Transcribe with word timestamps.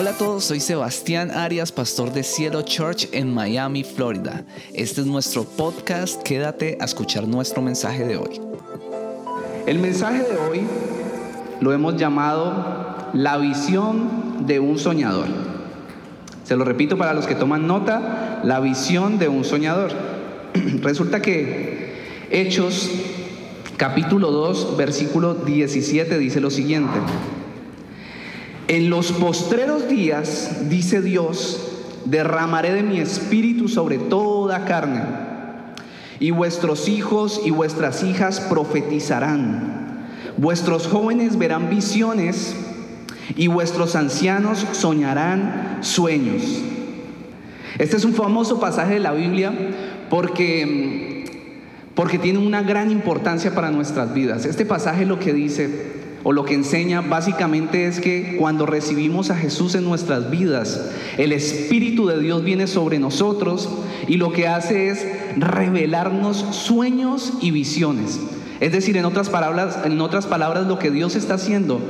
Hola 0.00 0.12
a 0.12 0.16
todos, 0.16 0.44
soy 0.44 0.60
Sebastián 0.60 1.30
Arias, 1.30 1.72
pastor 1.72 2.10
de 2.10 2.22
Cielo 2.22 2.62
Church 2.62 3.10
en 3.12 3.34
Miami, 3.34 3.84
Florida. 3.84 4.46
Este 4.72 5.02
es 5.02 5.06
nuestro 5.06 5.44
podcast, 5.44 6.22
quédate 6.22 6.78
a 6.80 6.86
escuchar 6.86 7.28
nuestro 7.28 7.60
mensaje 7.60 8.06
de 8.06 8.16
hoy. 8.16 8.40
El 9.66 9.78
mensaje 9.78 10.22
de 10.22 10.38
hoy 10.38 10.62
lo 11.60 11.74
hemos 11.74 11.96
llamado 11.98 13.10
La 13.12 13.36
visión 13.36 14.46
de 14.46 14.58
un 14.58 14.78
soñador. 14.78 15.26
Se 16.44 16.56
lo 16.56 16.64
repito 16.64 16.96
para 16.96 17.12
los 17.12 17.26
que 17.26 17.34
toman 17.34 17.66
nota, 17.66 18.40
la 18.42 18.58
visión 18.58 19.18
de 19.18 19.28
un 19.28 19.44
soñador. 19.44 19.90
Resulta 20.80 21.20
que 21.20 21.92
Hechos 22.30 22.90
capítulo 23.76 24.30
2, 24.30 24.78
versículo 24.78 25.34
17 25.34 26.18
dice 26.18 26.40
lo 26.40 26.48
siguiente. 26.48 26.98
En 28.70 28.88
los 28.88 29.10
postreros 29.10 29.88
días, 29.88 30.68
dice 30.68 31.02
Dios, 31.02 31.60
derramaré 32.04 32.72
de 32.72 32.84
mi 32.84 33.00
espíritu 33.00 33.66
sobre 33.66 33.98
toda 33.98 34.64
carne, 34.64 35.02
y 36.20 36.30
vuestros 36.30 36.88
hijos 36.88 37.40
y 37.44 37.50
vuestras 37.50 38.04
hijas 38.04 38.38
profetizarán, 38.38 40.06
vuestros 40.36 40.86
jóvenes 40.86 41.36
verán 41.36 41.68
visiones, 41.68 42.54
y 43.34 43.48
vuestros 43.48 43.96
ancianos 43.96 44.64
soñarán 44.70 45.78
sueños. 45.80 46.62
Este 47.76 47.96
es 47.96 48.04
un 48.04 48.14
famoso 48.14 48.60
pasaje 48.60 48.94
de 48.94 49.00
la 49.00 49.14
Biblia 49.14 49.52
porque, 50.08 51.24
porque 51.96 52.20
tiene 52.20 52.38
una 52.38 52.62
gran 52.62 52.92
importancia 52.92 53.52
para 53.52 53.72
nuestras 53.72 54.14
vidas. 54.14 54.44
Este 54.44 54.64
pasaje 54.64 55.06
lo 55.06 55.18
que 55.18 55.32
dice 55.32 55.99
o 56.22 56.32
lo 56.32 56.44
que 56.44 56.54
enseña 56.54 57.00
básicamente 57.00 57.86
es 57.86 58.00
que 58.00 58.36
cuando 58.38 58.66
recibimos 58.66 59.30
a 59.30 59.36
Jesús 59.36 59.74
en 59.74 59.84
nuestras 59.84 60.30
vidas, 60.30 60.90
el 61.16 61.32
Espíritu 61.32 62.06
de 62.06 62.20
Dios 62.20 62.44
viene 62.44 62.66
sobre 62.66 62.98
nosotros 62.98 63.68
y 64.06 64.16
lo 64.16 64.32
que 64.32 64.48
hace 64.48 64.88
es 64.88 65.06
revelarnos 65.36 66.38
sueños 66.50 67.34
y 67.40 67.50
visiones. 67.50 68.20
Es 68.60 68.72
decir, 68.72 68.96
en 68.96 69.06
otras 69.06 69.30
palabras, 69.30 69.78
en 69.84 70.00
otras 70.00 70.26
palabras 70.26 70.66
lo 70.66 70.78
que 70.78 70.90
Dios 70.90 71.16
está 71.16 71.34
haciendo 71.34 71.80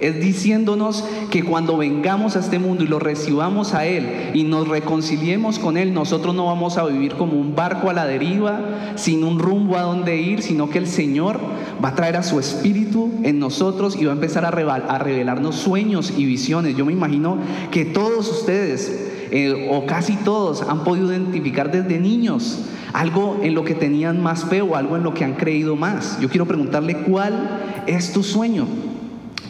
es 0.00 0.20
diciéndonos 0.20 1.04
que 1.30 1.44
cuando 1.44 1.76
vengamos 1.76 2.36
a 2.36 2.40
este 2.40 2.58
mundo 2.58 2.84
y 2.84 2.86
lo 2.86 2.98
recibamos 2.98 3.74
a 3.74 3.86
Él 3.86 4.30
y 4.34 4.44
nos 4.44 4.66
reconciliemos 4.66 5.58
con 5.58 5.76
Él, 5.76 5.92
nosotros 5.92 6.34
no 6.34 6.46
vamos 6.46 6.78
a 6.78 6.86
vivir 6.86 7.14
como 7.14 7.34
un 7.34 7.54
barco 7.54 7.90
a 7.90 7.92
la 7.92 8.06
deriva, 8.06 8.60
sin 8.96 9.24
un 9.24 9.38
rumbo 9.38 9.76
a 9.76 9.82
dónde 9.82 10.16
ir, 10.16 10.42
sino 10.42 10.70
que 10.70 10.78
el 10.78 10.86
Señor 10.86 11.38
va 11.82 11.90
a 11.90 11.94
traer 11.94 12.16
a 12.16 12.22
su 12.22 12.38
Espíritu 12.38 13.10
en 13.22 13.38
nosotros 13.38 13.96
y 13.96 14.04
va 14.06 14.12
a 14.12 14.14
empezar 14.14 14.44
a, 14.44 14.50
revelarnos 14.50 15.56
sueños 15.56 16.12
y 16.16 16.24
visiones. 16.24 16.76
Yo 16.76 16.84
me 16.84 16.92
imagino 16.92 17.38
que 17.70 17.84
todos 17.84 18.30
ustedes, 18.30 19.10
eh, 19.30 19.68
o 19.70 19.86
casi 19.86 20.16
todos, 20.16 20.62
han 20.62 20.84
podido 20.84 21.12
identificar 21.12 21.70
desde 21.70 21.98
niños 21.98 22.64
algo 22.92 23.38
en 23.42 23.54
lo 23.54 23.64
que 23.64 23.74
tenían 23.74 24.22
más 24.22 24.44
fe 24.44 24.62
o 24.62 24.76
algo 24.76 24.96
en 24.96 25.02
lo 25.02 25.14
que 25.14 25.24
han 25.24 25.34
creído 25.34 25.76
más. 25.76 26.18
Yo 26.20 26.28
quiero 26.28 26.46
preguntarle 26.46 26.96
cuál 26.96 27.60
es 27.86 28.12
tu 28.12 28.22
sueño. 28.22 28.66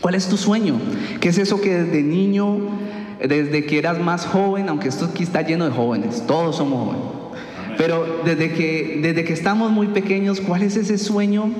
¿Cuál 0.01 0.15
es 0.15 0.29
tu 0.29 0.37
sueño? 0.37 0.81
¿Qué 1.21 1.29
es 1.29 1.39
eso 1.39 1.61
que 1.61 1.75
desde 1.83 2.03
niño, 2.03 2.59
desde 3.21 3.67
que 3.67 3.79
eras 3.79 4.01
más 4.01 4.27
joven, 4.27 4.69
aunque 4.69 4.89
esto 4.89 5.07
aquí 5.07 5.23
está 5.23 5.43
lleno 5.43 5.67
de 5.67 5.73
jóvenes, 5.73 6.25
todos 6.27 6.57
somos 6.57 6.87
jóvenes, 6.87 7.07
pero 7.77 8.23
desde 8.25 8.53
que, 8.53 9.01
desde 9.03 9.25
que 9.25 9.33
estamos 9.33 9.71
muy 9.73 9.89
pequeños, 9.89 10.41
¿cuál 10.41 10.63
es 10.63 10.77
ese 10.77 10.97
sueño 10.99 11.51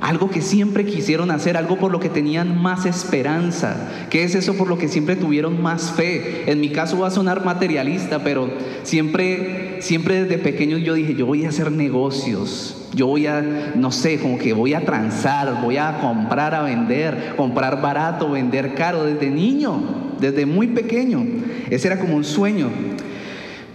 algo 0.00 0.30
que 0.30 0.42
siempre 0.42 0.84
quisieron 0.84 1.30
hacer, 1.30 1.56
algo 1.56 1.76
por 1.78 1.92
lo 1.92 2.00
que 2.00 2.08
tenían 2.08 2.60
más 2.60 2.86
esperanza. 2.86 4.06
¿Qué 4.10 4.24
es 4.24 4.34
eso 4.34 4.54
por 4.54 4.68
lo 4.68 4.78
que 4.78 4.88
siempre 4.88 5.16
tuvieron 5.16 5.62
más 5.62 5.92
fe? 5.92 6.50
En 6.50 6.60
mi 6.60 6.70
caso 6.70 6.98
va 6.98 7.08
a 7.08 7.10
sonar 7.10 7.44
materialista, 7.44 8.22
pero 8.24 8.50
siempre, 8.82 9.78
siempre 9.80 10.24
desde 10.24 10.38
pequeño 10.38 10.78
yo 10.78 10.94
dije, 10.94 11.14
yo 11.14 11.26
voy 11.26 11.44
a 11.44 11.48
hacer 11.48 11.70
negocios, 11.72 12.88
yo 12.94 13.06
voy 13.06 13.26
a, 13.26 13.72
no 13.74 13.92
sé, 13.92 14.18
como 14.18 14.38
que 14.38 14.52
voy 14.52 14.74
a 14.74 14.84
transar, 14.84 15.60
voy 15.62 15.76
a 15.76 15.98
comprar, 16.00 16.54
a 16.54 16.62
vender, 16.62 17.34
comprar 17.36 17.80
barato, 17.80 18.30
vender 18.30 18.74
caro, 18.74 19.04
desde 19.04 19.30
niño, 19.30 19.82
desde 20.20 20.46
muy 20.46 20.68
pequeño. 20.68 21.24
Ese 21.70 21.88
era 21.88 21.98
como 21.98 22.16
un 22.16 22.24
sueño. 22.24 22.68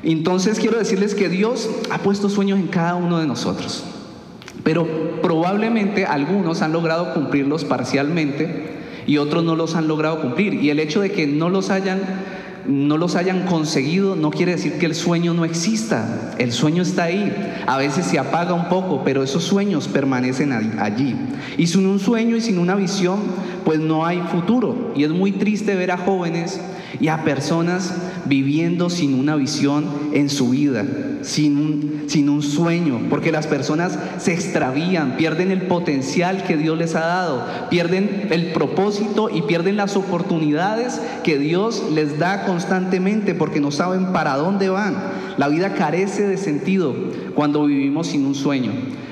Entonces 0.04 0.60
quiero 0.60 0.78
decirles 0.78 1.14
que 1.14 1.28
Dios 1.28 1.70
ha 1.90 1.98
puesto 2.00 2.30
sueños 2.30 2.60
en 2.60 2.68
cada 2.68 2.96
uno 2.96 3.20
de 3.20 3.28
nosotros. 3.28 3.99
Pero 4.70 4.88
probablemente 5.24 6.06
algunos 6.06 6.62
han 6.62 6.74
logrado 6.74 7.16
cumplirlos 7.16 7.66
parcialmente 7.66 8.70
y 9.08 9.18
otros 9.18 9.44
no 9.44 9.56
los 9.56 9.74
han 9.74 9.88
logrado 9.88 10.22
cumplir. 10.22 10.54
Y 10.54 10.70
el 10.70 10.80
hecho 10.80 11.02
de 11.02 11.12
que 11.12 11.26
no 11.26 11.50
los 11.50 11.72
hayan 11.72 12.00
no 12.68 12.98
los 12.98 13.16
hayan 13.16 13.48
conseguido 13.48 14.16
no 14.16 14.30
quiere 14.30 14.52
decir 14.52 14.78
que 14.78 14.86
el 14.86 14.94
sueño 14.94 15.34
no 15.34 15.44
exista. 15.44 16.36
El 16.38 16.52
sueño 16.52 16.84
está 16.84 17.06
ahí. 17.06 17.34
A 17.66 17.80
veces 17.80 18.06
se 18.06 18.20
apaga 18.20 18.54
un 18.54 18.70
poco, 18.70 19.02
pero 19.04 19.24
esos 19.24 19.44
sueños 19.44 19.88
permanecen 19.88 20.54
allí. 20.80 21.16
Y 21.58 21.66
sin 21.66 21.88
un 21.88 21.98
sueño 21.98 22.36
y 22.36 22.42
sin 22.42 22.60
una 22.60 22.76
visión, 22.76 23.22
pues 23.66 23.80
no 23.80 24.06
hay 24.06 24.22
futuro. 24.32 24.94
Y 24.96 25.04
es 25.04 25.10
muy 25.10 25.32
triste 25.32 25.74
ver 25.74 25.90
a 25.90 25.98
jóvenes 25.98 26.62
y 27.02 27.08
a 27.08 27.24
personas 27.24 27.92
viviendo 28.30 28.90
sin 28.90 29.16
una 29.16 29.36
visión 29.36 29.86
en 30.14 30.30
su 30.30 30.52
vida, 30.52 30.86
sin 31.22 31.58
un, 31.58 32.04
sin 32.08 32.30
un 32.30 32.42
sueño, 32.44 33.02
porque 33.10 33.32
las 33.32 33.48
personas 33.48 33.98
se 34.20 34.34
extravían, 34.34 35.18
pierden 35.18 35.52
el 35.52 35.64
potencial 35.64 36.44
que 36.44 36.56
Dios 36.56 36.78
les 36.78 36.96
ha 36.96 37.02
dado, 37.02 37.46
pierden 37.70 38.28
el 38.30 38.54
propósito 38.54 39.30
y 39.30 39.42
pierden 39.42 39.76
las 39.76 39.98
oportunidades 39.98 41.02
que 41.24 41.38
Dios 41.40 41.84
les 41.92 42.20
da 42.20 42.46
constantemente 42.46 43.34
porque 43.34 43.60
no 43.60 43.72
saben 43.72 44.14
para 44.14 44.38
dónde 44.38 44.70
van. 44.70 44.96
La 45.38 45.48
vida 45.48 45.74
carece 45.74 46.28
de 46.28 46.38
sentido 46.38 46.96
cuando 47.34 47.66
vivimos 47.66 48.08
sin 48.08 48.26
un 48.26 48.36
sueño, 48.36 48.72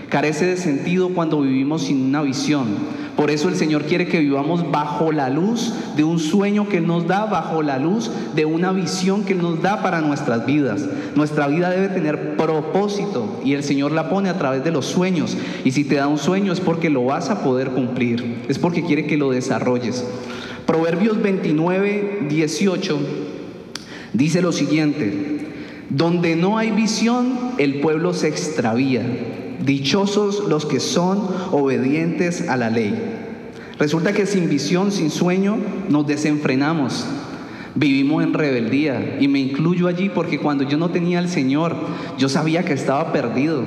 carece 0.10 0.46
de 0.46 0.58
sentido 0.58 1.10
cuando 1.10 1.42
vivimos 1.42 1.84
sin 1.84 2.02
una 2.06 2.22
visión. 2.22 2.68
Por 3.16 3.32
eso 3.32 3.50
el 3.50 3.56
Señor 3.56 3.86
quiere 3.86 4.08
que 4.08 4.20
vivamos 4.20 4.70
bajo 4.70 5.12
la 5.12 5.30
luz 5.30 5.74
de 5.96 6.04
un 6.04 6.20
sueño 6.20 6.70
que 6.70 6.82
nos 6.82 7.08
da, 7.08 7.26
bajo 7.26 7.64
la 7.64 7.80
luz 7.80 8.12
de 8.36 8.46
una 8.46 8.72
visión 8.72 9.24
que 9.24 9.34
nos 9.34 9.62
da 9.64 9.82
para 9.82 10.02
nuestras 10.02 10.46
vidas. 10.46 10.86
Nuestra 11.16 11.48
vida 11.48 11.72
debe 11.72 11.88
tener 11.88 12.38
propósito 12.38 13.40
y 13.44 13.54
el 13.54 13.64
Señor 13.64 13.92
la 13.92 14.10
pone 14.10 14.30
a 14.30 14.38
través 14.38 14.64
de 14.64 14.70
los 14.72 14.86
sueños. 14.86 15.36
Y 15.66 15.72
si 15.72 15.84
te 15.84 15.96
da 15.96 16.08
un 16.08 16.20
sueño 16.20 16.54
es 16.54 16.60
porque 16.60 16.92
lo 16.92 17.06
vas 17.06 17.32
a 17.32 17.44
poder 17.44 17.72
cumplir, 17.72 18.44
es 18.48 18.60
porque 18.60 18.84
quiere 18.84 19.08
que 19.08 19.18
lo 19.18 19.32
desarrolles. 19.32 20.06
Proverbios 20.68 21.20
29, 21.20 22.28
18 22.30 23.00
dice 24.14 24.44
lo 24.44 24.52
siguiente, 24.52 25.48
donde 25.90 26.36
no 26.36 26.60
hay 26.60 26.70
visión, 26.70 27.54
el 27.58 27.80
pueblo 27.80 28.14
se 28.14 28.28
extravía 28.28 29.02
Dichosos 29.64 30.48
los 30.48 30.66
que 30.66 30.80
son 30.80 31.28
obedientes 31.52 32.48
a 32.48 32.58
la 32.58 32.70
ley. 32.70 32.94
Resulta 33.80 34.14
que 34.14 34.26
sin 34.26 34.50
visión, 34.50 34.92
sin 34.92 35.10
sueño, 35.10 35.58
nos 35.90 36.08
desenfrenamos. 36.08 37.06
Vivimos 37.76 38.24
en 38.24 38.34
rebeldía 38.34 39.18
y 39.20 39.28
me 39.28 39.40
incluyo 39.40 39.88
allí 39.88 40.10
porque 40.10 40.40
cuando 40.40 40.64
yo 40.64 40.78
no 40.78 40.90
tenía 40.90 41.20
al 41.20 41.30
Señor, 41.30 41.76
yo 42.18 42.28
sabía 42.28 42.64
que 42.64 42.74
estaba 42.74 43.12
perdido. 43.12 43.64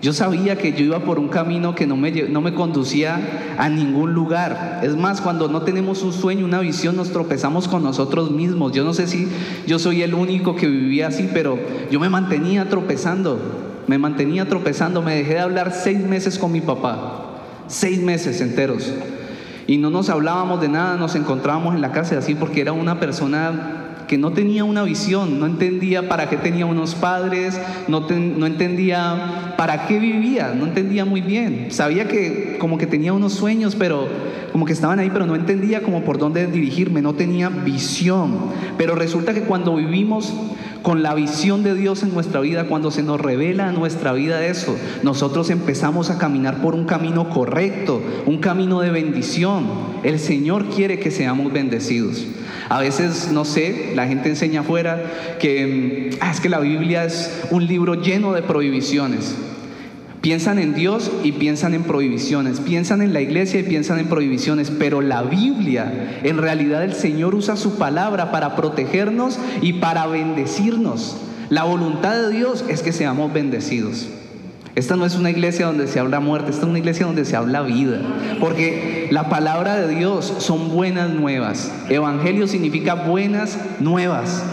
Yo 0.00 0.12
sabía 0.12 0.56
que 0.56 0.72
yo 0.72 0.84
iba 0.84 1.00
por 1.00 1.18
un 1.18 1.28
camino 1.28 1.74
que 1.74 1.86
no 1.86 1.96
me, 1.96 2.12
no 2.12 2.40
me 2.40 2.54
conducía 2.54 3.56
a 3.58 3.68
ningún 3.68 4.12
lugar. 4.12 4.80
Es 4.84 4.96
más, 4.96 5.20
cuando 5.20 5.48
no 5.48 5.62
tenemos 5.62 6.02
un 6.02 6.12
sueño, 6.12 6.44
una 6.44 6.60
visión, 6.60 6.94
nos 6.94 7.10
tropezamos 7.10 7.66
con 7.66 7.82
nosotros 7.82 8.30
mismos. 8.30 8.72
Yo 8.72 8.84
no 8.84 8.94
sé 8.94 9.08
si 9.08 9.26
yo 9.66 9.78
soy 9.78 10.02
el 10.02 10.14
único 10.14 10.54
que 10.54 10.68
vivía 10.68 11.08
así, 11.08 11.28
pero 11.32 11.58
yo 11.90 11.98
me 11.98 12.08
mantenía 12.08 12.68
tropezando 12.68 13.40
me 13.88 13.98
mantenía 13.98 14.46
tropezando, 14.46 15.02
me 15.02 15.16
dejé 15.16 15.34
de 15.34 15.40
hablar 15.40 15.72
seis 15.72 15.98
meses 15.98 16.38
con 16.38 16.52
mi 16.52 16.60
papá, 16.60 17.40
seis 17.66 18.00
meses 18.00 18.40
enteros. 18.40 18.92
Y 19.66 19.78
no 19.78 19.90
nos 19.90 20.08
hablábamos 20.08 20.60
de 20.60 20.68
nada, 20.68 20.96
nos 20.96 21.14
encontrábamos 21.14 21.74
en 21.74 21.80
la 21.80 21.90
casa 21.90 22.16
así 22.16 22.34
porque 22.34 22.60
era 22.60 22.72
una 22.72 23.00
persona 23.00 23.78
que 24.06 24.18
no 24.18 24.32
tenía 24.32 24.64
una 24.64 24.82
visión, 24.82 25.38
no 25.38 25.46
entendía 25.46 26.08
para 26.08 26.28
qué 26.28 26.36
tenía 26.36 26.66
unos 26.66 26.94
padres, 26.94 27.60
no, 27.88 28.06
no, 28.08 28.46
entendía 28.46 29.54
para 29.56 29.86
qué 29.86 29.98
vivía, 29.98 30.54
no 30.56 30.64
entendía 30.66 31.04
muy 31.04 31.20
bien. 31.20 31.68
Sabía 31.70 32.08
que 32.08 32.56
como 32.58 32.78
que 32.78 32.86
tenía 32.86 33.12
unos 33.12 33.34
sueños, 33.34 33.76
pero 33.76 34.08
como 34.50 34.64
que 34.64 34.72
estaban 34.72 34.98
ahí, 34.98 35.10
pero 35.10 35.26
no 35.26 35.34
entendía 35.34 35.82
como 35.82 36.02
por 36.02 36.18
dónde 36.18 36.46
dirigirme, 36.46 37.02
no 37.02 37.14
tenía 37.14 37.50
visión. 37.50 38.38
Pero 38.78 38.94
resulta 38.94 39.34
que 39.34 39.42
cuando 39.42 39.76
vivimos 39.76 40.32
con 40.88 41.02
la 41.02 41.12
visión 41.12 41.62
de 41.64 41.74
Dios 41.74 42.02
en 42.02 42.14
nuestra 42.14 42.40
vida, 42.40 42.64
cuando 42.64 42.90
se 42.90 43.02
nos 43.02 43.20
revela 43.20 43.68
a 43.68 43.72
nuestra 43.72 44.14
vida 44.14 44.46
eso, 44.46 44.74
nosotros 45.02 45.50
empezamos 45.50 46.08
a 46.08 46.16
caminar 46.16 46.62
por 46.62 46.74
un 46.74 46.86
camino 46.86 47.28
correcto, 47.28 48.00
un 48.24 48.38
camino 48.38 48.80
de 48.80 48.90
bendición. 48.90 49.66
El 50.02 50.18
Señor 50.18 50.70
quiere 50.70 50.98
que 50.98 51.10
seamos 51.10 51.52
bendecidos. 51.52 52.24
A 52.70 52.80
veces, 52.80 53.30
no 53.30 53.44
sé, 53.44 53.92
la 53.96 54.06
gente 54.06 54.30
enseña 54.30 54.62
afuera 54.62 55.36
que 55.38 56.10
mm, 56.14 56.16
ah, 56.22 56.30
es 56.30 56.40
que 56.40 56.48
la 56.48 56.58
Biblia 56.58 57.04
es 57.04 57.42
un 57.50 57.66
libro 57.66 57.96
lleno 57.96 58.32
de 58.32 58.40
prohibiciones. 58.40 59.36
Piensan 60.20 60.58
en 60.58 60.74
Dios 60.74 61.12
y 61.22 61.32
piensan 61.32 61.74
en 61.74 61.84
prohibiciones, 61.84 62.58
piensan 62.58 63.02
en 63.02 63.12
la 63.12 63.20
iglesia 63.20 63.60
y 63.60 63.62
piensan 63.62 64.00
en 64.00 64.08
prohibiciones, 64.08 64.70
pero 64.70 65.00
la 65.00 65.22
Biblia, 65.22 66.20
en 66.24 66.38
realidad 66.38 66.82
el 66.82 66.94
Señor 66.94 67.36
usa 67.36 67.56
su 67.56 67.78
palabra 67.78 68.32
para 68.32 68.56
protegernos 68.56 69.38
y 69.62 69.74
para 69.74 70.06
bendecirnos. 70.06 71.18
La 71.50 71.62
voluntad 71.62 72.16
de 72.16 72.30
Dios 72.30 72.64
es 72.68 72.82
que 72.82 72.92
seamos 72.92 73.32
bendecidos. 73.32 74.08
Esta 74.74 74.96
no 74.96 75.06
es 75.06 75.16
una 75.16 75.30
iglesia 75.30 75.66
donde 75.66 75.86
se 75.86 75.98
habla 75.98 76.20
muerte, 76.20 76.50
esta 76.50 76.62
es 76.62 76.68
una 76.68 76.78
iglesia 76.78 77.06
donde 77.06 77.24
se 77.24 77.34
habla 77.34 77.62
vida. 77.62 78.00
Porque 78.38 79.08
la 79.10 79.28
palabra 79.28 79.76
de 79.76 79.94
Dios 79.94 80.34
son 80.38 80.72
buenas 80.72 81.10
nuevas. 81.10 81.72
Evangelio 81.88 82.46
significa 82.46 82.94
buenas 82.94 83.58
nuevas. 83.80 84.44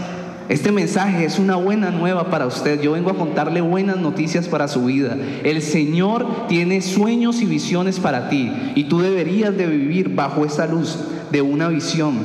Este 0.47 0.71
mensaje 0.71 1.25
es 1.25 1.39
una 1.39 1.55
buena 1.55 1.89
nueva 1.89 2.29
para 2.29 2.45
usted. 2.45 2.79
Yo 2.79 2.91
vengo 2.91 3.09
a 3.09 3.17
contarle 3.17 3.61
buenas 3.61 3.97
noticias 3.97 4.47
para 4.47 4.67
su 4.67 4.85
vida. 4.85 5.17
El 5.43 5.61
Señor 5.63 6.47
tiene 6.47 6.81
sueños 6.81 7.41
y 7.41 7.45
visiones 7.45 7.99
para 7.99 8.29
ti 8.29 8.51
y 8.75 8.83
tú 8.83 8.99
deberías 8.99 9.57
de 9.57 9.65
vivir 9.65 10.09
bajo 10.13 10.45
esa 10.45 10.67
luz 10.67 10.99
de 11.31 11.41
una 11.41 11.69
visión. 11.69 12.19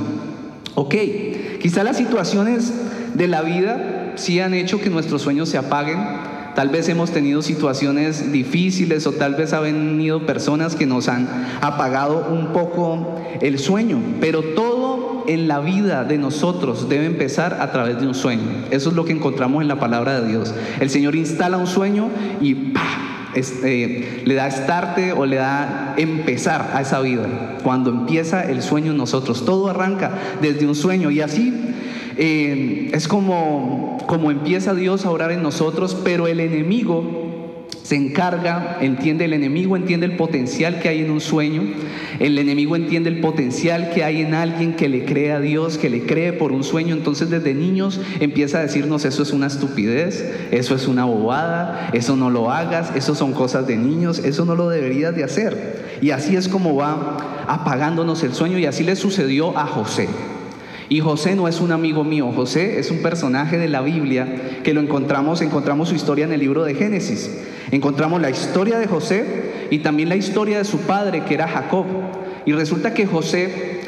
Ok, 0.75 0.95
quizá 1.61 1.83
las 1.83 1.97
situaciones 1.97 2.75
de 3.15 3.27
la 3.27 3.41
vida 3.41 4.13
sí 4.17 4.39
han 4.41 4.53
hecho 4.53 4.81
que 4.81 4.91
nuestros 4.91 5.23
sueños 5.23 5.49
se 5.49 5.57
apaguen. 5.57 5.99
Tal 6.55 6.69
vez 6.69 6.89
hemos 6.91 7.13
tenido 7.13 7.41
situaciones 7.41 8.33
difíciles 8.33 9.07
o 9.07 9.13
tal 9.13 9.35
vez 9.35 9.55
han 9.55 9.63
venido 9.63 10.27
personas 10.27 10.75
que 10.75 10.85
nos 10.85 11.09
han 11.09 11.27
apagado 11.63 12.27
un 12.31 12.49
poco 12.49 13.19
el 13.41 13.59
sueño, 13.59 13.99
pero 14.21 14.43
todo 14.43 14.80
en 15.31 15.47
la 15.47 15.61
vida 15.61 16.03
de 16.05 16.19
nosotros 16.19 16.89
debe 16.89 17.07
empezar 17.07 17.59
a 17.61 17.71
través 17.71 18.01
de 18.01 18.07
un 18.07 18.15
sueño. 18.15 18.43
Eso 18.71 18.91
es 18.91 18.97
lo 18.97 19.05
que 19.05 19.13
encontramos 19.13 19.63
en 19.63 19.69
la 19.69 19.79
palabra 19.79 20.21
de 20.21 20.29
Dios. 20.29 20.53
El 20.81 20.91
Señor 20.91 21.15
instala 21.15 21.57
un 21.57 21.69
sueño 21.69 22.09
y 22.41 22.73
este, 23.35 24.23
le 24.25 24.35
da 24.35 24.49
estarte 24.49 25.13
o 25.13 25.27
le 25.27 25.37
da 25.37 25.95
empezar 25.97 26.73
a 26.75 26.81
esa 26.81 27.01
vida. 27.01 27.59
Cuando 27.63 27.91
empieza 27.91 28.43
el 28.43 28.61
sueño 28.61 28.91
en 28.91 28.97
nosotros, 28.97 29.45
todo 29.45 29.69
arranca 29.69 30.13
desde 30.43 30.67
un 30.67 30.75
sueño 30.75 31.13
y 31.13 31.21
así 31.21 31.55
eh, 32.17 32.91
es 32.93 33.07
como, 33.07 33.99
como 34.09 34.33
empieza 34.33 34.75
Dios 34.75 35.07
a 35.07 35.11
orar 35.11 35.31
en 35.31 35.45
nosotros, 35.45 35.97
pero 36.03 36.27
el 36.27 36.41
enemigo 36.41 37.20
se 37.91 37.97
encarga, 37.97 38.79
entiende 38.81 39.25
el 39.25 39.33
enemigo, 39.33 39.75
entiende 39.75 40.07
el 40.07 40.17
potencial 40.17 40.79
que 40.79 40.89
hay 40.89 41.01
en 41.01 41.11
un 41.11 41.21
sueño, 41.21 41.65
el 42.21 42.39
enemigo 42.39 42.77
entiende 42.77 43.11
el 43.11 43.19
potencial 43.19 43.91
que 43.91 44.05
hay 44.05 44.21
en 44.21 44.33
alguien 44.33 44.77
que 44.77 44.89
le 44.89 45.05
cree 45.05 45.33
a 45.33 45.41
Dios, 45.41 45.77
que 45.77 45.91
le 45.91 46.07
cree 46.07 46.33
por 46.33 46.53
un 46.53 46.63
sueño, 46.63 46.95
entonces 46.95 47.31
desde 47.31 47.53
niños 47.53 48.01
empieza 48.21 48.59
a 48.59 48.63
decirnos 48.63 49.05
eso 49.05 49.25
es 49.25 49.33
una 49.33 49.49
estupidez, 49.49 50.25
eso 50.53 50.77
es 50.77 50.87
una 50.87 51.05
bobada, 51.05 51.91
eso 51.93 52.15
no 52.15 52.31
lo 52.31 52.53
hagas, 52.53 52.95
eso 52.95 53.17
son 53.17 53.33
cosas 53.33 53.67
de 53.67 53.77
niños, 53.77 54.21
eso 54.21 54.45
no 54.45 54.55
lo 54.55 54.69
deberías 54.69 55.17
de 55.17 55.25
hacer. 55.25 55.99
Y 56.01 56.13
así 56.13 56.37
es 56.37 56.47
como 56.47 56.77
va 56.77 57.17
apagándonos 57.49 58.23
el 58.23 58.35
sueño 58.35 58.57
y 58.57 58.67
así 58.67 58.85
le 58.85 58.95
sucedió 58.95 59.59
a 59.59 59.67
José. 59.67 60.09
Y 60.91 60.99
José 60.99 61.37
no 61.37 61.47
es 61.47 61.61
un 61.61 61.71
amigo 61.71 62.03
mío, 62.03 62.33
José 62.35 62.81
es 62.81 62.91
un 62.91 62.99
personaje 62.99 63.59
de 63.59 63.69
la 63.69 63.81
Biblia 63.81 64.27
que 64.65 64.75
lo 64.75 64.81
encontramos, 64.81 65.41
encontramos 65.41 65.89
su 65.89 65.95
historia 65.95 66.25
en 66.25 66.33
el 66.33 66.41
libro 66.41 66.65
de 66.65 66.75
Génesis. 66.75 67.31
Encontramos 67.71 68.21
la 68.21 68.29
historia 68.29 68.77
de 68.77 68.89
José 68.89 69.69
y 69.71 69.79
también 69.79 70.09
la 70.09 70.17
historia 70.17 70.59
de 70.59 70.65
su 70.65 70.79
padre, 70.79 71.23
que 71.23 71.35
era 71.35 71.47
Jacob. 71.47 71.87
Y 72.45 72.51
resulta 72.55 72.93
que 72.93 73.07
José 73.07 73.83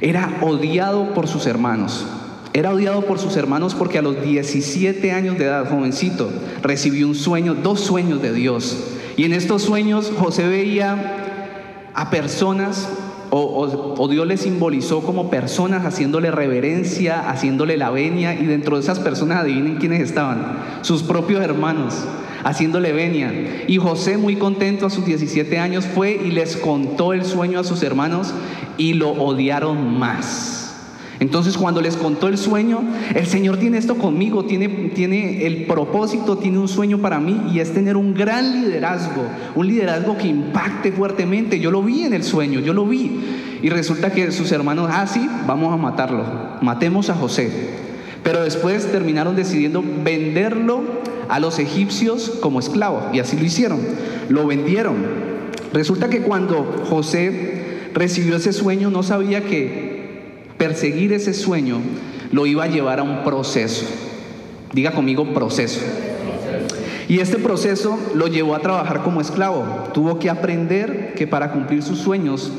era 0.00 0.38
odiado 0.40 1.14
por 1.14 1.28
sus 1.28 1.46
hermanos. 1.46 2.04
Era 2.52 2.74
odiado 2.74 3.02
por 3.02 3.20
sus 3.20 3.36
hermanos 3.36 3.76
porque 3.76 3.98
a 3.98 4.02
los 4.02 4.20
17 4.20 5.12
años 5.12 5.38
de 5.38 5.44
edad, 5.44 5.70
jovencito, 5.70 6.32
recibió 6.62 7.06
un 7.06 7.14
sueño, 7.14 7.54
dos 7.54 7.78
sueños 7.78 8.20
de 8.22 8.32
Dios. 8.32 8.76
Y 9.16 9.22
en 9.22 9.34
estos 9.34 9.62
sueños 9.62 10.10
José 10.18 10.48
veía 10.48 11.16
a 11.94 12.10
personas 12.10 12.88
o, 13.30 14.08
Dios 14.08 14.26
le 14.26 14.36
simbolizó 14.36 15.02
como 15.02 15.30
personas 15.30 15.84
haciéndole 15.84 16.30
reverencia, 16.30 17.30
haciéndole 17.30 17.76
la 17.76 17.90
venia, 17.90 18.34
y 18.34 18.46
dentro 18.46 18.76
de 18.76 18.82
esas 18.82 18.98
personas 18.98 19.42
adivinen 19.42 19.76
quiénes 19.76 20.00
estaban, 20.00 20.58
sus 20.82 21.02
propios 21.02 21.42
hermanos, 21.42 21.94
haciéndole 22.44 22.92
venia. 22.92 23.64
Y 23.68 23.78
José, 23.78 24.18
muy 24.18 24.36
contento 24.36 24.86
a 24.86 24.90
sus 24.90 25.04
17 25.04 25.58
años, 25.58 25.84
fue 25.84 26.12
y 26.12 26.30
les 26.30 26.56
contó 26.56 27.12
el 27.12 27.24
sueño 27.24 27.60
a 27.60 27.64
sus 27.64 27.82
hermanos 27.82 28.34
y 28.76 28.94
lo 28.94 29.10
odiaron 29.10 29.98
más. 29.98 30.59
Entonces 31.20 31.58
cuando 31.58 31.82
les 31.82 31.96
contó 31.96 32.28
el 32.28 32.38
sueño, 32.38 32.82
el 33.14 33.26
Señor 33.26 33.58
tiene 33.58 33.76
esto 33.76 33.96
conmigo, 33.96 34.46
tiene, 34.46 34.68
tiene 34.68 35.46
el 35.46 35.66
propósito, 35.66 36.38
tiene 36.38 36.58
un 36.58 36.66
sueño 36.66 36.98
para 36.98 37.20
mí 37.20 37.52
y 37.52 37.60
es 37.60 37.74
tener 37.74 37.98
un 37.98 38.14
gran 38.14 38.52
liderazgo, 38.52 39.22
un 39.54 39.66
liderazgo 39.68 40.16
que 40.16 40.28
impacte 40.28 40.92
fuertemente. 40.92 41.60
Yo 41.60 41.70
lo 41.70 41.82
vi 41.82 42.04
en 42.04 42.14
el 42.14 42.24
sueño, 42.24 42.60
yo 42.60 42.72
lo 42.72 42.86
vi. 42.86 43.20
Y 43.62 43.68
resulta 43.68 44.10
que 44.10 44.32
sus 44.32 44.50
hermanos, 44.50 44.88
ah, 44.90 45.06
sí, 45.06 45.28
vamos 45.46 45.74
a 45.74 45.76
matarlo, 45.76 46.24
matemos 46.62 47.10
a 47.10 47.14
José. 47.14 47.50
Pero 48.22 48.42
después 48.42 48.90
terminaron 48.90 49.36
decidiendo 49.36 49.84
venderlo 50.02 50.80
a 51.28 51.38
los 51.38 51.58
egipcios 51.58 52.38
como 52.40 52.60
esclavo 52.60 53.10
y 53.12 53.20
así 53.20 53.36
lo 53.36 53.44
hicieron, 53.44 53.80
lo 54.30 54.46
vendieron. 54.46 54.96
Resulta 55.74 56.08
que 56.08 56.22
cuando 56.22 56.84
José 56.88 57.88
recibió 57.92 58.36
ese 58.36 58.52
sueño 58.54 58.90
no 58.90 59.02
sabía 59.02 59.42
que 59.42 59.89
perseguir 60.60 61.14
ese 61.14 61.32
sueño 61.32 61.80
lo 62.32 62.44
iba 62.44 62.64
a 62.64 62.68
llevar 62.68 63.00
a 63.00 63.02
un 63.02 63.24
proceso. 63.24 63.86
Diga 64.74 64.90
conmigo 64.90 65.32
proceso. 65.32 65.80
Y 67.08 67.20
este 67.20 67.38
proceso 67.38 67.98
lo 68.14 68.26
llevó 68.26 68.54
a 68.54 68.60
trabajar 68.60 69.02
como 69.02 69.22
esclavo. 69.22 69.64
Tuvo 69.94 70.18
que 70.18 70.28
aprender 70.28 71.14
que 71.16 71.26
para 71.26 71.50
cumplir 71.50 71.82
sus 71.82 71.98
sueños, 71.98 72.52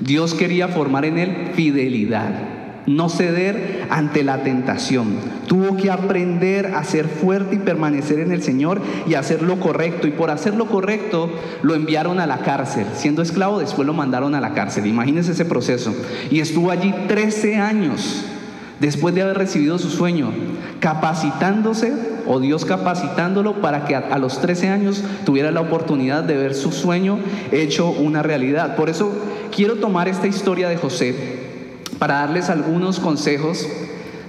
Dios 0.00 0.34
quería 0.34 0.66
formar 0.66 1.04
en 1.04 1.16
él 1.16 1.50
fidelidad 1.54 2.53
no 2.86 3.08
ceder 3.08 3.86
ante 3.90 4.24
la 4.24 4.42
tentación. 4.42 5.16
Tuvo 5.46 5.76
que 5.76 5.90
aprender 5.90 6.74
a 6.74 6.84
ser 6.84 7.06
fuerte 7.06 7.56
y 7.56 7.58
permanecer 7.58 8.18
en 8.18 8.32
el 8.32 8.42
Señor 8.42 8.80
y 9.06 9.14
hacer 9.14 9.42
lo 9.42 9.60
correcto. 9.60 10.06
Y 10.06 10.10
por 10.10 10.30
hacer 10.30 10.54
lo 10.54 10.66
correcto 10.66 11.30
lo 11.62 11.74
enviaron 11.74 12.20
a 12.20 12.26
la 12.26 12.38
cárcel. 12.38 12.86
Siendo 12.94 13.22
esclavo, 13.22 13.58
después 13.58 13.86
lo 13.86 13.94
mandaron 13.94 14.34
a 14.34 14.40
la 14.40 14.54
cárcel. 14.54 14.86
Imagínense 14.86 15.32
ese 15.32 15.44
proceso. 15.44 15.94
Y 16.30 16.40
estuvo 16.40 16.70
allí 16.70 16.94
13 17.08 17.56
años 17.56 18.24
después 18.80 19.14
de 19.14 19.22
haber 19.22 19.38
recibido 19.38 19.78
su 19.78 19.88
sueño, 19.88 20.32
capacitándose 20.80 21.92
o 22.26 22.40
Dios 22.40 22.64
capacitándolo 22.64 23.60
para 23.60 23.84
que 23.84 23.94
a, 23.94 24.18
los 24.18 24.40
13 24.40 24.68
años 24.68 25.02
tuviera 25.24 25.50
la 25.50 25.60
oportunidad 25.60 26.24
de 26.24 26.36
ver 26.36 26.54
su 26.54 26.72
sueño 26.72 27.18
hecho 27.52 27.90
una 27.90 28.22
realidad. 28.22 28.76
Por 28.76 28.90
eso 28.90 29.12
quiero 29.54 29.76
tomar 29.76 30.08
esta 30.08 30.26
historia 30.26 30.68
de 30.68 30.76
José 30.76 31.43
para 31.98 32.14
darles 32.14 32.50
algunos 32.50 33.00
consejos 33.00 33.66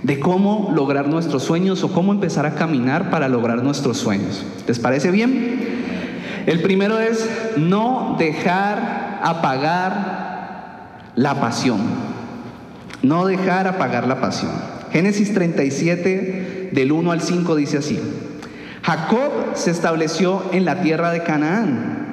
de 0.03 0.19
cómo 0.19 0.71
lograr 0.73 1.07
nuestros 1.07 1.43
sueños 1.43 1.83
o 1.83 1.91
cómo 1.91 2.11
empezar 2.11 2.45
a 2.45 2.55
caminar 2.55 3.09
para 3.09 3.27
lograr 3.27 3.63
nuestros 3.63 3.97
sueños. 3.97 4.45
¿Les 4.67 4.79
parece 4.79 5.11
bien? 5.11 6.43
El 6.45 6.61
primero 6.61 6.99
es 6.99 7.27
no 7.57 8.15
dejar 8.19 9.19
apagar 9.23 11.01
la 11.15 11.41
pasión. 11.41 11.79
No 13.01 13.25
dejar 13.25 13.67
apagar 13.67 14.07
la 14.07 14.21
pasión. 14.21 14.51
Génesis 14.91 15.33
37 15.33 16.69
del 16.71 16.91
1 16.91 17.11
al 17.11 17.21
5 17.21 17.55
dice 17.55 17.79
así. 17.79 17.99
Jacob 18.83 19.31
se 19.55 19.71
estableció 19.71 20.43
en 20.51 20.65
la 20.65 20.81
tierra 20.81 21.11
de 21.11 21.23
Canaán 21.23 22.05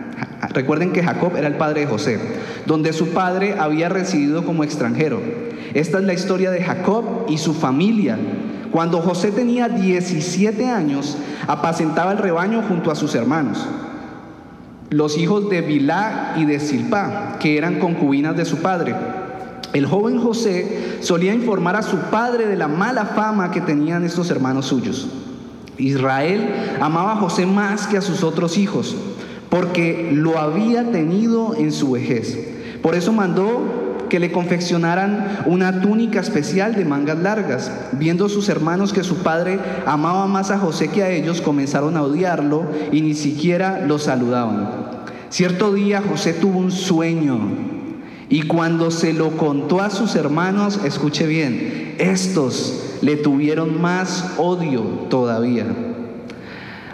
Recuerden 0.50 0.93
que 0.93 1.03
Jacob 1.03 1.37
era 1.37 1.47
el 1.47 1.55
padre 1.55 1.83
de 1.83 1.87
José, 1.87 2.19
donde 2.66 2.92
su 2.92 3.09
padre 3.09 3.57
había 3.59 3.88
residido 3.88 4.45
como 4.45 4.64
extranjero. 4.64 5.21
Esta 5.75 5.99
es 5.99 6.04
la 6.04 6.12
historia 6.12 6.50
de 6.50 6.62
Jacob 6.62 7.26
y 7.28 7.38
su 7.38 7.54
familia. 7.54 8.19
Cuando 8.71 9.00
José 9.00 9.33
tenía 9.33 9.69
17 9.69 10.69
años, 10.69 11.16
apacentaba 11.47 12.12
el 12.12 12.19
rebaño 12.19 12.62
junto 12.62 12.90
a 12.90 12.95
sus 12.95 13.14
hermanos, 13.14 13.66
los 14.90 15.16
hijos 15.19 15.49
de 15.50 15.62
Bilá 15.62 16.35
y 16.37 16.45
de 16.45 16.61
Silpá, 16.61 17.37
que 17.38 17.57
eran 17.57 17.78
concubinas 17.78 18.37
de 18.37 18.45
su 18.45 18.59
padre. 18.59 18.95
El 19.73 19.87
joven 19.87 20.21
José 20.21 20.99
solía 21.00 21.35
informar 21.35 21.76
a 21.76 21.83
su 21.83 21.97
padre 21.97 22.47
de 22.47 22.57
la 22.57 22.69
mala 22.69 23.07
fama 23.07 23.50
que 23.50 23.62
tenían 23.62 24.04
estos 24.04 24.31
hermanos 24.31 24.66
suyos. 24.66 25.09
Israel 25.78 26.76
amaba 26.81 27.12
a 27.12 27.16
José 27.16 27.47
más 27.47 27.87
que 27.87 27.97
a 27.97 28.02
sus 28.02 28.23
otros 28.23 28.59
hijos 28.59 28.95
porque 29.52 30.11
lo 30.14 30.38
había 30.38 30.90
tenido 30.92 31.54
en 31.54 31.73
su 31.73 31.90
vejez. 31.90 32.52
Por 32.83 32.95
eso 32.95 33.12
mandó 33.12 33.93
que 34.12 34.19
le 34.19 34.31
confeccionaran 34.31 35.45
una 35.47 35.81
túnica 35.81 36.21
especial 36.21 36.75
de 36.75 36.85
mangas 36.85 37.19
largas. 37.19 37.73
Viendo 37.93 38.29
sus 38.29 38.51
hermanos 38.51 38.93
que 38.93 39.05
su 39.05 39.23
padre 39.23 39.59
amaba 39.87 40.27
más 40.27 40.51
a 40.51 40.59
José 40.59 40.89
que 40.89 41.03
a 41.03 41.09
ellos, 41.09 41.41
comenzaron 41.41 41.97
a 41.97 42.03
odiarlo 42.03 42.67
y 42.93 43.01
ni 43.01 43.15
siquiera 43.15 43.87
lo 43.87 43.99
saludaban. 43.99 44.69
Cierto 45.31 45.73
día 45.73 46.03
José 46.07 46.35
tuvo 46.35 46.59
un 46.59 46.71
sueño 46.73 47.39
y 48.29 48.43
cuando 48.43 48.91
se 48.91 49.15
lo 49.15 49.31
contó 49.39 49.81
a 49.81 49.89
sus 49.89 50.15
hermanos, 50.15 50.81
escuche 50.85 51.27
bien, 51.27 51.95
estos 51.99 52.99
le 53.01 53.17
tuvieron 53.17 53.81
más 53.81 54.35
odio 54.37 54.83
todavía. 55.09 55.67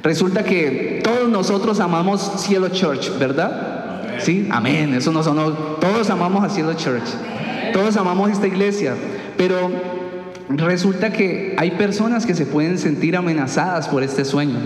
Resulta 0.05 0.45
que 0.45 1.01
todos 1.03 1.29
nosotros 1.29 1.81
amamos 1.81 2.33
Cielo 2.37 2.69
Church, 2.69 3.19
¿verdad? 3.19 3.78
Sí, 4.21 4.49
amén, 4.51 4.95
eso 4.95 5.13
no 5.13 5.23
sonó. 5.23 5.51
Todos 5.53 6.11
amamos 6.11 6.45
a 6.45 6.51
Cielo 6.51 6.75
Church. 6.75 7.09
Todos 7.73 7.97
amamos 7.97 8.31
esta 8.31 8.47
iglesia, 8.47 8.95
pero 9.37 9.71
resulta 10.49 11.13
que 11.13 11.55
hay 11.59 11.73
personas 11.73 12.27
que 12.27 12.35
se 12.35 12.47
pueden 12.47 12.79
sentir 12.79 13.17
amenazadas 13.17 13.89
por 13.89 14.03
este 14.03 14.25
sueño. 14.25 14.59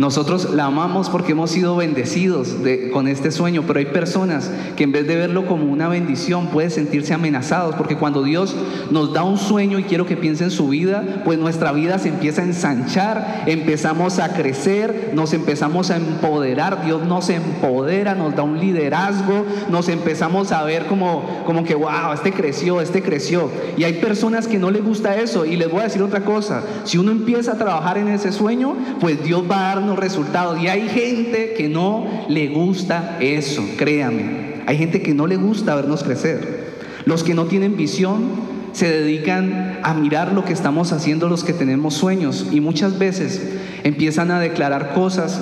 Nosotros 0.00 0.54
la 0.54 0.64
amamos 0.64 1.10
porque 1.10 1.32
hemos 1.32 1.50
sido 1.50 1.76
bendecidos 1.76 2.56
con 2.90 3.06
este 3.06 3.30
sueño, 3.30 3.64
pero 3.66 3.80
hay 3.80 3.84
personas 3.84 4.50
que 4.74 4.84
en 4.84 4.92
vez 4.92 5.06
de 5.06 5.14
verlo 5.14 5.44
como 5.44 5.70
una 5.70 5.88
bendición 5.88 6.46
pueden 6.46 6.70
sentirse 6.70 7.12
amenazados, 7.12 7.74
porque 7.74 7.98
cuando 7.98 8.22
Dios 8.22 8.56
nos 8.90 9.12
da 9.12 9.24
un 9.24 9.36
sueño 9.36 9.78
y 9.78 9.82
quiero 9.82 10.06
que 10.06 10.16
piense 10.16 10.44
en 10.44 10.52
su 10.52 10.68
vida, 10.68 11.20
pues 11.22 11.38
nuestra 11.38 11.72
vida 11.72 11.98
se 11.98 12.08
empieza 12.08 12.40
a 12.40 12.46
ensanchar, 12.46 13.44
empezamos 13.44 14.18
a 14.20 14.32
crecer, 14.32 15.12
nos 15.12 15.34
empezamos 15.34 15.90
a 15.90 15.98
empoderar, 15.98 16.82
Dios 16.82 17.02
nos 17.06 17.28
empodera, 17.28 18.14
nos 18.14 18.34
da 18.34 18.42
un 18.42 18.58
liderazgo, 18.58 19.44
nos 19.68 19.90
empezamos 19.90 20.50
a 20.50 20.62
ver 20.62 20.86
como, 20.86 21.42
como 21.44 21.62
que, 21.62 21.74
wow, 21.74 22.14
este 22.14 22.32
creció, 22.32 22.80
este 22.80 23.02
creció. 23.02 23.50
Y 23.76 23.84
hay 23.84 24.00
personas 24.00 24.48
que 24.48 24.58
no 24.58 24.70
les 24.70 24.82
gusta 24.82 25.16
eso, 25.16 25.44
y 25.44 25.56
les 25.56 25.70
voy 25.70 25.80
a 25.80 25.84
decir 25.84 26.02
otra 26.02 26.24
cosa, 26.24 26.62
si 26.84 26.96
uno 26.96 27.12
empieza 27.12 27.52
a 27.52 27.58
trabajar 27.58 27.98
en 27.98 28.08
ese 28.08 28.32
sueño, 28.32 28.74
pues 28.98 29.22
Dios 29.22 29.42
va 29.42 29.58
a 29.58 29.74
darnos 29.74 29.89
resultados. 29.98 30.60
Y 30.60 30.68
hay 30.68 30.88
gente 30.88 31.54
que 31.56 31.68
no 31.68 32.06
le 32.28 32.48
gusta 32.48 33.16
eso, 33.20 33.64
créame. 33.76 34.62
Hay 34.66 34.78
gente 34.78 35.02
que 35.02 35.14
no 35.14 35.26
le 35.26 35.36
gusta 35.36 35.74
vernos 35.74 36.02
crecer. 36.04 36.70
Los 37.04 37.24
que 37.24 37.34
no 37.34 37.46
tienen 37.46 37.76
visión 37.76 38.50
se 38.72 38.88
dedican 38.88 39.80
a 39.82 39.94
mirar 39.94 40.32
lo 40.32 40.44
que 40.44 40.52
estamos 40.52 40.92
haciendo 40.92 41.28
los 41.28 41.44
que 41.44 41.52
tenemos 41.52 41.94
sueños 41.94 42.46
y 42.52 42.60
muchas 42.60 42.98
veces 42.98 43.58
empiezan 43.82 44.30
a 44.30 44.38
declarar 44.38 44.94
cosas 44.94 45.40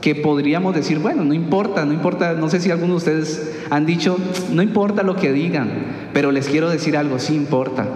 que 0.00 0.14
podríamos 0.14 0.74
decir, 0.74 0.98
bueno, 0.98 1.22
no 1.24 1.32
importa, 1.32 1.84
no 1.84 1.92
importa, 1.92 2.32
no 2.32 2.50
sé 2.50 2.60
si 2.60 2.70
algunos 2.70 3.04
de 3.04 3.12
ustedes 3.12 3.52
han 3.70 3.86
dicho, 3.86 4.18
no 4.50 4.62
importa 4.62 5.02
lo 5.02 5.16
que 5.16 5.32
digan, 5.32 5.70
pero 6.12 6.32
les 6.32 6.48
quiero 6.48 6.68
decir 6.68 6.96
algo, 6.96 7.18
sí 7.18 7.34
importa. 7.34 7.86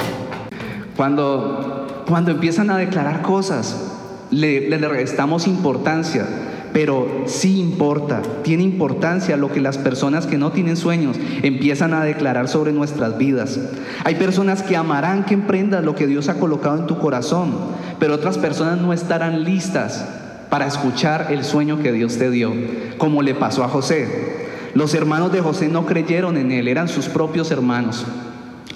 Cuando, 0.96 2.04
cuando 2.06 2.30
empiezan 2.30 2.70
a 2.70 2.78
declarar 2.78 3.22
cosas, 3.22 3.95
le, 4.36 4.68
le 4.68 4.88
restamos 4.88 5.46
importancia, 5.46 6.26
pero 6.74 7.24
sí 7.26 7.58
importa, 7.58 8.20
tiene 8.42 8.62
importancia 8.62 9.38
lo 9.38 9.50
que 9.50 9.62
las 9.62 9.78
personas 9.78 10.26
que 10.26 10.36
no 10.36 10.52
tienen 10.52 10.76
sueños 10.76 11.16
empiezan 11.42 11.94
a 11.94 12.04
declarar 12.04 12.46
sobre 12.46 12.72
nuestras 12.72 13.16
vidas. 13.16 13.58
Hay 14.04 14.16
personas 14.16 14.62
que 14.62 14.76
amarán 14.76 15.24
que 15.24 15.32
emprendas 15.32 15.82
lo 15.82 15.94
que 15.94 16.06
Dios 16.06 16.28
ha 16.28 16.34
colocado 16.34 16.76
en 16.76 16.86
tu 16.86 16.98
corazón, 16.98 17.54
pero 17.98 18.14
otras 18.14 18.36
personas 18.36 18.78
no 18.78 18.92
estarán 18.92 19.42
listas 19.44 20.06
para 20.50 20.66
escuchar 20.66 21.28
el 21.30 21.42
sueño 21.42 21.82
que 21.82 21.92
Dios 21.92 22.18
te 22.18 22.30
dio, 22.30 22.52
como 22.98 23.22
le 23.22 23.34
pasó 23.34 23.64
a 23.64 23.68
José. 23.68 24.44
Los 24.74 24.92
hermanos 24.92 25.32
de 25.32 25.40
José 25.40 25.68
no 25.68 25.86
creyeron 25.86 26.36
en 26.36 26.52
él, 26.52 26.68
eran 26.68 26.88
sus 26.88 27.08
propios 27.08 27.50
hermanos. 27.50 28.04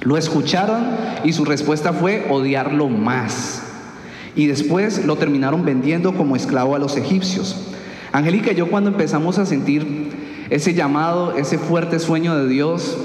Lo 0.01 0.17
escucharon 0.17 0.81
y 1.23 1.35
su 1.35 1.45
respuesta 1.45 1.93
fue 1.93 2.27
odiarlo 2.31 2.89
más 2.89 3.67
y 4.37 4.47
después 4.47 5.05
lo 5.05 5.17
terminaron 5.17 5.65
vendiendo 5.65 6.15
como 6.15 6.37
esclavo 6.37 6.75
a 6.75 6.79
los 6.79 6.97
egipcios. 6.97 7.57
Angélica 8.13 8.53
y 8.53 8.57
yo 8.57 8.69
cuando 8.71 8.91
empezamos 8.91 9.39
a 9.39 9.47
sentir 9.47 10.11
ese 10.51 10.75
llamado, 10.75 11.37
ese 11.37 11.59
fuerte 11.59 11.99
sueño 11.99 12.37
de 12.37 12.49
Dios, 12.49 12.97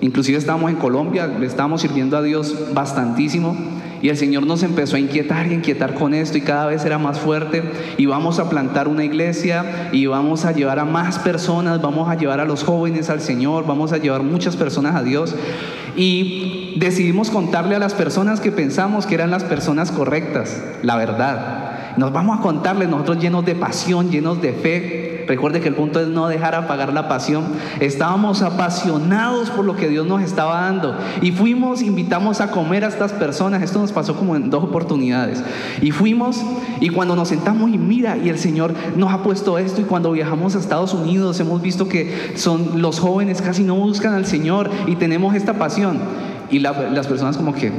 inclusive 0.00 0.38
estábamos 0.38 0.70
en 0.70 0.76
Colombia, 0.76 1.26
le 1.26 1.46
estábamos 1.46 1.82
sirviendo 1.82 2.16
a 2.16 2.22
Dios 2.22 2.72
bastantísimo 2.74 3.56
y 4.02 4.08
el 4.08 4.16
Señor 4.16 4.46
nos 4.46 4.62
empezó 4.62 4.96
a 4.96 4.98
inquietar 4.98 5.46
y 5.46 5.54
inquietar 5.54 5.94
con 5.94 6.14
esto 6.14 6.38
y 6.38 6.40
cada 6.40 6.66
vez 6.66 6.84
era 6.84 6.98
más 6.98 7.20
fuerte 7.20 7.62
y 7.98 8.06
vamos 8.06 8.38
a 8.38 8.48
plantar 8.48 8.88
una 8.88 9.04
iglesia 9.04 9.90
y 9.92 10.06
vamos 10.06 10.44
a 10.44 10.52
llevar 10.52 10.78
a 10.78 10.84
más 10.84 11.18
personas, 11.18 11.82
vamos 11.82 12.08
a 12.08 12.16
llevar 12.16 12.40
a 12.40 12.44
los 12.44 12.64
jóvenes 12.64 13.10
al 13.10 13.20
Señor, 13.20 13.66
vamos 13.66 13.92
a 13.92 13.98
llevar 13.98 14.22
muchas 14.22 14.56
personas 14.56 14.96
a 14.96 15.02
Dios 15.02 15.34
y 15.96 16.74
decidimos 16.76 17.30
contarle 17.30 17.76
a 17.76 17.78
las 17.78 17.94
personas 17.94 18.40
que 18.40 18.52
pensamos 18.52 19.06
que 19.06 19.14
eran 19.14 19.30
las 19.30 19.44
personas 19.44 19.90
correctas, 19.90 20.62
la 20.82 20.96
verdad. 20.96 21.96
Nos 21.96 22.12
vamos 22.12 22.38
a 22.38 22.42
contarle 22.42 22.86
nosotros 22.86 23.18
llenos 23.18 23.44
de 23.44 23.54
pasión, 23.54 24.10
llenos 24.10 24.40
de 24.40 24.52
fe, 24.52 25.09
Recuerde 25.26 25.60
que 25.60 25.68
el 25.68 25.74
punto 25.74 26.00
es 26.00 26.08
no 26.08 26.28
dejar 26.28 26.54
apagar 26.54 26.92
la 26.92 27.08
pasión. 27.08 27.44
Estábamos 27.80 28.42
apasionados 28.42 29.50
por 29.50 29.64
lo 29.64 29.76
que 29.76 29.88
Dios 29.88 30.06
nos 30.06 30.22
estaba 30.22 30.62
dando. 30.62 30.96
Y 31.22 31.32
fuimos, 31.32 31.82
invitamos 31.82 32.40
a 32.40 32.50
comer 32.50 32.84
a 32.84 32.88
estas 32.88 33.12
personas. 33.12 33.62
Esto 33.62 33.80
nos 33.80 33.92
pasó 33.92 34.16
como 34.16 34.36
en 34.36 34.50
dos 34.50 34.64
oportunidades. 34.64 35.42
Y 35.80 35.90
fuimos 35.90 36.42
y 36.80 36.88
cuando 36.88 37.16
nos 37.16 37.28
sentamos 37.28 37.70
y 37.70 37.78
mira, 37.78 38.16
y 38.16 38.28
el 38.28 38.38
Señor 38.38 38.74
nos 38.96 39.12
ha 39.12 39.22
puesto 39.22 39.58
esto. 39.58 39.80
Y 39.80 39.84
cuando 39.84 40.12
viajamos 40.12 40.56
a 40.56 40.58
Estados 40.58 40.94
Unidos 40.94 41.38
hemos 41.40 41.62
visto 41.62 41.88
que 41.88 42.32
son 42.36 42.82
los 42.82 43.00
jóvenes 43.00 43.42
casi 43.42 43.62
no 43.62 43.74
buscan 43.74 44.14
al 44.14 44.26
Señor 44.26 44.70
y 44.86 44.96
tenemos 44.96 45.34
esta 45.34 45.54
pasión. 45.54 45.98
Y 46.50 46.58
las 46.58 47.06
personas 47.06 47.36
como 47.36 47.54
que... 47.54 47.72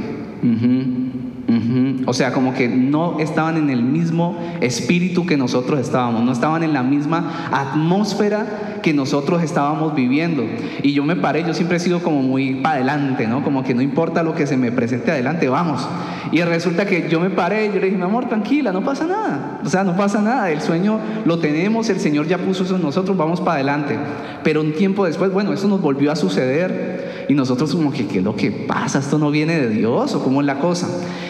O 2.06 2.12
sea, 2.12 2.32
como 2.32 2.54
que 2.54 2.68
no 2.68 3.18
estaban 3.20 3.56
en 3.56 3.70
el 3.70 3.82
mismo 3.82 4.38
espíritu 4.60 5.26
que 5.26 5.36
nosotros 5.36 5.80
estábamos, 5.80 6.22
no 6.22 6.32
estaban 6.32 6.62
en 6.62 6.72
la 6.72 6.82
misma 6.82 7.48
atmósfera 7.50 8.78
que 8.82 8.92
nosotros 8.92 9.42
estábamos 9.42 9.94
viviendo. 9.94 10.44
Y 10.82 10.92
yo 10.92 11.04
me 11.04 11.16
paré, 11.16 11.44
yo 11.44 11.54
siempre 11.54 11.76
he 11.76 11.80
sido 11.80 12.02
como 12.02 12.22
muy 12.22 12.56
para 12.56 12.76
adelante, 12.76 13.26
¿no? 13.26 13.42
Como 13.42 13.62
que 13.62 13.74
no 13.74 13.82
importa 13.82 14.22
lo 14.22 14.34
que 14.34 14.46
se 14.46 14.56
me 14.56 14.72
presente 14.72 15.12
adelante, 15.12 15.48
vamos. 15.48 15.88
Y 16.32 16.42
resulta 16.42 16.86
que 16.86 17.08
yo 17.08 17.20
me 17.20 17.30
paré 17.30 17.68
yo 17.68 17.74
le 17.74 17.86
dije, 17.86 17.96
mi 17.96 18.02
amor, 18.02 18.28
tranquila, 18.28 18.72
no 18.72 18.82
pasa 18.82 19.06
nada. 19.06 19.60
O 19.64 19.68
sea, 19.68 19.84
no 19.84 19.96
pasa 19.96 20.20
nada, 20.20 20.50
el 20.50 20.60
sueño 20.60 20.98
lo 21.24 21.38
tenemos, 21.38 21.88
el 21.88 22.00
Señor 22.00 22.26
ya 22.26 22.38
puso 22.38 22.64
eso 22.64 22.76
en 22.76 22.82
nosotros, 22.82 23.16
vamos 23.16 23.40
para 23.40 23.54
adelante. 23.54 23.98
Pero 24.42 24.60
un 24.60 24.72
tiempo 24.72 25.04
después, 25.06 25.32
bueno, 25.32 25.52
eso 25.52 25.68
nos 25.68 25.80
volvió 25.80 26.10
a 26.10 26.16
suceder 26.16 27.01
y 27.28 27.34
nosotros 27.34 27.74
como 27.74 27.92
que, 27.92 28.06
¿qué 28.06 28.18
es 28.18 28.24
lo 28.24 28.36
que 28.36 28.50
pasa? 28.50 28.98
¿Esto 28.98 29.18
no 29.18 29.30
viene 29.30 29.58
de 29.58 29.68
Dios 29.68 30.14
o 30.14 30.22
cómo 30.22 30.40
es 30.40 30.46
la 30.46 30.58
cosa? 30.58 30.88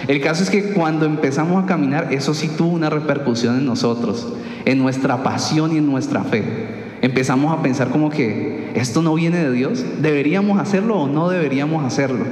El 0.08 0.20
caso 0.20 0.42
es 0.42 0.50
que 0.50 0.72
cuando 0.72 1.06
empezamos 1.06 1.62
a 1.62 1.66
caminar, 1.66 2.12
eso 2.12 2.34
sí 2.34 2.48
tuvo 2.48 2.70
una 2.70 2.90
repercusión 2.90 3.58
en 3.58 3.66
nosotros, 3.66 4.28
en 4.64 4.78
nuestra 4.78 5.22
pasión 5.22 5.72
y 5.72 5.78
en 5.78 5.86
nuestra 5.86 6.24
fe. 6.24 6.91
Empezamos 7.02 7.52
a 7.52 7.60
pensar 7.62 7.90
como 7.90 8.10
que 8.10 8.70
esto 8.76 9.02
no 9.02 9.14
viene 9.14 9.42
de 9.42 9.50
Dios, 9.50 9.84
¿deberíamos 10.00 10.60
hacerlo 10.60 11.00
o 11.00 11.08
no 11.08 11.28
deberíamos 11.28 11.84
hacerlo? 11.84 12.24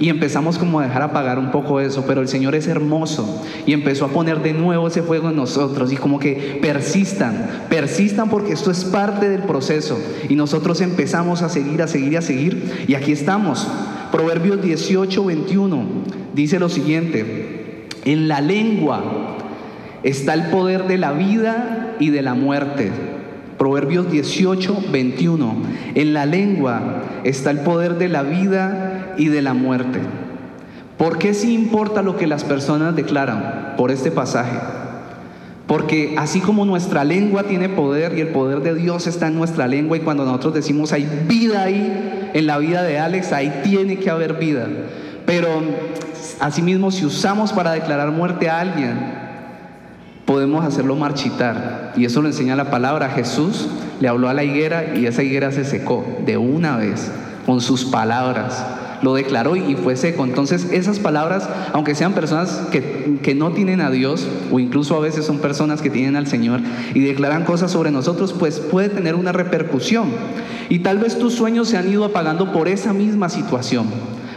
Y 0.00 0.08
empezamos 0.08 0.58
como 0.58 0.80
a 0.80 0.84
dejar 0.84 1.02
apagar 1.02 1.38
un 1.38 1.52
poco 1.52 1.78
eso, 1.78 2.04
pero 2.04 2.20
el 2.20 2.26
Señor 2.26 2.56
es 2.56 2.66
hermoso 2.66 3.44
y 3.64 3.72
empezó 3.72 4.06
a 4.06 4.08
poner 4.08 4.42
de 4.42 4.54
nuevo 4.54 4.88
ese 4.88 5.02
fuego 5.02 5.30
en 5.30 5.36
nosotros 5.36 5.92
y 5.92 5.96
como 5.96 6.18
que 6.18 6.58
persistan, 6.60 7.66
persistan 7.68 8.28
porque 8.28 8.54
esto 8.54 8.72
es 8.72 8.84
parte 8.84 9.28
del 9.28 9.44
proceso 9.44 10.00
y 10.28 10.34
nosotros 10.34 10.80
empezamos 10.80 11.42
a 11.42 11.48
seguir, 11.48 11.80
a 11.80 11.86
seguir, 11.86 12.18
a 12.18 12.22
seguir 12.22 12.86
y 12.88 12.94
aquí 12.94 13.12
estamos. 13.12 13.68
Proverbios 14.10 14.60
18, 14.60 15.24
21 15.24 15.84
dice 16.34 16.58
lo 16.58 16.68
siguiente, 16.68 17.86
en 18.04 18.26
la 18.26 18.40
lengua 18.40 19.36
está 20.02 20.34
el 20.34 20.46
poder 20.50 20.88
de 20.88 20.98
la 20.98 21.12
vida 21.12 21.94
y 22.00 22.10
de 22.10 22.22
la 22.22 22.34
muerte. 22.34 22.90
Proverbios 23.58 24.10
18, 24.10 24.84
21. 24.92 25.56
En 25.94 26.14
la 26.14 26.26
lengua 26.26 27.02
está 27.24 27.50
el 27.50 27.60
poder 27.60 27.98
de 27.98 28.08
la 28.08 28.22
vida 28.22 29.14
y 29.18 29.28
de 29.28 29.42
la 29.42 29.52
muerte. 29.52 30.00
¿Por 30.96 31.18
qué 31.18 31.34
sí 31.34 31.54
importa 31.54 32.02
lo 32.02 32.16
que 32.16 32.26
las 32.26 32.44
personas 32.44 32.94
declaran 32.94 33.74
por 33.76 33.90
este 33.90 34.10
pasaje? 34.10 34.58
Porque 35.66 36.14
así 36.16 36.40
como 36.40 36.64
nuestra 36.64 37.04
lengua 37.04 37.42
tiene 37.42 37.68
poder 37.68 38.16
y 38.16 38.22
el 38.22 38.28
poder 38.28 38.60
de 38.60 38.74
Dios 38.74 39.06
está 39.06 39.26
en 39.26 39.34
nuestra 39.34 39.66
lengua 39.66 39.96
y 39.96 40.00
cuando 40.00 40.24
nosotros 40.24 40.54
decimos 40.54 40.92
hay 40.92 41.06
vida 41.28 41.62
ahí, 41.64 42.30
en 42.32 42.46
la 42.46 42.58
vida 42.58 42.82
de 42.82 42.98
Alex, 42.98 43.32
ahí 43.32 43.60
tiene 43.62 43.98
que 43.98 44.08
haber 44.08 44.34
vida. 44.34 44.66
Pero 45.26 45.48
asimismo 46.40 46.90
si 46.90 47.04
usamos 47.04 47.52
para 47.52 47.72
declarar 47.72 48.10
muerte 48.12 48.48
a 48.48 48.60
alguien, 48.60 49.27
podemos 50.28 50.62
hacerlo 50.62 50.94
marchitar. 50.94 51.94
Y 51.96 52.04
eso 52.04 52.20
lo 52.20 52.28
enseña 52.28 52.54
la 52.54 52.70
palabra. 52.70 53.08
Jesús 53.08 53.66
le 53.98 54.08
habló 54.08 54.28
a 54.28 54.34
la 54.34 54.44
higuera 54.44 54.94
y 54.94 55.06
esa 55.06 55.22
higuera 55.22 55.52
se 55.52 55.64
secó 55.64 56.04
de 56.26 56.36
una 56.36 56.76
vez 56.76 57.10
con 57.46 57.62
sus 57.62 57.86
palabras. 57.86 58.62
Lo 59.00 59.14
declaró 59.14 59.56
y 59.56 59.74
fue 59.74 59.96
seco. 59.96 60.24
Entonces 60.24 60.70
esas 60.70 60.98
palabras, 60.98 61.48
aunque 61.72 61.94
sean 61.94 62.12
personas 62.12 62.60
que, 62.70 63.18
que 63.22 63.34
no 63.34 63.52
tienen 63.52 63.80
a 63.80 63.90
Dios, 63.90 64.28
o 64.52 64.60
incluso 64.60 64.94
a 64.96 65.00
veces 65.00 65.24
son 65.24 65.38
personas 65.38 65.80
que 65.80 65.88
tienen 65.88 66.14
al 66.14 66.26
Señor 66.26 66.60
y 66.92 67.00
declaran 67.00 67.46
cosas 67.46 67.70
sobre 67.70 67.90
nosotros, 67.90 68.34
pues 68.34 68.60
puede 68.60 68.90
tener 68.90 69.14
una 69.14 69.32
repercusión. 69.32 70.10
Y 70.68 70.80
tal 70.80 70.98
vez 70.98 71.18
tus 71.18 71.36
sueños 71.36 71.68
se 71.68 71.78
han 71.78 71.90
ido 71.90 72.04
apagando 72.04 72.52
por 72.52 72.68
esa 72.68 72.92
misma 72.92 73.30
situación. 73.30 73.86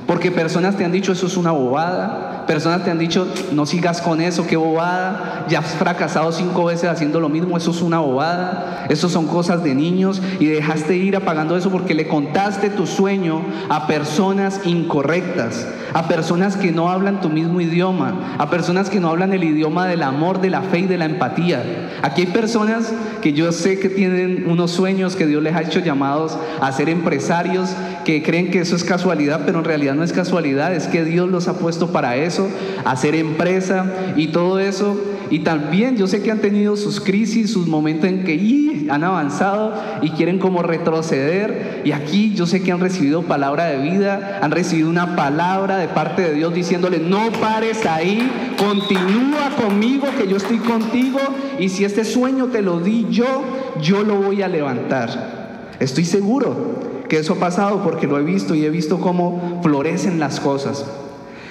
Porque 0.07 0.31
personas 0.31 0.77
te 0.77 0.85
han 0.85 0.93
dicho 0.93 1.11
eso 1.11 1.27
es 1.27 1.35
una 1.35 1.51
bobada, 1.51 2.30
Personas 2.47 2.83
te 2.83 2.91
han 2.91 2.99
dicho, 2.99 3.27
no 3.51 3.65
sigas 3.65 4.01
con 4.01 4.21
eso, 4.21 4.45
qué 4.47 4.57
bobada. 4.57 5.45
Ya 5.49 5.59
has 5.59 5.73
fracasado 5.75 6.31
cinco 6.31 6.65
veces 6.65 6.89
haciendo 6.89 7.19
lo 7.19 7.29
mismo, 7.29 7.57
eso 7.57 7.71
es 7.71 7.81
una 7.81 7.99
bobada. 7.99 8.85
Eso 8.89 9.09
son 9.09 9.27
cosas 9.27 9.63
de 9.63 9.75
niños 9.75 10.21
y 10.39 10.47
dejaste 10.47 10.95
ir 10.95 11.15
apagando 11.15 11.55
eso 11.57 11.69
porque 11.69 11.93
le 11.93 12.07
contaste 12.07 12.69
tu 12.69 12.87
sueño 12.87 13.41
a 13.69 13.87
personas 13.87 14.61
incorrectas, 14.65 15.67
a 15.93 16.07
personas 16.07 16.57
que 16.57 16.71
no 16.71 16.89
hablan 16.89 17.21
tu 17.21 17.29
mismo 17.29 17.61
idioma, 17.61 18.35
a 18.37 18.49
personas 18.49 18.89
que 18.89 18.99
no 18.99 19.09
hablan 19.09 19.33
el 19.33 19.43
idioma 19.43 19.87
del 19.87 20.03
amor, 20.03 20.41
de 20.41 20.49
la 20.49 20.61
fe 20.61 20.79
y 20.79 20.87
de 20.87 20.97
la 20.97 21.05
empatía. 21.05 21.89
Aquí 22.01 22.21
hay 22.21 22.27
personas 22.27 22.93
que 23.21 23.33
yo 23.33 23.51
sé 23.51 23.79
que 23.79 23.89
tienen 23.89 24.49
unos 24.49 24.71
sueños 24.71 25.15
que 25.15 25.27
Dios 25.27 25.43
les 25.43 25.55
ha 25.55 25.61
hecho 25.61 25.79
llamados 25.79 26.37
a 26.59 26.71
ser 26.71 26.89
empresarios, 26.89 27.75
que 28.05 28.23
creen 28.23 28.51
que 28.51 28.59
eso 28.59 28.75
es 28.75 28.83
casualidad, 28.83 29.41
pero 29.45 29.59
en 29.59 29.65
realidad 29.65 29.95
no 29.95 30.03
es 30.03 30.13
casualidad, 30.13 30.73
es 30.73 30.87
que 30.87 31.03
Dios 31.03 31.29
los 31.29 31.47
ha 31.47 31.57
puesto 31.59 31.91
para 31.91 32.15
eso, 32.15 32.49
hacer 32.85 33.15
empresa 33.15 33.85
y 34.15 34.27
todo 34.27 34.59
eso. 34.59 34.97
Y 35.31 35.39
también 35.39 35.97
yo 35.97 36.07
sé 36.07 36.21
que 36.21 36.29
han 36.29 36.39
tenido 36.39 36.75
sus 36.75 36.99
crisis, 36.99 37.51
sus 37.51 37.65
momentos 37.65 38.09
en 38.09 38.23
que 38.23 38.87
han 38.89 39.03
avanzado 39.03 39.73
y 40.01 40.09
quieren 40.09 40.37
como 40.37 40.61
retroceder. 40.61 41.81
Y 41.85 41.93
aquí 41.93 42.33
yo 42.35 42.45
sé 42.45 42.61
que 42.61 42.71
han 42.71 42.81
recibido 42.81 43.23
palabra 43.23 43.65
de 43.65 43.77
vida, 43.77 44.39
han 44.41 44.51
recibido 44.51 44.89
una 44.89 45.15
palabra 45.15 45.77
de 45.77 45.87
parte 45.87 46.21
de 46.21 46.33
Dios 46.33 46.53
diciéndole, 46.53 46.99
no 46.99 47.31
pares 47.39 47.85
ahí, 47.85 48.29
continúa 48.57 49.51
conmigo, 49.59 50.07
que 50.17 50.27
yo 50.27 50.35
estoy 50.37 50.57
contigo. 50.57 51.19
Y 51.59 51.69
si 51.69 51.85
este 51.85 52.03
sueño 52.03 52.47
te 52.47 52.61
lo 52.61 52.79
di 52.79 53.07
yo, 53.09 53.43
yo 53.81 54.03
lo 54.03 54.17
voy 54.17 54.41
a 54.41 54.49
levantar. 54.49 55.71
Estoy 55.79 56.05
seguro 56.05 56.91
que 57.07 57.19
eso 57.19 57.33
ha 57.33 57.39
pasado 57.39 57.83
porque 57.83 58.05
lo 58.05 58.19
he 58.19 58.23
visto 58.23 58.53
y 58.53 58.65
he 58.65 58.69
visto 58.69 58.99
cómo 58.99 59.61
florecen 59.63 60.19
las 60.19 60.39
cosas. 60.39 60.85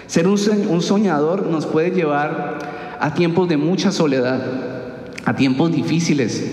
Ser 0.07 0.27
un, 0.27 0.39
soñador 0.39 1.47
nos 1.47 1.67
puede 1.67 1.93
llevar 1.93 2.90
a 3.01 3.15
tiempos 3.15 3.49
de 3.49 3.57
mucha 3.57 3.91
soledad, 3.91 4.41
a 5.25 5.35
tiempos 5.35 5.73
difíciles, 5.73 6.45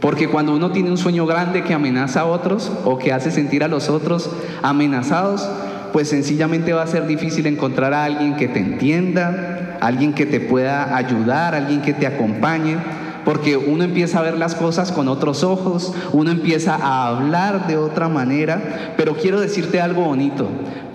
porque 0.00 0.28
cuando 0.28 0.54
uno 0.54 0.72
tiene 0.72 0.90
un 0.90 0.98
sueño 0.98 1.26
grande 1.26 1.62
que 1.62 1.74
amenaza 1.74 2.20
a 2.20 2.24
otros 2.26 2.72
o 2.84 2.98
que 2.98 3.12
hace 3.12 3.30
sentir 3.30 3.62
a 3.62 3.68
los 3.68 3.88
otros 3.88 4.30
amenazados, 4.62 5.48
pues 5.92 6.08
sencillamente 6.08 6.72
va 6.72 6.82
a 6.82 6.86
ser 6.86 7.06
difícil 7.06 7.46
encontrar 7.46 7.94
a 7.94 8.04
alguien 8.04 8.34
que 8.36 8.48
te 8.48 8.58
entienda, 8.58 9.78
alguien 9.80 10.12
que 10.12 10.26
te 10.26 10.40
pueda 10.40 10.96
ayudar, 10.96 11.54
alguien 11.54 11.82
que 11.82 11.94
te 11.94 12.06
acompañe 12.06 12.78
porque 13.24 13.56
uno 13.56 13.84
empieza 13.84 14.18
a 14.18 14.22
ver 14.22 14.36
las 14.36 14.54
cosas 14.54 14.92
con 14.92 15.08
otros 15.08 15.44
ojos, 15.44 15.94
uno 16.12 16.30
empieza 16.30 16.74
a 16.74 17.08
hablar 17.08 17.66
de 17.66 17.76
otra 17.76 18.08
manera, 18.08 18.92
pero 18.96 19.16
quiero 19.16 19.40
decirte 19.40 19.80
algo 19.80 20.02
bonito, 20.02 20.48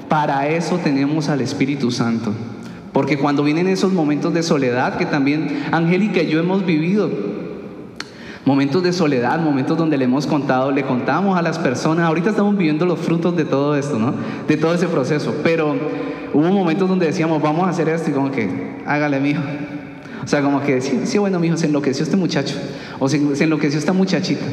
para 0.08 0.48
eso 0.48 0.77
tenemos 0.77 1.29
al 1.29 1.41
Espíritu 1.41 1.91
Santo, 1.91 2.34
porque 2.99 3.17
cuando 3.17 3.45
vienen 3.45 3.69
esos 3.69 3.93
momentos 3.93 4.33
de 4.33 4.43
soledad 4.43 4.97
que 4.97 5.05
también 5.05 5.63
Angélica 5.71 6.21
y 6.21 6.27
yo 6.27 6.37
hemos 6.37 6.65
vivido, 6.65 7.09
momentos 8.43 8.83
de 8.83 8.91
soledad, 8.91 9.39
momentos 9.39 9.77
donde 9.77 9.97
le 9.97 10.03
hemos 10.03 10.27
contado, 10.27 10.69
le 10.69 10.83
contamos 10.83 11.39
a 11.39 11.41
las 11.41 11.57
personas, 11.57 12.05
ahorita 12.05 12.31
estamos 12.31 12.57
viviendo 12.57 12.85
los 12.85 12.99
frutos 12.99 13.37
de 13.37 13.45
todo 13.45 13.77
esto, 13.77 13.97
¿no? 13.97 14.15
De 14.49 14.57
todo 14.57 14.73
ese 14.73 14.87
proceso, 14.87 15.33
pero 15.45 15.77
hubo 16.33 16.49
momentos 16.49 16.89
donde 16.89 17.05
decíamos, 17.05 17.41
vamos 17.41 17.67
a 17.67 17.69
hacer 17.69 17.87
esto 17.87 18.09
y 18.09 18.13
como 18.13 18.31
que, 18.31 18.81
hágale, 18.85 19.21
mijo, 19.21 19.43
o 20.21 20.27
sea, 20.27 20.41
como 20.41 20.61
que, 20.61 20.81
sí, 20.81 20.99
sí 21.05 21.19
bueno, 21.19 21.39
mijo, 21.39 21.55
se 21.55 21.67
enloqueció 21.67 22.03
este 22.03 22.17
muchacho, 22.17 22.57
o 22.99 23.07
se, 23.07 23.33
se 23.33 23.45
enloqueció 23.45 23.79
esta 23.79 23.93
muchachita. 23.93 24.43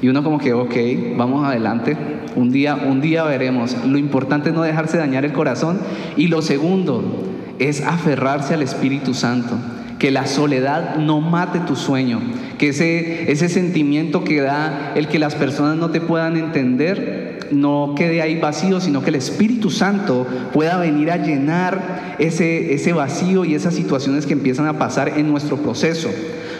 Y 0.00 0.08
uno 0.08 0.22
como 0.22 0.38
que, 0.38 0.52
ok, 0.52 1.16
vamos 1.16 1.44
adelante, 1.44 1.96
un 2.36 2.52
día, 2.52 2.76
un 2.76 3.00
día 3.00 3.24
veremos. 3.24 3.76
Lo 3.84 3.98
importante 3.98 4.50
es 4.50 4.54
no 4.54 4.62
dejarse 4.62 4.96
dañar 4.96 5.24
el 5.24 5.32
corazón. 5.32 5.78
Y 6.16 6.28
lo 6.28 6.40
segundo 6.40 7.29
es 7.60 7.82
aferrarse 7.82 8.54
al 8.54 8.62
Espíritu 8.62 9.14
Santo. 9.14 9.56
Que 9.98 10.10
la 10.10 10.26
soledad 10.26 10.96
no 10.96 11.20
mate 11.20 11.60
tu 11.60 11.76
sueño. 11.76 12.20
Que 12.58 12.70
ese, 12.70 13.30
ese 13.30 13.48
sentimiento 13.48 14.24
que 14.24 14.40
da 14.40 14.92
el 14.96 15.08
que 15.08 15.18
las 15.18 15.34
personas 15.34 15.76
no 15.76 15.90
te 15.90 16.00
puedan 16.00 16.36
entender 16.36 17.48
no 17.50 17.94
quede 17.96 18.22
ahí 18.22 18.38
vacío, 18.38 18.80
sino 18.80 19.02
que 19.02 19.10
el 19.10 19.16
Espíritu 19.16 19.70
Santo 19.70 20.26
pueda 20.52 20.78
venir 20.78 21.10
a 21.10 21.16
llenar 21.16 22.16
ese, 22.18 22.74
ese 22.74 22.92
vacío 22.92 23.44
y 23.44 23.54
esas 23.54 23.74
situaciones 23.74 24.26
que 24.26 24.32
empiezan 24.32 24.66
a 24.66 24.78
pasar 24.78 25.18
en 25.18 25.28
nuestro 25.28 25.56
proceso. 25.56 26.08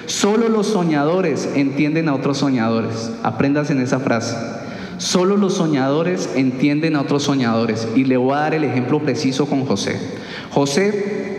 Solo 0.07 0.49
los 0.49 0.66
soñadores 0.66 1.49
entienden 1.54 2.09
a 2.09 2.14
otros 2.14 2.38
soñadores. 2.38 3.12
Aprendas 3.23 3.71
en 3.71 3.80
esa 3.80 4.00
frase. 4.00 4.35
Solo 5.00 5.38
los 5.38 5.54
soñadores 5.54 6.28
entienden 6.37 6.95
a 6.95 7.00
otros 7.00 7.23
soñadores. 7.23 7.88
Y 7.97 8.04
le 8.04 8.19
voy 8.19 8.35
a 8.35 8.40
dar 8.40 8.54
el 8.54 8.64
ejemplo 8.64 9.00
preciso 9.00 9.47
con 9.47 9.64
José. 9.64 9.99
José 10.50 11.30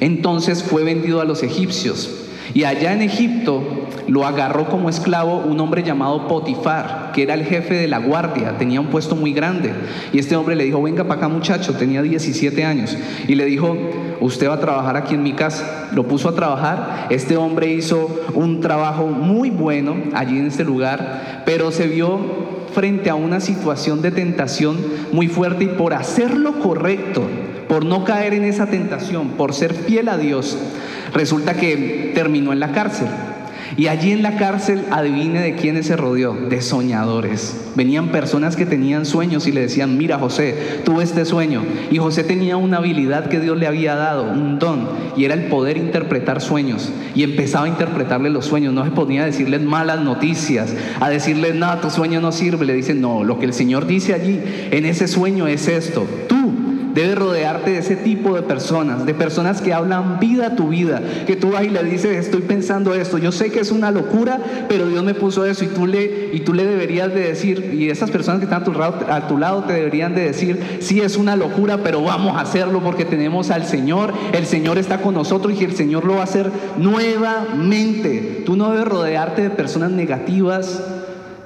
entonces 0.00 0.62
fue 0.62 0.84
vendido 0.84 1.22
a 1.22 1.24
los 1.24 1.42
egipcios. 1.42 2.26
Y 2.52 2.64
allá 2.64 2.92
en 2.92 3.00
Egipto 3.00 3.62
lo 4.06 4.26
agarró 4.26 4.68
como 4.68 4.90
esclavo 4.90 5.38
un 5.38 5.58
hombre 5.60 5.82
llamado 5.82 6.28
Potifar, 6.28 7.12
que 7.14 7.22
era 7.22 7.32
el 7.32 7.44
jefe 7.44 7.72
de 7.72 7.88
la 7.88 8.00
guardia, 8.00 8.58
tenía 8.58 8.82
un 8.82 8.88
puesto 8.88 9.16
muy 9.16 9.32
grande. 9.32 9.72
Y 10.12 10.18
este 10.18 10.36
hombre 10.36 10.54
le 10.54 10.64
dijo, 10.64 10.82
venga 10.82 11.04
para 11.04 11.20
acá 11.20 11.28
muchacho, 11.28 11.74
tenía 11.76 12.02
17 12.02 12.64
años. 12.64 12.98
Y 13.26 13.34
le 13.34 13.46
dijo, 13.46 13.78
usted 14.20 14.48
va 14.48 14.54
a 14.54 14.60
trabajar 14.60 14.98
aquí 14.98 15.14
en 15.14 15.22
mi 15.22 15.32
casa. 15.32 15.88
Lo 15.94 16.06
puso 16.06 16.28
a 16.28 16.34
trabajar. 16.34 17.06
Este 17.08 17.38
hombre 17.38 17.72
hizo 17.72 18.10
un 18.34 18.60
trabajo 18.60 19.06
muy 19.06 19.48
bueno 19.48 19.94
allí 20.12 20.38
en 20.38 20.48
este 20.48 20.64
lugar, 20.64 21.44
pero 21.46 21.70
se 21.70 21.86
vio 21.86 22.59
frente 22.72 23.10
a 23.10 23.14
una 23.14 23.40
situación 23.40 24.02
de 24.02 24.10
tentación 24.10 24.78
muy 25.12 25.28
fuerte 25.28 25.64
y 25.64 25.68
por 25.68 25.94
hacer 25.94 26.36
lo 26.36 26.58
correcto, 26.60 27.22
por 27.68 27.84
no 27.84 28.04
caer 28.04 28.34
en 28.34 28.44
esa 28.44 28.66
tentación, 28.66 29.30
por 29.30 29.54
ser 29.54 29.74
fiel 29.74 30.08
a 30.08 30.16
Dios, 30.16 30.56
resulta 31.12 31.54
que 31.54 32.12
terminó 32.14 32.52
en 32.52 32.60
la 32.60 32.72
cárcel. 32.72 33.08
Y 33.76 33.86
allí 33.86 34.10
en 34.12 34.22
la 34.22 34.36
cárcel, 34.36 34.84
adivine 34.90 35.40
de 35.40 35.54
quiénes 35.54 35.86
se 35.86 35.96
rodeó, 35.96 36.34
de 36.34 36.60
soñadores. 36.60 37.70
Venían 37.76 38.08
personas 38.08 38.56
que 38.56 38.66
tenían 38.66 39.06
sueños 39.06 39.46
y 39.46 39.52
le 39.52 39.62
decían, 39.62 39.96
mira 39.96 40.18
José, 40.18 40.82
tuve 40.84 41.04
este 41.04 41.24
sueño. 41.24 41.62
Y 41.90 41.98
José 41.98 42.24
tenía 42.24 42.56
una 42.56 42.78
habilidad 42.78 43.28
que 43.28 43.40
Dios 43.40 43.56
le 43.56 43.66
había 43.66 43.94
dado, 43.94 44.24
un 44.24 44.58
don, 44.58 44.88
y 45.16 45.24
era 45.24 45.34
el 45.34 45.44
poder 45.44 45.76
interpretar 45.76 46.40
sueños. 46.40 46.90
Y 47.14 47.22
empezaba 47.22 47.66
a 47.66 47.68
interpretarle 47.68 48.30
los 48.30 48.46
sueños, 48.46 48.74
no 48.74 48.84
se 48.84 48.90
ponía 48.90 49.22
a 49.22 49.26
decirles 49.26 49.62
malas 49.62 50.00
noticias, 50.00 50.74
a 51.00 51.08
decirles, 51.08 51.54
no, 51.54 51.78
tu 51.78 51.90
sueño 51.90 52.20
no 52.20 52.32
sirve. 52.32 52.66
Le 52.66 52.74
dicen, 52.74 53.00
no, 53.00 53.24
lo 53.24 53.38
que 53.38 53.46
el 53.46 53.52
Señor 53.52 53.86
dice 53.86 54.14
allí 54.14 54.40
en 54.70 54.84
ese 54.84 55.08
sueño 55.08 55.46
es 55.46 55.68
esto. 55.68 56.06
Debes 56.94 57.16
rodearte 57.16 57.70
de 57.70 57.78
ese 57.78 57.96
tipo 57.96 58.34
de 58.34 58.42
personas, 58.42 59.06
de 59.06 59.14
personas 59.14 59.60
que 59.60 59.72
hablan 59.72 60.18
vida 60.18 60.46
a 60.46 60.56
tu 60.56 60.68
vida, 60.68 61.00
que 61.26 61.36
tú 61.36 61.52
vas 61.52 61.64
y 61.64 61.70
le 61.70 61.82
dices, 61.84 62.16
estoy 62.16 62.42
pensando 62.42 62.94
esto, 62.94 63.18
yo 63.18 63.32
sé 63.32 63.50
que 63.50 63.60
es 63.60 63.70
una 63.70 63.90
locura, 63.90 64.38
pero 64.68 64.86
Dios 64.86 65.04
me 65.04 65.14
puso 65.14 65.44
eso 65.44 65.64
y 65.64 65.68
tú 65.68 65.86
le, 65.86 66.30
y 66.32 66.40
tú 66.40 66.54
le 66.54 66.64
deberías 66.64 67.12
de 67.12 67.20
decir, 67.20 67.74
y 67.74 67.90
esas 67.90 68.10
personas 68.10 68.40
que 68.40 68.44
están 68.44 68.62
a 68.62 68.64
tu, 68.64 68.72
lado, 68.72 68.98
a 69.08 69.28
tu 69.28 69.38
lado 69.38 69.64
te 69.64 69.72
deberían 69.72 70.14
de 70.14 70.22
decir, 70.22 70.78
sí 70.80 71.00
es 71.00 71.16
una 71.16 71.36
locura, 71.36 71.78
pero 71.82 72.02
vamos 72.02 72.36
a 72.36 72.40
hacerlo 72.40 72.80
porque 72.80 73.04
tenemos 73.04 73.50
al 73.50 73.64
Señor, 73.64 74.12
el 74.32 74.46
Señor 74.46 74.78
está 74.78 75.00
con 75.00 75.14
nosotros 75.14 75.60
y 75.60 75.64
el 75.64 75.74
Señor 75.74 76.04
lo 76.04 76.14
va 76.14 76.20
a 76.20 76.24
hacer 76.24 76.50
nuevamente. 76.78 78.42
Tú 78.44 78.56
no 78.56 78.70
debes 78.70 78.88
rodearte 78.88 79.42
de 79.42 79.50
personas 79.50 79.90
negativas, 79.90 80.82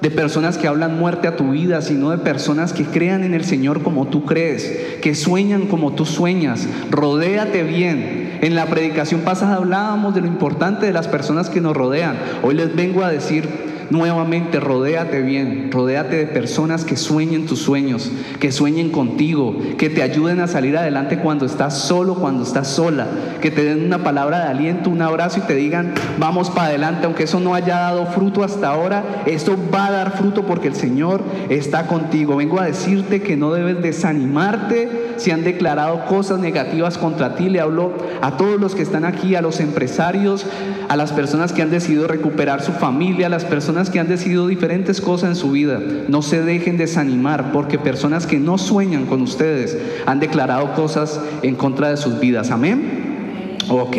de 0.05 0.11
personas 0.11 0.59
que 0.59 0.67
hablan 0.67 0.99
muerte 0.99 1.27
a 1.27 1.35
tu 1.35 1.49
vida, 1.49 1.81
sino 1.81 2.11
de 2.11 2.19
personas 2.19 2.73
que 2.73 2.85
crean 2.85 3.23
en 3.23 3.33
el 3.33 3.43
Señor 3.43 3.81
como 3.81 4.05
tú 4.05 4.23
crees, 4.23 4.99
que 5.01 5.15
sueñan 5.15 5.65
como 5.65 5.93
tú 5.93 6.05
sueñas. 6.05 6.67
Rodéate 6.91 7.63
bien. 7.63 8.37
En 8.43 8.53
la 8.53 8.67
predicación 8.67 9.21
pasada 9.21 9.55
hablábamos 9.55 10.13
de 10.13 10.21
lo 10.21 10.27
importante 10.27 10.85
de 10.85 10.93
las 10.93 11.07
personas 11.07 11.49
que 11.49 11.59
nos 11.59 11.75
rodean. 11.75 12.19
Hoy 12.43 12.53
les 12.53 12.75
vengo 12.75 13.03
a 13.03 13.09
decir 13.09 13.49
nuevamente, 13.89 14.59
rodéate 14.59 15.21
bien, 15.21 15.69
rodéate 15.71 16.17
de 16.17 16.27
personas 16.27 16.85
que 16.85 16.97
sueñen 16.97 17.45
tus 17.45 17.59
sueños, 17.59 18.11
que 18.39 18.51
sueñen 18.51 18.89
contigo, 18.89 19.55
que 19.77 19.89
te 19.89 20.01
ayuden 20.01 20.39
a 20.39 20.47
salir 20.47 20.77
adelante 20.77 21.19
cuando 21.19 21.45
estás 21.45 21.77
solo, 21.79 22.15
cuando 22.15 22.43
estás 22.43 22.67
sola, 22.67 23.07
que 23.41 23.51
te 23.51 23.63
den 23.63 23.85
una 23.85 24.03
palabra 24.03 24.39
de 24.39 24.49
aliento, 24.49 24.89
un 24.89 25.01
abrazo 25.01 25.39
y 25.39 25.47
te 25.47 25.55
digan, 25.55 25.93
vamos 26.17 26.49
para 26.49 26.67
adelante, 26.67 27.05
aunque 27.05 27.23
eso 27.23 27.39
no 27.39 27.53
haya 27.53 27.79
dado 27.79 28.05
fruto 28.07 28.43
hasta 28.43 28.69
ahora, 28.69 29.23
esto 29.25 29.57
va 29.73 29.87
a 29.87 29.91
dar 29.91 30.17
fruto 30.17 30.45
porque 30.45 30.67
el 30.67 30.75
Señor 30.75 31.21
está 31.49 31.87
contigo. 31.87 32.35
Vengo 32.37 32.59
a 32.59 32.65
decirte 32.65 33.21
que 33.21 33.37
no 33.37 33.51
debes 33.51 33.81
desanimarte 33.81 35.04
si 35.17 35.31
han 35.31 35.43
declarado 35.43 36.05
cosas 36.05 36.39
negativas 36.39 36.97
contra 36.97 37.35
ti. 37.35 37.49
Le 37.49 37.59
hablo 37.59 37.93
a 38.21 38.37
todos 38.37 38.59
los 38.59 38.75
que 38.75 38.81
están 38.81 39.05
aquí, 39.05 39.35
a 39.35 39.41
los 39.41 39.59
empresarios, 39.59 40.45
a 40.89 40.95
las 40.95 41.11
personas 41.11 41.53
que 41.53 41.61
han 41.61 41.71
decidido 41.71 42.07
recuperar 42.07 42.61
su 42.61 42.71
familia, 42.71 43.27
a 43.27 43.29
las 43.29 43.45
personas 43.45 43.89
que 43.89 43.99
han 43.99 44.07
decidido 44.07 44.47
diferentes 44.47 45.01
cosas 45.01 45.29
en 45.29 45.35
su 45.35 45.51
vida, 45.51 45.79
no 46.07 46.21
se 46.21 46.41
dejen 46.41 46.77
desanimar 46.77 47.51
porque 47.51 47.77
personas 47.77 48.27
que 48.27 48.39
no 48.39 48.57
sueñan 48.57 49.05
con 49.05 49.21
ustedes 49.21 49.77
han 50.05 50.19
declarado 50.19 50.73
cosas 50.73 51.19
en 51.41 51.55
contra 51.55 51.89
de 51.89 51.97
sus 51.97 52.19
vidas. 52.19 52.51
Amén. 52.51 53.57
Ok. 53.69 53.97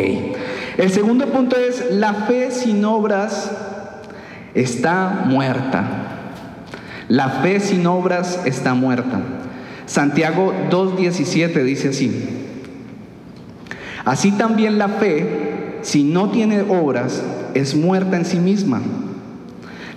El 0.77 0.91
segundo 0.91 1.25
punto 1.27 1.55
es, 1.55 1.91
la 1.91 2.13
fe 2.13 2.51
sin 2.51 2.85
obras 2.85 3.51
está 4.53 5.23
muerta. 5.25 5.83
La 7.07 7.29
fe 7.29 7.59
sin 7.59 7.85
obras 7.87 8.41
está 8.45 8.73
muerta. 8.73 9.19
Santiago 9.87 10.53
2.17 10.69 11.63
dice 11.63 11.89
así. 11.89 12.11
Así 14.05 14.31
también 14.33 14.77
la 14.77 14.89
fe, 14.89 15.79
si 15.81 16.03
no 16.03 16.29
tiene 16.29 16.61
obras, 16.61 17.23
es 17.53 17.73
muerta 17.73 18.17
en 18.17 18.25
sí 18.25 18.37
misma. 18.37 18.81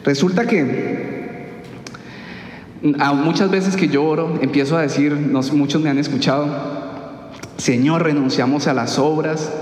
Resulta 0.04 0.46
que 0.46 1.50
a 2.98 3.12
muchas 3.12 3.50
veces 3.50 3.76
que 3.76 3.88
yo 3.88 4.04
oro, 4.04 4.38
empiezo 4.40 4.78
a 4.78 4.82
decir, 4.82 5.14
muchos 5.52 5.82
me 5.82 5.90
han 5.90 5.98
escuchado, 5.98 6.46
Señor, 7.58 8.04
renunciamos 8.04 8.68
a 8.68 8.74
las 8.74 8.98
obras, 8.98 9.52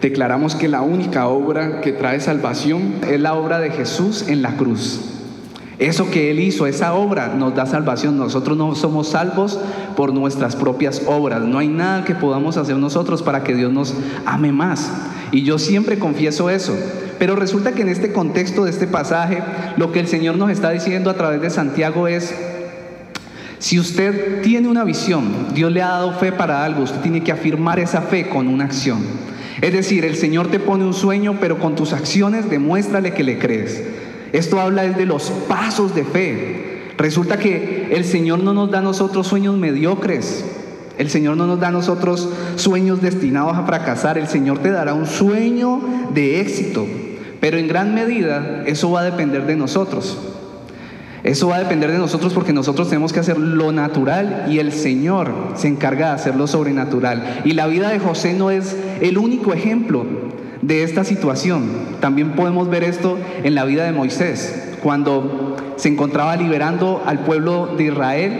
declaramos 0.00 0.56
que 0.56 0.66
la 0.66 0.80
única 0.80 1.28
obra 1.28 1.80
que 1.82 1.92
trae 1.92 2.20
salvación 2.20 2.94
es 3.08 3.20
la 3.20 3.34
obra 3.34 3.60
de 3.60 3.70
Jesús 3.70 4.28
en 4.28 4.42
la 4.42 4.56
cruz. 4.56 5.21
Eso 5.82 6.12
que 6.12 6.30
Él 6.30 6.38
hizo, 6.38 6.68
esa 6.68 6.94
obra 6.94 7.34
nos 7.36 7.56
da 7.56 7.66
salvación. 7.66 8.16
Nosotros 8.16 8.56
no 8.56 8.72
somos 8.76 9.08
salvos 9.08 9.58
por 9.96 10.14
nuestras 10.14 10.54
propias 10.54 11.02
obras. 11.06 11.42
No 11.42 11.58
hay 11.58 11.66
nada 11.66 12.04
que 12.04 12.14
podamos 12.14 12.56
hacer 12.56 12.76
nosotros 12.76 13.20
para 13.20 13.42
que 13.42 13.56
Dios 13.56 13.72
nos 13.72 13.92
ame 14.24 14.52
más. 14.52 14.92
Y 15.32 15.42
yo 15.42 15.58
siempre 15.58 15.98
confieso 15.98 16.50
eso. 16.50 16.72
Pero 17.18 17.34
resulta 17.34 17.72
que 17.72 17.82
en 17.82 17.88
este 17.88 18.12
contexto 18.12 18.62
de 18.62 18.70
este 18.70 18.86
pasaje, 18.86 19.42
lo 19.76 19.90
que 19.90 19.98
el 19.98 20.06
Señor 20.06 20.36
nos 20.36 20.52
está 20.52 20.70
diciendo 20.70 21.10
a 21.10 21.14
través 21.14 21.40
de 21.40 21.50
Santiago 21.50 22.06
es, 22.06 22.32
si 23.58 23.80
usted 23.80 24.40
tiene 24.42 24.68
una 24.68 24.84
visión, 24.84 25.48
Dios 25.52 25.72
le 25.72 25.82
ha 25.82 25.88
dado 25.88 26.12
fe 26.12 26.30
para 26.30 26.64
algo, 26.64 26.84
usted 26.84 27.00
tiene 27.00 27.24
que 27.24 27.32
afirmar 27.32 27.80
esa 27.80 28.02
fe 28.02 28.28
con 28.28 28.46
una 28.46 28.66
acción. 28.66 29.00
Es 29.60 29.72
decir, 29.72 30.04
el 30.04 30.14
Señor 30.14 30.46
te 30.46 30.60
pone 30.60 30.84
un 30.84 30.94
sueño, 30.94 31.38
pero 31.40 31.58
con 31.58 31.74
tus 31.74 31.92
acciones 31.92 32.48
demuéstrale 32.48 33.14
que 33.14 33.24
le 33.24 33.40
crees. 33.40 33.82
Esto 34.32 34.60
habla 34.60 34.84
de 34.84 35.06
los 35.06 35.30
pasos 35.48 35.94
de 35.94 36.04
fe. 36.04 36.92
Resulta 36.96 37.38
que 37.38 37.88
el 37.92 38.04
Señor 38.04 38.42
no 38.42 38.54
nos 38.54 38.70
da 38.70 38.78
a 38.78 38.82
nosotros 38.82 39.26
sueños 39.26 39.56
mediocres. 39.56 40.44
El 40.98 41.10
Señor 41.10 41.36
no 41.36 41.46
nos 41.46 41.60
da 41.60 41.68
a 41.68 41.72
nosotros 41.72 42.28
sueños 42.56 43.02
destinados 43.02 43.56
a 43.56 43.64
fracasar. 43.64 44.18
El 44.18 44.28
Señor 44.28 44.58
te 44.60 44.70
dará 44.70 44.94
un 44.94 45.06
sueño 45.06 45.80
de 46.14 46.40
éxito. 46.40 46.86
Pero 47.40 47.58
en 47.58 47.68
gran 47.68 47.94
medida 47.94 48.62
eso 48.66 48.90
va 48.90 49.00
a 49.00 49.04
depender 49.04 49.46
de 49.46 49.56
nosotros. 49.56 50.18
Eso 51.24 51.48
va 51.48 51.56
a 51.56 51.60
depender 51.60 51.92
de 51.92 51.98
nosotros 51.98 52.32
porque 52.32 52.52
nosotros 52.52 52.88
tenemos 52.88 53.12
que 53.12 53.20
hacer 53.20 53.38
lo 53.38 53.70
natural 53.70 54.46
y 54.48 54.58
el 54.58 54.72
Señor 54.72 55.32
se 55.54 55.68
encarga 55.68 56.08
de 56.08 56.14
hacer 56.14 56.36
lo 56.36 56.46
sobrenatural. 56.46 57.42
Y 57.44 57.52
la 57.52 57.68
vida 57.68 57.90
de 57.90 58.00
José 58.00 58.34
no 58.34 58.50
es 58.50 58.76
el 59.00 59.18
único 59.18 59.52
ejemplo 59.52 60.04
de 60.62 60.84
esta 60.84 61.04
situación. 61.04 61.68
También 62.00 62.32
podemos 62.32 62.70
ver 62.70 62.84
esto 62.84 63.18
en 63.42 63.54
la 63.54 63.64
vida 63.64 63.84
de 63.84 63.92
Moisés, 63.92 64.72
cuando 64.82 65.56
se 65.76 65.88
encontraba 65.88 66.36
liberando 66.36 67.02
al 67.06 67.20
pueblo 67.20 67.74
de 67.76 67.84
Israel, 67.84 68.32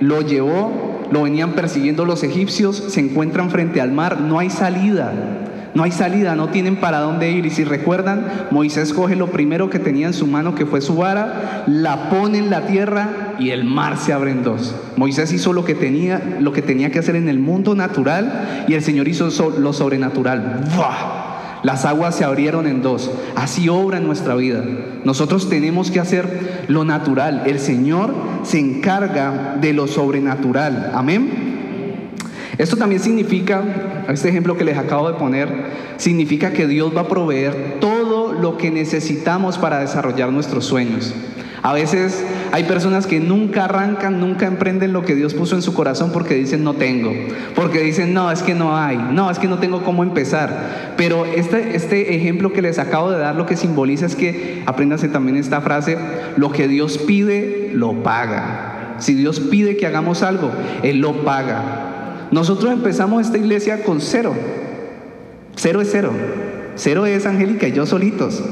lo 0.00 0.20
llevó, 0.20 1.06
lo 1.10 1.22
venían 1.22 1.52
persiguiendo 1.52 2.04
los 2.04 2.22
egipcios, 2.22 2.76
se 2.76 3.00
encuentran 3.00 3.50
frente 3.50 3.80
al 3.80 3.92
mar, 3.92 4.20
no 4.20 4.38
hay 4.38 4.50
salida. 4.50 5.12
No 5.74 5.84
hay 5.84 5.92
salida, 5.92 6.34
no 6.34 6.48
tienen 6.48 6.76
para 6.76 6.98
dónde 6.98 7.30
ir. 7.30 7.46
Y 7.46 7.50
si 7.50 7.62
recuerdan, 7.62 8.26
Moisés 8.50 8.92
coge 8.92 9.14
lo 9.14 9.28
primero 9.28 9.70
que 9.70 9.78
tenía 9.78 10.08
en 10.08 10.12
su 10.12 10.26
mano, 10.26 10.54
que 10.54 10.66
fue 10.66 10.80
su 10.80 10.96
vara, 10.96 11.62
la 11.66 12.08
pone 12.08 12.38
en 12.38 12.50
la 12.50 12.66
tierra 12.66 13.34
y 13.38 13.50
el 13.50 13.64
mar 13.64 13.96
se 13.96 14.12
abre 14.12 14.32
en 14.32 14.42
dos. 14.42 14.74
Moisés 14.96 15.32
hizo 15.32 15.52
lo 15.52 15.64
que 15.64 15.74
tenía, 15.74 16.36
lo 16.40 16.52
que, 16.52 16.62
tenía 16.62 16.90
que 16.90 16.98
hacer 16.98 17.14
en 17.16 17.28
el 17.28 17.38
mundo 17.38 17.74
natural 17.74 18.64
y 18.66 18.74
el 18.74 18.82
Señor 18.82 19.06
hizo 19.06 19.28
lo 19.58 19.72
sobrenatural. 19.72 20.64
Las 21.62 21.84
aguas 21.84 22.14
se 22.14 22.24
abrieron 22.24 22.66
en 22.66 22.82
dos. 22.82 23.10
Así 23.34 23.68
obra 23.68 23.98
en 23.98 24.06
nuestra 24.06 24.34
vida. 24.34 24.64
Nosotros 25.04 25.48
tenemos 25.48 25.90
que 25.90 26.00
hacer 26.00 26.64
lo 26.68 26.84
natural. 26.84 27.42
El 27.46 27.58
Señor 27.58 28.14
se 28.42 28.58
encarga 28.58 29.56
de 29.60 29.72
lo 29.72 29.86
sobrenatural. 29.86 30.92
Amén. 30.94 31.48
Esto 32.58 32.76
también 32.76 33.00
significa, 33.00 33.62
este 34.08 34.28
ejemplo 34.28 34.56
que 34.56 34.64
les 34.64 34.76
acabo 34.76 35.08
de 35.08 35.18
poner, 35.18 35.48
significa 35.96 36.52
que 36.52 36.66
Dios 36.66 36.92
va 36.96 37.02
a 37.02 37.08
proveer 37.08 37.76
todo 37.80 38.32
lo 38.32 38.56
que 38.56 38.70
necesitamos 38.72 39.58
para 39.58 39.78
desarrollar 39.78 40.32
nuestros 40.32 40.64
sueños. 40.64 41.14
A 41.62 41.72
veces 41.72 42.24
hay 42.52 42.64
personas 42.64 43.06
que 43.06 43.20
nunca 43.20 43.64
arrancan, 43.64 44.20
nunca 44.20 44.46
emprenden 44.46 44.92
lo 44.92 45.02
que 45.02 45.14
Dios 45.14 45.34
puso 45.34 45.54
en 45.54 45.62
su 45.62 45.74
corazón 45.74 46.10
porque 46.12 46.34
dicen 46.34 46.64
no 46.64 46.74
tengo, 46.74 47.12
porque 47.54 47.80
dicen 47.80 48.14
no, 48.14 48.30
es 48.30 48.42
que 48.42 48.54
no 48.54 48.76
hay, 48.76 48.96
no, 48.96 49.30
es 49.30 49.38
que 49.38 49.48
no 49.48 49.58
tengo 49.58 49.82
cómo 49.82 50.02
empezar. 50.02 50.94
Pero 50.96 51.24
este, 51.24 51.76
este 51.76 52.14
ejemplo 52.14 52.52
que 52.52 52.62
les 52.62 52.78
acabo 52.78 53.10
de 53.10 53.18
dar 53.18 53.36
lo 53.36 53.46
que 53.46 53.56
simboliza 53.56 54.06
es 54.06 54.16
que, 54.16 54.62
apréndase 54.66 55.08
también 55.08 55.36
esta 55.36 55.60
frase, 55.60 55.98
lo 56.36 56.52
que 56.52 56.68
Dios 56.68 56.98
pide, 56.98 57.70
lo 57.74 58.02
paga. 58.02 58.96
Si 58.98 59.14
Dios 59.14 59.40
pide 59.40 59.76
que 59.76 59.86
hagamos 59.86 60.22
algo, 60.22 60.50
Él 60.82 60.98
lo 60.98 61.24
paga. 61.24 62.28
Nosotros 62.30 62.72
empezamos 62.72 63.26
esta 63.26 63.38
iglesia 63.38 63.82
con 63.84 64.00
cero. 64.00 64.34
Cero 65.56 65.80
es 65.80 65.88
cero. 65.90 66.12
Cero 66.74 67.06
es 67.06 67.26
Angélica 67.26 67.68
y 67.68 67.72
yo 67.72 67.86
solitos. 67.86 68.42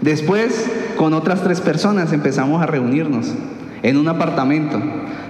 Después, 0.00 0.66
con 1.02 1.14
otras 1.14 1.42
tres 1.42 1.60
personas 1.60 2.12
empezamos 2.12 2.62
a 2.62 2.66
reunirnos 2.66 3.34
en 3.82 3.96
un 3.96 4.06
apartamento. 4.06 4.80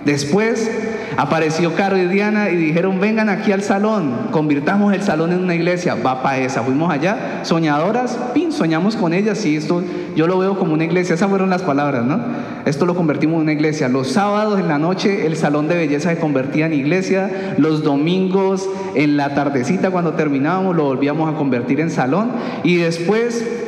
Después 0.05 0.71
apareció 1.17 1.75
Caro 1.75 1.97
y 1.97 2.05
Diana 2.09 2.51
y 2.51 2.57
dijeron, 2.57 3.01
vengan 3.01 3.31
aquí 3.31 3.53
al 3.53 3.63
salón, 3.63 4.29
convirtamos 4.33 4.93
el 4.93 5.01
salón 5.01 5.33
en 5.33 5.39
una 5.39 5.55
iglesia, 5.55 5.95
va 5.95 6.23
para 6.23 6.41
esa. 6.41 6.63
Fuimos 6.63 6.93
allá, 6.93 7.41
soñadoras, 7.45 8.19
pin, 8.35 8.53
soñamos 8.53 8.97
con 8.97 9.15
ellas 9.15 9.47
y 9.47 9.57
esto 9.57 9.83
yo 10.15 10.27
lo 10.27 10.37
veo 10.37 10.59
como 10.59 10.75
una 10.75 10.85
iglesia, 10.85 11.15
esas 11.15 11.31
fueron 11.31 11.49
las 11.49 11.63
palabras, 11.63 12.05
¿no? 12.05 12.21
Esto 12.67 12.85
lo 12.85 12.95
convertimos 12.95 13.37
en 13.37 13.43
una 13.45 13.53
iglesia. 13.53 13.89
Los 13.89 14.09
sábados 14.09 14.61
en 14.61 14.69
la 14.69 14.77
noche 14.79 15.25
el 15.25 15.37
salón 15.37 15.69
de 15.69 15.77
belleza 15.77 16.11
se 16.11 16.19
convertía 16.19 16.67
en 16.67 16.75
iglesia, 16.75 17.55
los 17.57 17.83
domingos 17.83 18.69
en 18.95 19.17
la 19.17 19.35
tardecita 19.35 19.91
cuando 19.91 20.13
terminábamos 20.13 20.77
lo 20.77 20.85
volvíamos 20.85 21.33
a 21.33 21.39
convertir 21.39 21.81
en 21.81 21.91
salón 21.91 22.33
y 22.63 22.77
después 22.77 23.62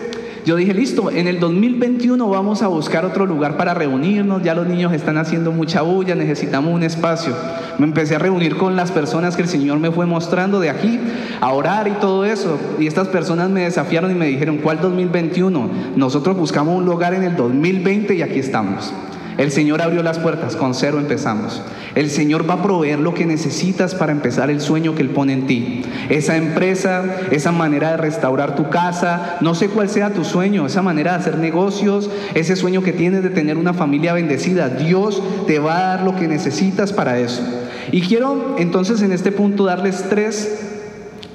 yo 0.44 0.57
dije, 0.57 0.74
listo, 0.74 1.11
en 1.11 1.26
el 1.26 1.40
2021 1.40 2.28
vamos 2.28 2.62
a 2.62 2.68
buscar 2.68 3.07
otro 3.07 3.24
lugar 3.24 3.57
para 3.57 3.72
reunirnos, 3.72 4.42
ya 4.42 4.54
los 4.54 4.66
niños 4.66 4.92
están 4.92 5.16
haciendo 5.16 5.52
mucha 5.52 5.80
bulla, 5.80 6.14
necesitamos 6.14 6.74
un 6.74 6.83
espacio. 6.83 7.35
Me 7.78 7.87
empecé 7.87 8.16
a 8.16 8.18
reunir 8.18 8.57
con 8.57 8.76
las 8.76 8.92
personas 8.92 9.37
que 9.37 9.42
el 9.42 9.48
Señor 9.48 9.78
me 9.78 9.90
fue 9.90 10.04
mostrando 10.04 10.61
de 10.61 10.68
aquí, 10.68 11.00
a 11.40 11.52
orar 11.52 11.88
y 11.88 11.92
todo 11.92 12.24
eso. 12.26 12.59
Y 12.78 12.87
estas 12.87 13.09
personas 13.09 13.48
me 13.48 13.62
desafiaron 13.62 14.11
y 14.11 14.14
me 14.14 14.26
dijeron, 14.26 14.59
¿cuál 14.59 14.80
2021? 14.80 15.70
Nosotros 15.96 16.37
buscamos 16.37 16.76
un 16.76 16.85
lugar 16.85 17.14
en 17.14 17.24
el 17.24 17.37
2020 17.37 18.14
y 18.14 18.22
aquí 18.22 18.38
estamos. 18.38 18.92
El 19.37 19.51
Señor 19.51 19.83
abrió 19.83 20.03
las 20.03 20.18
puertas, 20.18 20.55
con 20.55 20.75
cero 20.75 20.99
empezamos. 20.99 21.61
El 21.94 22.11
Señor 22.11 22.49
va 22.49 22.55
a 22.55 22.62
proveer 22.62 23.01
lo 23.01 23.14
que 23.14 23.27
necesitas 23.27 23.94
para 23.94 24.12
empezar 24.12 24.51
el 24.51 24.61
sueño 24.61 24.94
que 24.94 25.03
Él 25.03 25.11
pone 25.11 25.33
en 25.33 25.47
ti. 25.47 25.83
Esa 26.09 26.37
empresa, 26.37 27.05
esa 27.31 27.51
manera 27.51 27.92
de 27.92 27.97
restaurar 27.97 28.55
tu 28.55 28.70
casa, 28.70 29.37
no 29.40 29.55
sé 29.55 29.68
cuál 29.68 29.88
sea 29.88 30.11
tu 30.11 30.25
sueño, 30.25 30.66
esa 30.66 30.83
manera 30.83 31.12
de 31.12 31.18
hacer 31.18 31.38
negocios, 31.38 32.11
ese 32.35 32.57
sueño 32.57 32.83
que 32.83 32.92
tienes 32.92 33.23
de 33.23 33.31
tener 33.31 33.57
una 33.57 33.75
familia 33.75 34.12
bendecida. 34.12 34.68
Dios 34.68 35.23
te 35.47 35.59
va 35.59 35.79
a 35.79 35.97
dar 35.97 36.03
lo 36.05 36.14
que 36.14 36.29
necesitas 36.29 36.92
para 36.92 37.18
eso. 37.18 37.42
Y 37.90 38.03
quiero 38.03 38.57
entonces 38.59 39.03
en 39.03 39.12
este 39.12 39.33
punto 39.33 39.64
darles 39.64 40.05
tres 40.09 40.70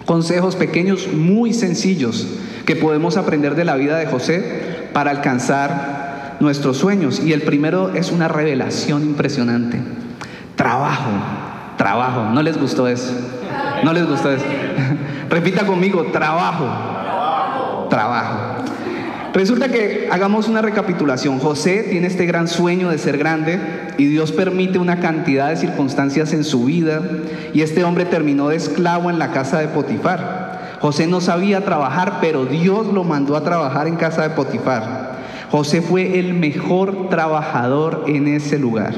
consejos 0.05 0.55
pequeños 0.55 1.09
muy 1.13 1.53
sencillos 1.53 2.27
que 2.65 2.75
podemos 2.75 3.17
aprender 3.17 3.55
de 3.55 3.65
la 3.65 3.75
vida 3.75 3.97
de 3.97 4.07
José 4.07 4.89
para 4.93 5.11
alcanzar 5.11 5.98
nuestros 6.39 6.77
sueños. 6.77 7.19
Y 7.19 7.33
el 7.33 7.41
primero 7.41 7.93
es 7.93 8.11
una 8.11 8.27
revelación 8.27 9.03
impresionante. 9.03 9.79
Trabajo, 10.55 11.11
trabajo. 11.77 12.29
¿No 12.33 12.41
les 12.41 12.59
gustó 12.59 12.87
eso? 12.87 13.13
¿No 13.83 13.93
les 13.93 14.07
gustó 14.07 14.31
eso? 14.31 14.45
Repita 15.29 15.65
conmigo, 15.65 16.05
trabajo. 16.11 17.87
Trabajo. 17.89 18.59
Resulta 19.33 19.69
que 19.69 20.09
hagamos 20.11 20.47
una 20.47 20.61
recapitulación. 20.61 21.39
José 21.39 21.85
tiene 21.89 22.07
este 22.07 22.25
gran 22.25 22.47
sueño 22.47 22.89
de 22.89 22.97
ser 22.97 23.17
grande 23.17 23.59
y 23.97 24.05
Dios 24.05 24.31
permite 24.31 24.79
una 24.79 24.99
cantidad 24.99 25.49
de 25.49 25.55
circunstancias 25.55 26.33
en 26.33 26.43
su 26.43 26.65
vida 26.65 27.01
y 27.53 27.61
este 27.61 27.83
hombre 27.83 28.05
terminó 28.05 28.49
de 28.49 28.55
esclavo 28.55 29.09
en 29.09 29.19
la 29.19 29.31
casa 29.31 29.59
de 29.59 29.67
Potifar. 29.67 30.77
José 30.81 31.07
no 31.07 31.21
sabía 31.21 31.63
trabajar, 31.63 32.17
pero 32.21 32.45
Dios 32.45 32.87
lo 32.87 33.03
mandó 33.03 33.35
a 33.35 33.43
trabajar 33.43 33.87
en 33.87 33.97
casa 33.97 34.23
de 34.23 34.29
Potifar. 34.31 35.08
José 35.51 35.81
fue 35.81 36.19
el 36.19 36.33
mejor 36.35 37.09
trabajador 37.09 38.05
en 38.07 38.27
ese 38.27 38.59
lugar. 38.59 38.93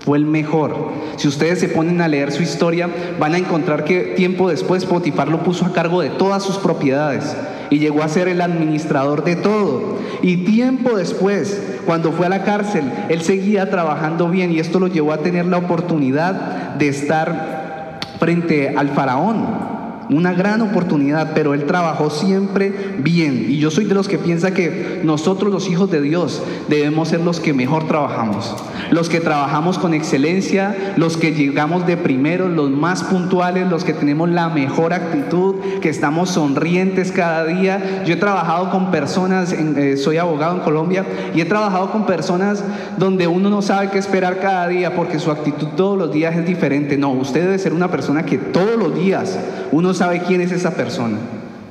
Fue 0.00 0.18
el 0.18 0.26
mejor. 0.26 0.74
Si 1.16 1.28
ustedes 1.28 1.60
se 1.60 1.68
ponen 1.68 2.00
a 2.00 2.08
leer 2.08 2.32
su 2.32 2.42
historia, 2.42 2.88
van 3.18 3.34
a 3.34 3.38
encontrar 3.38 3.84
que 3.84 4.14
tiempo 4.16 4.48
después 4.48 4.84
Potifar 4.84 5.28
lo 5.28 5.42
puso 5.42 5.64
a 5.64 5.72
cargo 5.72 6.00
de 6.00 6.10
todas 6.10 6.42
sus 6.42 6.58
propiedades 6.58 7.36
y 7.70 7.78
llegó 7.78 8.02
a 8.02 8.08
ser 8.08 8.28
el 8.28 8.40
administrador 8.40 9.24
de 9.24 9.36
todo. 9.36 9.98
Y 10.22 10.44
tiempo 10.44 10.96
después, 10.96 11.60
cuando 11.86 12.12
fue 12.12 12.26
a 12.26 12.30
la 12.30 12.44
cárcel, 12.44 12.84
él 13.08 13.22
seguía 13.22 13.70
trabajando 13.70 14.28
bien 14.28 14.52
y 14.52 14.58
esto 14.58 14.80
lo 14.80 14.88
llevó 14.88 15.12
a 15.12 15.18
tener 15.18 15.46
la 15.46 15.58
oportunidad 15.58 16.74
de 16.74 16.88
estar 16.88 18.00
frente 18.18 18.74
al 18.76 18.90
faraón 18.90 19.75
una 20.10 20.32
gran 20.32 20.60
oportunidad, 20.62 21.32
pero 21.34 21.54
él 21.54 21.64
trabajó 21.66 22.10
siempre 22.10 22.96
bien. 22.98 23.46
Y 23.48 23.58
yo 23.58 23.70
soy 23.70 23.84
de 23.84 23.94
los 23.94 24.08
que 24.08 24.18
piensa 24.18 24.52
que 24.52 25.00
nosotros 25.04 25.52
los 25.52 25.68
hijos 25.68 25.90
de 25.90 26.00
Dios 26.00 26.42
debemos 26.68 27.08
ser 27.08 27.20
los 27.20 27.40
que 27.40 27.52
mejor 27.52 27.86
trabajamos, 27.86 28.54
los 28.90 29.08
que 29.08 29.20
trabajamos 29.20 29.78
con 29.78 29.94
excelencia, 29.94 30.94
los 30.96 31.16
que 31.16 31.32
llegamos 31.32 31.86
de 31.86 31.96
primero, 31.96 32.48
los 32.48 32.70
más 32.70 33.04
puntuales, 33.04 33.68
los 33.68 33.84
que 33.84 33.92
tenemos 33.92 34.28
la 34.28 34.48
mejor 34.48 34.92
actitud, 34.92 35.56
que 35.80 35.88
estamos 35.88 36.30
sonrientes 36.30 37.12
cada 37.12 37.44
día. 37.44 38.02
Yo 38.06 38.14
he 38.14 38.18
trabajado 38.18 38.70
con 38.70 38.90
personas, 38.90 39.52
eh, 39.52 39.96
soy 39.96 40.18
abogado 40.18 40.56
en 40.56 40.60
Colombia, 40.60 41.04
y 41.34 41.40
he 41.40 41.44
trabajado 41.44 41.90
con 41.90 42.06
personas 42.06 42.64
donde 42.96 43.26
uno 43.26 43.50
no 43.50 43.62
sabe 43.62 43.90
qué 43.90 43.98
esperar 43.98 44.40
cada 44.40 44.68
día 44.68 44.94
porque 44.94 45.18
su 45.18 45.30
actitud 45.30 45.68
todos 45.76 45.98
los 45.98 46.12
días 46.12 46.36
es 46.36 46.46
diferente. 46.46 46.96
No, 46.96 47.10
usted 47.10 47.42
debe 47.42 47.58
ser 47.58 47.72
una 47.72 47.90
persona 47.90 48.24
que 48.24 48.38
todos 48.38 48.76
los 48.76 48.94
días 48.94 49.38
uno 49.72 49.94
sabe 49.96 50.22
quién 50.26 50.40
es 50.40 50.52
esa 50.52 50.72
persona. 50.72 51.18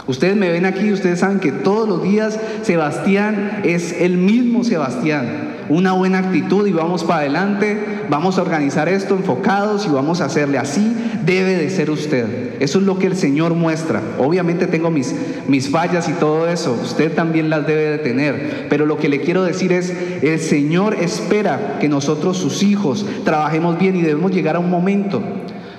Ustedes 0.08 0.36
me 0.36 0.52
ven 0.52 0.66
aquí, 0.66 0.92
ustedes 0.92 1.20
saben 1.20 1.40
que 1.40 1.52
todos 1.52 1.90
los 1.90 2.04
días 2.04 2.40
Sebastián 2.62 3.62
es 3.64 3.92
el 4.00 4.18
mismo 4.18 4.64
Sebastián. 4.64 5.56
Una 5.68 5.94
buena 5.94 6.20
actitud 6.20 6.68
y 6.68 6.72
vamos 6.74 7.04
para 7.04 7.22
adelante, 7.22 7.76
vamos 8.08 8.38
a 8.38 8.44
organizar 8.44 8.88
esto 8.88 9.16
enfocados 9.16 9.88
y 9.88 9.90
vamos 9.90 10.22
a 10.22 10.26
hacerle 10.26 10.60
así. 10.60 10.96
Debe 11.26 11.56
de 11.56 11.72
ser 11.72 11.90
usted. 11.90 12.54
Eso 12.60 12.78
es 12.78 12.86
lo 12.86 13.00
que 13.00 13.08
el 13.08 13.16
Señor 13.16 13.56
muestra. 13.56 14.00
Obviamente 14.20 14.68
tengo 14.68 14.92
mis, 14.92 15.16
mis 15.48 15.72
fallas 15.72 16.08
y 16.08 16.14
todo 16.14 16.48
eso. 16.48 16.80
Usted 16.84 17.16
también 17.16 17.50
las 17.50 17.66
debe 17.66 17.90
de 17.90 17.98
tener. 17.98 18.68
Pero 18.70 18.86
lo 18.86 18.98
que 18.98 19.10
le 19.10 19.22
quiero 19.22 19.44
decir 19.44 19.74
es, 19.74 19.92
el 20.22 20.40
Señor 20.40 20.94
espera 21.02 21.80
que 21.82 21.90
nosotros, 21.90 22.38
sus 22.38 22.62
hijos, 22.62 23.08
trabajemos 23.24 23.80
bien 23.80 23.96
y 23.96 24.04
debemos 24.04 24.32
llegar 24.32 24.58
a 24.58 24.60
un 24.60 24.70
momento 24.70 25.24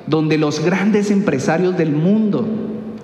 donde 0.07 0.39
los 0.39 0.65
grandes 0.65 1.11
empresarios 1.11 1.77
del 1.77 1.93
mundo, 1.93 2.47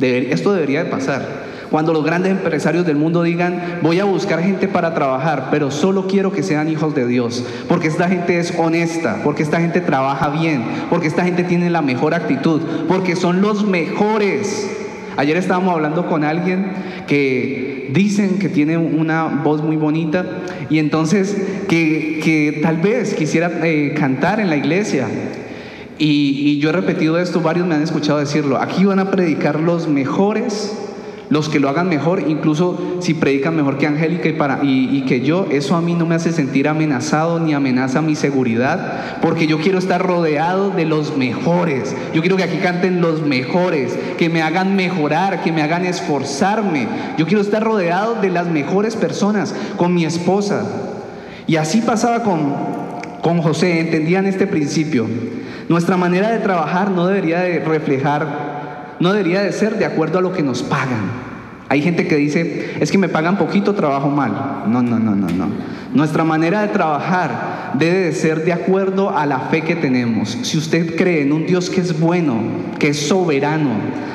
esto 0.00 0.52
debería 0.52 0.84
de 0.84 0.90
pasar, 0.90 1.52
cuando 1.72 1.94
los 1.94 2.04
grandes 2.04 2.32
empresarios 2.32 2.84
del 2.84 2.96
mundo 2.96 3.22
digan, 3.22 3.78
voy 3.80 3.98
a 3.98 4.04
buscar 4.04 4.42
gente 4.42 4.68
para 4.68 4.92
trabajar, 4.92 5.48
pero 5.50 5.70
solo 5.70 6.06
quiero 6.06 6.30
que 6.30 6.42
sean 6.42 6.68
hijos 6.68 6.94
de 6.94 7.06
Dios, 7.06 7.44
porque 7.66 7.88
esta 7.88 8.10
gente 8.10 8.38
es 8.38 8.52
honesta, 8.58 9.22
porque 9.24 9.42
esta 9.42 9.58
gente 9.58 9.80
trabaja 9.80 10.28
bien, 10.28 10.62
porque 10.90 11.06
esta 11.06 11.24
gente 11.24 11.44
tiene 11.44 11.70
la 11.70 11.80
mejor 11.80 12.12
actitud, 12.12 12.60
porque 12.88 13.16
son 13.16 13.40
los 13.40 13.66
mejores. 13.66 14.70
Ayer 15.16 15.38
estábamos 15.38 15.72
hablando 15.72 16.06
con 16.08 16.24
alguien 16.24 16.72
que 17.06 17.90
dicen 17.94 18.38
que 18.38 18.50
tiene 18.50 18.76
una 18.76 19.24
voz 19.42 19.62
muy 19.62 19.76
bonita 19.76 20.26
y 20.68 20.78
entonces 20.78 21.36
que, 21.68 22.60
tal 22.62 22.76
vez 22.78 23.14
quisiera 23.14 23.50
eh, 23.62 23.94
cantar 23.96 24.40
en 24.40 24.50
la 24.50 24.56
iglesia, 24.56 25.06
y, 25.98 26.58
yo 26.58 26.70
he 26.70 26.72
repetido 26.72 27.18
esto, 27.18 27.40
varios 27.40 27.66
me 27.66 27.74
han 27.74 27.82
escuchado 27.82 28.18
decirlo. 28.18 28.58
Aquí 28.58 28.84
van 28.84 28.98
a 28.98 29.10
predicar 29.10 29.60
los 29.60 29.88
mejores, 29.88 30.76
los 31.28 31.48
que 31.48 31.60
lo 31.60 31.68
hagan 31.68 31.88
mejor, 31.88 32.24
incluso 32.28 32.98
si 33.00 33.14
predican 33.14 33.56
mejor 33.56 33.78
que 33.78 33.86
Angélica 33.86 34.28
y, 34.28 34.32
para, 34.32 34.60
y, 34.62 35.02
que 35.02 35.20
yo, 35.20 35.46
eso 35.50 35.76
a 35.76 35.80
mí 35.80 35.94
no 35.94 36.04
me 36.04 36.14
hace 36.14 36.32
sentir 36.32 36.68
amenazado 36.68 37.40
ni 37.40 37.54
amenaza 37.54 38.02
mi 38.02 38.16
seguridad, 38.16 39.18
porque 39.22 39.46
yo 39.46 39.58
quiero 39.58 39.78
estar 39.78 40.04
rodeado 40.04 40.70
de 40.70 40.84
los 40.84 41.16
mejores. 41.16 41.94
Yo 42.14 42.20
quiero 42.20 42.36
que 42.36 42.44
aquí 42.44 42.58
canten 42.58 43.00
los 43.00 43.22
mejores, 43.22 43.96
que 44.18 44.28
me 44.28 44.42
hagan 44.42 44.76
mejorar, 44.76 45.42
que 45.42 45.52
me 45.52 45.62
hagan 45.62 45.84
esforzarme. 45.86 46.88
Yo 47.16 47.26
quiero 47.26 47.40
estar 47.40 47.62
rodeado 47.62 48.20
de 48.20 48.30
las 48.30 48.48
mejores 48.48 48.96
personas, 48.96 49.54
con 49.76 49.94
mi 49.94 50.04
esposa. 50.04 50.64
Y 51.46 51.56
así 51.56 51.80
pasaba 51.80 52.22
con, 52.22 52.54
con 53.22 53.40
José, 53.40 53.80
entendían 53.80 54.26
este 54.26 54.46
principio. 54.46 55.06
Nuestra 55.68 55.96
manera 55.96 56.30
de 56.30 56.38
trabajar 56.38 56.90
no 56.90 57.06
debería 57.06 57.40
de 57.40 57.60
reflejar, 57.60 58.96
no 59.00 59.12
debería 59.12 59.42
de 59.42 59.52
ser 59.52 59.78
de 59.78 59.84
acuerdo 59.84 60.18
a 60.18 60.22
lo 60.22 60.32
que 60.32 60.42
nos 60.42 60.62
pagan. 60.62 61.32
Hay 61.68 61.80
gente 61.80 62.06
que 62.06 62.16
dice, 62.16 62.76
es 62.80 62.90
que 62.90 62.98
me 62.98 63.08
pagan 63.08 63.38
poquito, 63.38 63.74
trabajo 63.74 64.10
mal. 64.10 64.64
No, 64.66 64.82
no, 64.82 64.98
no, 64.98 65.14
no, 65.14 65.26
no. 65.28 65.46
Nuestra 65.92 66.24
manera 66.24 66.62
de 66.62 66.68
trabajar 66.68 67.72
debe 67.74 67.98
de 67.98 68.12
ser 68.12 68.44
de 68.44 68.52
acuerdo 68.52 69.10
a 69.10 69.26
la 69.26 69.40
fe 69.40 69.60
que 69.62 69.76
tenemos. 69.76 70.38
Si 70.42 70.56
usted 70.56 70.96
cree 70.96 71.22
en 71.22 71.32
un 71.32 71.46
Dios 71.46 71.68
que 71.68 71.82
es 71.82 72.00
bueno, 72.00 72.40
que 72.78 72.88
es 72.88 73.08
soberano, 73.08 73.70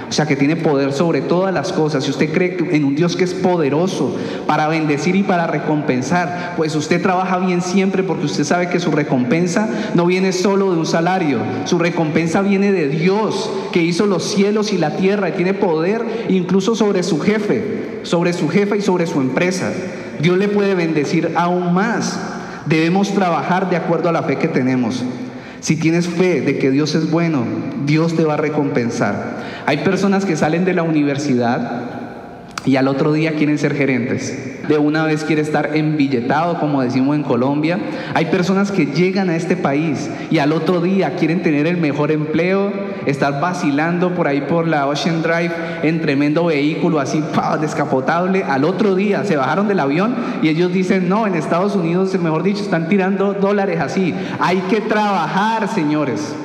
o 0.10 0.12
sea, 0.12 0.26
que 0.26 0.36
tiene 0.36 0.56
poder 0.56 0.94
sobre 0.94 1.22
todas 1.22 1.54
las 1.54 1.74
cosas. 1.74 2.04
Si 2.04 2.12
usted 2.12 2.32
cree 2.32 2.58
en 2.72 2.86
un 2.86 2.96
Dios 2.96 3.16
que 3.16 3.26
es 3.26 3.34
poderoso 3.34 4.16
para 4.48 4.68
bendecir 4.68 5.16
y 5.16 5.24
para 5.24 5.48
recompensar, 5.48 6.54
pues 6.56 6.76
usted 6.76 7.02
trabaja 7.02 7.38
bien 7.40 7.62
siempre 7.62 8.04
porque 8.04 8.26
usted 8.26 8.46
sabe 8.46 8.70
que 8.70 8.80
su 8.80 8.92
recompensa 8.92 9.70
no 9.96 10.06
viene 10.06 10.32
solo 10.32 10.72
de 10.72 10.80
un 10.80 10.86
salario, 10.86 11.40
su 11.66 11.78
recompensa 11.78 12.42
viene 12.42 12.72
de 12.72 12.88
Dios 12.88 13.52
que 13.72 13.84
hizo 13.84 14.06
los 14.06 14.24
cielos 14.24 14.72
y 14.72 14.78
la 14.78 14.96
tierra 14.96 15.30
y 15.30 15.34
tiene 15.34 15.54
poder 15.54 16.04
incluso 16.30 16.76
sobre 16.76 17.04
su 17.04 17.20
jefe, 17.20 18.00
sobre 18.04 18.34
su 18.34 18.48
jefa 18.48 18.78
y 18.78 18.82
sobre 18.82 19.08
su 19.08 19.20
empresa. 19.20 19.72
Dios 20.20 20.38
le 20.38 20.48
puede 20.48 20.76
bendecir 20.76 21.34
aún 21.36 21.74
más. 21.74 22.20
Debemos 22.66 23.14
trabajar 23.14 23.70
de 23.70 23.78
acuerdo 23.78 24.10
a 24.10 24.12
la 24.12 24.24
fe 24.24 24.38
que 24.38 24.48
tenemos. 24.48 25.04
Si 25.60 25.76
tienes 25.76 26.08
fe 26.08 26.42
de 26.42 26.58
que 26.58 26.72
Dios 26.72 26.96
es 26.96 27.10
bueno, 27.10 27.44
Dios 27.86 28.16
te 28.16 28.24
va 28.24 28.36
a 28.36 28.38
recompensar. 28.38 29.38
Hay 29.66 29.80
personas 29.80 30.26
que 30.26 30.38
salen 30.38 30.66
de 30.66 30.74
la 30.74 30.84
universidad 30.84 31.82
y 32.66 32.76
al 32.76 32.88
otro 32.88 33.14
día 33.14 33.36
quieren 33.36 33.58
ser 33.58 33.76
gerentes. 33.76 34.57
De 34.68 34.78
una 34.78 35.06
vez 35.06 35.24
quiere 35.24 35.42
estar 35.42 35.76
embilletado, 35.76 36.60
como 36.60 36.82
decimos 36.82 37.16
en 37.16 37.24
Colombia. 37.24 37.80
Hay 38.14 38.26
personas 38.26 38.72
que 38.72 38.88
llegan 38.88 39.30
a 39.30 39.36
este 39.36 39.56
país 39.56 40.10
y 40.30 40.40
al 40.40 40.52
otro 40.52 40.82
día 40.82 41.16
quieren 41.16 41.42
tener 41.42 41.68
el 41.68 41.78
mejor 41.78 42.12
empleo, 42.12 42.72
estar 43.06 43.40
vacilando 43.40 44.14
por 44.14 44.28
ahí 44.28 44.42
por 44.42 44.68
la 44.68 44.88
Ocean 44.88 45.22
Drive 45.22 45.52
en 45.84 46.02
tremendo 46.02 46.46
vehículo 46.46 47.00
así 47.00 47.24
descapotable. 47.62 48.44
Al 48.44 48.64
otro 48.64 48.96
día 48.96 49.24
se 49.24 49.38
bajaron 49.38 49.68
del 49.68 49.80
avión 49.80 50.16
y 50.42 50.50
ellos 50.50 50.74
dicen, 50.74 51.08
no, 51.08 51.28
en 51.28 51.36
Estados 51.36 51.76
Unidos, 51.76 52.14
mejor 52.20 52.44
dicho, 52.44 52.62
están 52.62 52.90
tirando 52.90 53.34
dólares 53.34 53.80
así. 53.80 54.14
Hay 54.40 54.58
que 54.70 54.82
trabajar, 54.82 55.68
señores. 55.68 56.36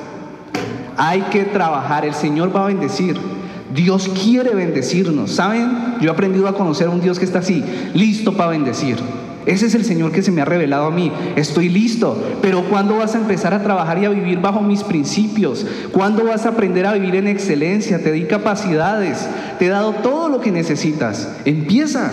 Hay 0.97 1.21
que 1.23 1.43
trabajar. 1.43 2.05
El 2.05 2.13
Señor 2.13 2.55
va 2.55 2.63
a 2.63 2.67
bendecir. 2.67 3.32
Dios 3.73 4.09
quiere 4.23 4.53
bendecirnos. 4.53 5.31
¿Saben? 5.31 5.95
Yo 6.01 6.09
he 6.09 6.13
aprendido 6.13 6.47
a 6.47 6.55
conocer 6.55 6.87
a 6.87 6.91
un 6.91 7.01
Dios 7.01 7.19
que 7.19 7.25
está 7.25 7.39
así, 7.39 7.63
listo 7.93 8.33
para 8.33 8.51
bendecir. 8.51 8.97
Ese 9.45 9.65
es 9.65 9.75
el 9.75 9.83
Señor 9.83 10.11
que 10.11 10.21
se 10.21 10.31
me 10.31 10.41
ha 10.41 10.45
revelado 10.45 10.85
a 10.85 10.91
mí. 10.91 11.11
Estoy 11.35 11.67
listo. 11.67 12.17
Pero 12.41 12.63
¿cuándo 12.69 12.97
vas 12.97 13.15
a 13.15 13.17
empezar 13.17 13.53
a 13.53 13.61
trabajar 13.61 13.99
y 13.99 14.05
a 14.05 14.09
vivir 14.09 14.39
bajo 14.39 14.61
mis 14.61 14.83
principios? 14.83 15.65
¿Cuándo 15.91 16.23
vas 16.23 16.45
a 16.45 16.49
aprender 16.49 16.85
a 16.85 16.93
vivir 16.93 17.15
en 17.15 17.27
excelencia? 17.27 18.01
Te 18.01 18.11
di 18.11 18.23
capacidades. 18.23 19.27
Te 19.59 19.65
he 19.65 19.69
dado 19.69 19.93
todo 19.95 20.29
lo 20.29 20.39
que 20.39 20.51
necesitas. 20.51 21.29
Empieza. 21.43 22.11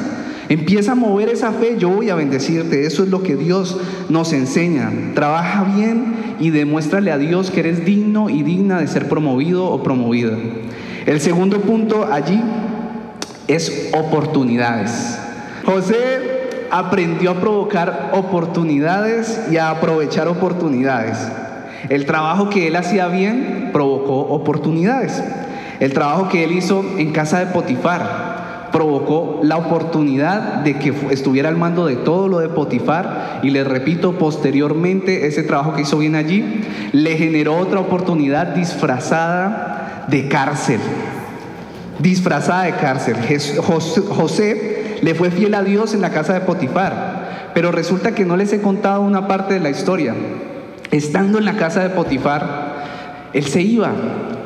Empieza 0.49 0.93
a 0.93 0.97
mover 0.97 1.29
esa 1.29 1.53
fe. 1.53 1.77
Yo 1.79 1.91
voy 1.91 2.11
a 2.11 2.17
bendecirte. 2.17 2.85
Eso 2.85 3.05
es 3.05 3.11
lo 3.11 3.23
que 3.23 3.37
Dios 3.37 3.79
nos 4.09 4.33
enseña. 4.33 4.91
Trabaja 5.15 5.63
bien 5.63 6.37
y 6.41 6.51
demuéstrale 6.51 7.13
a 7.13 7.19
Dios 7.19 7.53
que 7.53 7.61
eres 7.61 7.85
digno 7.85 8.29
y 8.29 8.43
digna 8.43 8.81
de 8.81 8.89
ser 8.89 9.09
promovido 9.09 9.67
o 9.67 9.85
promovida. 9.85 10.37
El 11.07 11.21
segundo 11.21 11.61
punto 11.61 12.09
allí 12.13 12.41
es 13.49 13.91
oportunidades. 13.93 15.19
José 15.65 16.67
aprendió 16.71 17.33
a 17.33 17.41
provocar 17.41 18.11
oportunidades 18.13 19.47
y 19.51 19.57
a 19.57 19.71
aprovechar 19.71 20.29
oportunidades. 20.29 21.19
El 21.89 22.07
trabajo 22.07 22.51
que 22.51 22.69
él 22.69 22.77
hacía 22.77 23.09
bien 23.09 23.71
provocó 23.73 24.21
oportunidades. 24.21 25.23
El 25.81 25.95
trabajo 25.95 26.29
que 26.29 26.45
él 26.45 26.53
hizo 26.53 26.85
en 26.99 27.13
casa 27.13 27.39
de 27.39 27.47
Potifar 27.47 28.69
provocó 28.71 29.41
la 29.43 29.57
oportunidad 29.57 30.59
de 30.59 30.79
que 30.79 30.95
estuviera 31.11 31.49
al 31.49 31.57
mando 31.57 31.87
de 31.87 31.97
todo 31.97 32.29
lo 32.29 32.39
de 32.39 32.49
Potifar 32.49 33.41
y 33.43 33.51
les 33.51 33.67
repito, 33.67 34.13
posteriormente 34.13 35.27
ese 35.27 35.43
trabajo 35.43 35.75
que 35.75 35.83
hizo 35.83 35.99
bien 35.99 36.15
allí 36.15 36.63
le 36.93 37.17
generó 37.17 37.57
otra 37.57 37.81
oportunidad 37.81 38.49
disfrazada 38.49 39.81
de 40.11 40.29
cárcel, 40.29 40.81
disfrazada 41.99 42.65
de 42.65 42.73
cárcel. 42.73 43.17
José 43.63 44.99
le 45.03 45.15
fue 45.15 45.31
fiel 45.31 45.55
a 45.55 45.63
Dios 45.63 45.95
en 45.95 46.01
la 46.01 46.11
casa 46.11 46.35
de 46.35 46.41
Potifar, 46.41 47.51
pero 47.55 47.73
resulta 47.73 48.15
que 48.15 48.25
no 48.25 48.37
les 48.37 48.53
he 48.53 48.61
contado 48.61 49.03
una 49.03 49.29
parte 49.29 49.55
de 49.55 49.61
la 49.61 49.71
historia. 49.71 50.15
Estando 50.91 51.39
en 51.39 51.45
la 51.45 51.57
casa 51.57 51.83
de 51.83 51.91
Potifar, 51.91 53.31
él 53.33 53.45
se 53.45 53.63
iba 53.63 53.93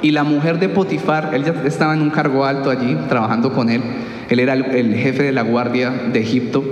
y 0.03 0.11
la 0.11 0.24
mujer 0.24 0.59
de 0.59 0.68
Potifar, 0.68 1.31
él 1.33 1.44
ya 1.44 1.55
estaba 1.64 1.94
en 1.94 2.03
un 2.03 2.11
cargo 2.11 2.44
alto 2.44 2.70
allí, 2.70 2.96
trabajando 3.09 3.53
con 3.53 3.70
él, 3.70 3.83
él 4.29 4.38
era 4.38 4.53
el 4.53 4.94
jefe 4.94 5.22
de 5.22 5.33
la 5.33 5.42
guardia 5.42 5.90
de 5.90 6.20
Egipto, 6.20 6.62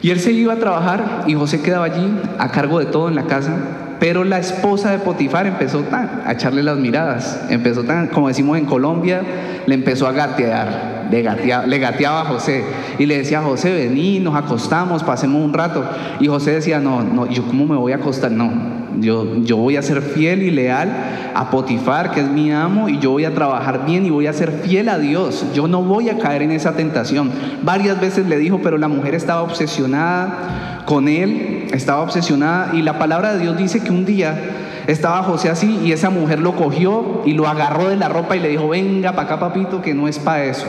y 0.00 0.10
él 0.10 0.20
se 0.20 0.32
iba 0.32 0.54
a 0.54 0.58
trabajar 0.58 1.24
y 1.26 1.34
José 1.34 1.62
quedaba 1.62 1.86
allí 1.86 2.06
a 2.38 2.50
cargo 2.50 2.78
de 2.78 2.86
todo 2.86 3.08
en 3.08 3.14
la 3.14 3.24
casa 3.24 3.83
pero 4.04 4.22
la 4.22 4.38
esposa 4.38 4.90
de 4.90 4.98
Potifar 4.98 5.46
empezó 5.46 5.80
tan, 5.80 6.20
a 6.26 6.32
echarle 6.32 6.62
las 6.62 6.76
miradas, 6.76 7.40
empezó 7.48 7.84
tan, 7.84 8.08
como 8.08 8.28
decimos 8.28 8.58
en 8.58 8.66
Colombia, 8.66 9.22
le 9.64 9.74
empezó 9.74 10.06
a 10.06 10.12
gatear, 10.12 11.06
le 11.10 11.22
gateaba, 11.22 11.66
le 11.66 11.78
gateaba 11.78 12.20
a 12.20 12.24
José 12.26 12.64
y 12.98 13.06
le 13.06 13.16
decía, 13.16 13.40
José, 13.40 13.72
vení, 13.72 14.20
nos 14.20 14.36
acostamos, 14.36 15.02
pasemos 15.02 15.42
un 15.42 15.54
rato. 15.54 15.86
Y 16.20 16.26
José 16.26 16.50
decía, 16.50 16.80
no, 16.80 17.02
no, 17.02 17.24
¿yo 17.30 17.46
cómo 17.46 17.64
me 17.64 17.76
voy 17.76 17.92
a 17.92 17.96
acostar? 17.96 18.30
No, 18.30 18.52
Yo, 19.00 19.42
yo 19.42 19.56
voy 19.56 19.76
a 19.76 19.82
ser 19.82 20.02
fiel 20.02 20.42
y 20.42 20.50
leal 20.50 20.90
a 21.34 21.50
Potifar, 21.50 22.10
que 22.12 22.20
es 22.20 22.28
mi 22.28 22.52
amo, 22.52 22.88
y 22.88 22.98
yo 22.98 23.10
voy 23.10 23.24
a 23.24 23.34
trabajar 23.34 23.84
bien 23.86 24.06
y 24.06 24.10
voy 24.10 24.26
a 24.26 24.32
ser 24.32 24.50
fiel 24.62 24.88
a 24.88 24.98
Dios. 24.98 25.44
Yo 25.54 25.68
no 25.68 25.82
voy 25.82 26.08
a 26.08 26.18
caer 26.18 26.42
en 26.42 26.52
esa 26.52 26.72
tentación. 26.72 27.30
Varias 27.62 28.00
veces 28.00 28.26
le 28.26 28.38
dijo, 28.38 28.60
pero 28.62 28.78
la 28.78 28.88
mujer 28.88 29.14
estaba 29.14 29.42
obsesionada 29.42 30.82
con 30.86 31.08
él, 31.08 31.68
estaba 31.72 32.02
obsesionada, 32.02 32.70
y 32.74 32.82
la 32.82 32.98
palabra 32.98 33.34
de 33.34 33.40
Dios 33.40 33.56
dice 33.56 33.80
que 33.80 33.90
un 33.90 34.04
día 34.04 34.34
estaba 34.86 35.22
José 35.22 35.48
así 35.48 35.80
y 35.82 35.92
esa 35.92 36.10
mujer 36.10 36.40
lo 36.40 36.54
cogió 36.56 37.22
y 37.24 37.32
lo 37.32 37.48
agarró 37.48 37.88
de 37.88 37.96
la 37.96 38.08
ropa 38.08 38.36
y 38.36 38.40
le 38.40 38.48
dijo, 38.48 38.68
venga 38.68 39.12
para 39.12 39.22
acá 39.22 39.40
papito, 39.40 39.80
que 39.80 39.94
no 39.94 40.08
es 40.08 40.18
para 40.18 40.44
eso. 40.44 40.66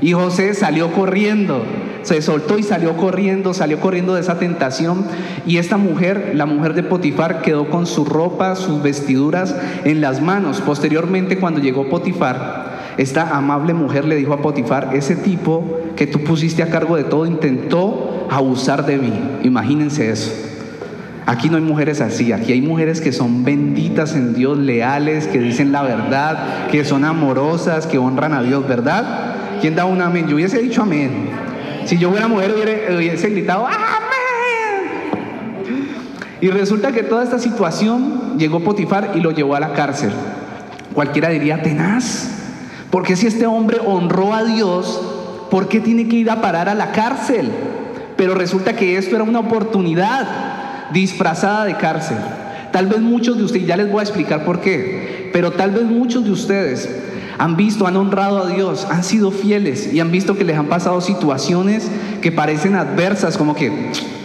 Y 0.00 0.12
José 0.12 0.54
salió 0.54 0.90
corriendo, 0.92 1.62
se 2.02 2.20
soltó 2.22 2.58
y 2.58 2.62
salió 2.62 2.96
corriendo, 2.96 3.54
salió 3.54 3.80
corriendo 3.80 4.14
de 4.14 4.20
esa 4.20 4.38
tentación. 4.38 5.04
Y 5.46 5.58
esta 5.58 5.76
mujer, 5.76 6.32
la 6.34 6.46
mujer 6.46 6.74
de 6.74 6.82
Potifar, 6.82 7.42
quedó 7.42 7.68
con 7.70 7.86
su 7.86 8.04
ropa, 8.04 8.56
sus 8.56 8.82
vestiduras 8.82 9.54
en 9.84 10.00
las 10.00 10.20
manos. 10.20 10.60
Posteriormente, 10.60 11.38
cuando 11.38 11.60
llegó 11.60 11.88
Potifar, 11.88 12.72
esta 12.98 13.36
amable 13.36 13.74
mujer 13.74 14.04
le 14.04 14.16
dijo 14.16 14.32
a 14.32 14.42
Potifar, 14.42 14.90
ese 14.94 15.16
tipo 15.16 15.80
que 15.96 16.06
tú 16.06 16.20
pusiste 16.20 16.62
a 16.62 16.70
cargo 16.70 16.96
de 16.96 17.04
todo 17.04 17.26
intentó 17.26 18.26
abusar 18.30 18.84
de 18.86 18.98
mí. 18.98 19.12
Imagínense 19.42 20.10
eso. 20.10 20.32
Aquí 21.24 21.48
no 21.48 21.56
hay 21.56 21.62
mujeres 21.62 22.00
así, 22.00 22.32
aquí 22.32 22.52
hay 22.52 22.60
mujeres 22.60 23.00
que 23.00 23.12
son 23.12 23.44
benditas 23.44 24.16
en 24.16 24.34
Dios, 24.34 24.58
leales, 24.58 25.28
que 25.28 25.38
dicen 25.38 25.70
la 25.70 25.82
verdad, 25.82 26.66
que 26.68 26.84
son 26.84 27.04
amorosas, 27.04 27.86
que 27.86 27.96
honran 27.96 28.32
a 28.32 28.42
Dios, 28.42 28.66
¿verdad? 28.66 29.36
¿Quién 29.60 29.76
da 29.76 29.84
un 29.84 30.02
amén? 30.02 30.26
Yo 30.26 30.34
hubiese 30.34 30.58
dicho 30.58 30.82
amén. 30.82 31.30
Si 31.84 31.98
yo 31.98 32.10
fuera 32.10 32.28
mujer 32.28 32.54
hubiese, 32.96 33.30
gritado 33.30 33.66
amén. 33.66 33.78
Y 36.40 36.48
resulta 36.48 36.92
que 36.92 37.02
toda 37.02 37.24
esta 37.24 37.38
situación 37.38 38.38
llegó 38.38 38.60
Potifar 38.60 39.12
y 39.14 39.20
lo 39.20 39.30
llevó 39.30 39.54
a 39.54 39.60
la 39.60 39.72
cárcel. 39.72 40.10
Cualquiera 40.94 41.28
diría 41.28 41.62
tenaz. 41.62 42.30
Porque 42.90 43.16
si 43.16 43.26
este 43.26 43.46
hombre 43.46 43.78
honró 43.84 44.34
a 44.34 44.44
Dios, 44.44 45.00
¿por 45.50 45.68
qué 45.68 45.80
tiene 45.80 46.08
que 46.08 46.16
ir 46.16 46.30
a 46.30 46.40
parar 46.40 46.68
a 46.68 46.74
la 46.74 46.92
cárcel? 46.92 47.50
Pero 48.16 48.34
resulta 48.34 48.74
que 48.74 48.98
esto 48.98 49.14
era 49.16 49.24
una 49.24 49.40
oportunidad 49.40 50.90
disfrazada 50.92 51.64
de 51.64 51.76
cárcel. 51.76 52.18
Tal 52.70 52.86
vez 52.86 53.00
muchos 53.00 53.36
de 53.36 53.44
ustedes, 53.44 53.66
ya 53.66 53.76
les 53.76 53.90
voy 53.90 54.00
a 54.00 54.02
explicar 54.02 54.44
por 54.44 54.60
qué, 54.60 55.30
pero 55.32 55.52
tal 55.52 55.70
vez 55.70 55.84
muchos 55.84 56.24
de 56.24 56.30
ustedes 56.30 56.88
han 57.38 57.56
visto, 57.56 57.86
han 57.86 57.96
honrado 57.96 58.44
a 58.44 58.48
Dios, 58.48 58.86
han 58.90 59.04
sido 59.04 59.30
fieles 59.30 59.92
y 59.92 60.00
han 60.00 60.10
visto 60.10 60.36
que 60.36 60.44
les 60.44 60.56
han 60.56 60.66
pasado 60.66 61.00
situaciones 61.00 61.90
que 62.20 62.32
parecen 62.32 62.74
adversas, 62.74 63.36
como 63.36 63.54
que, 63.54 63.72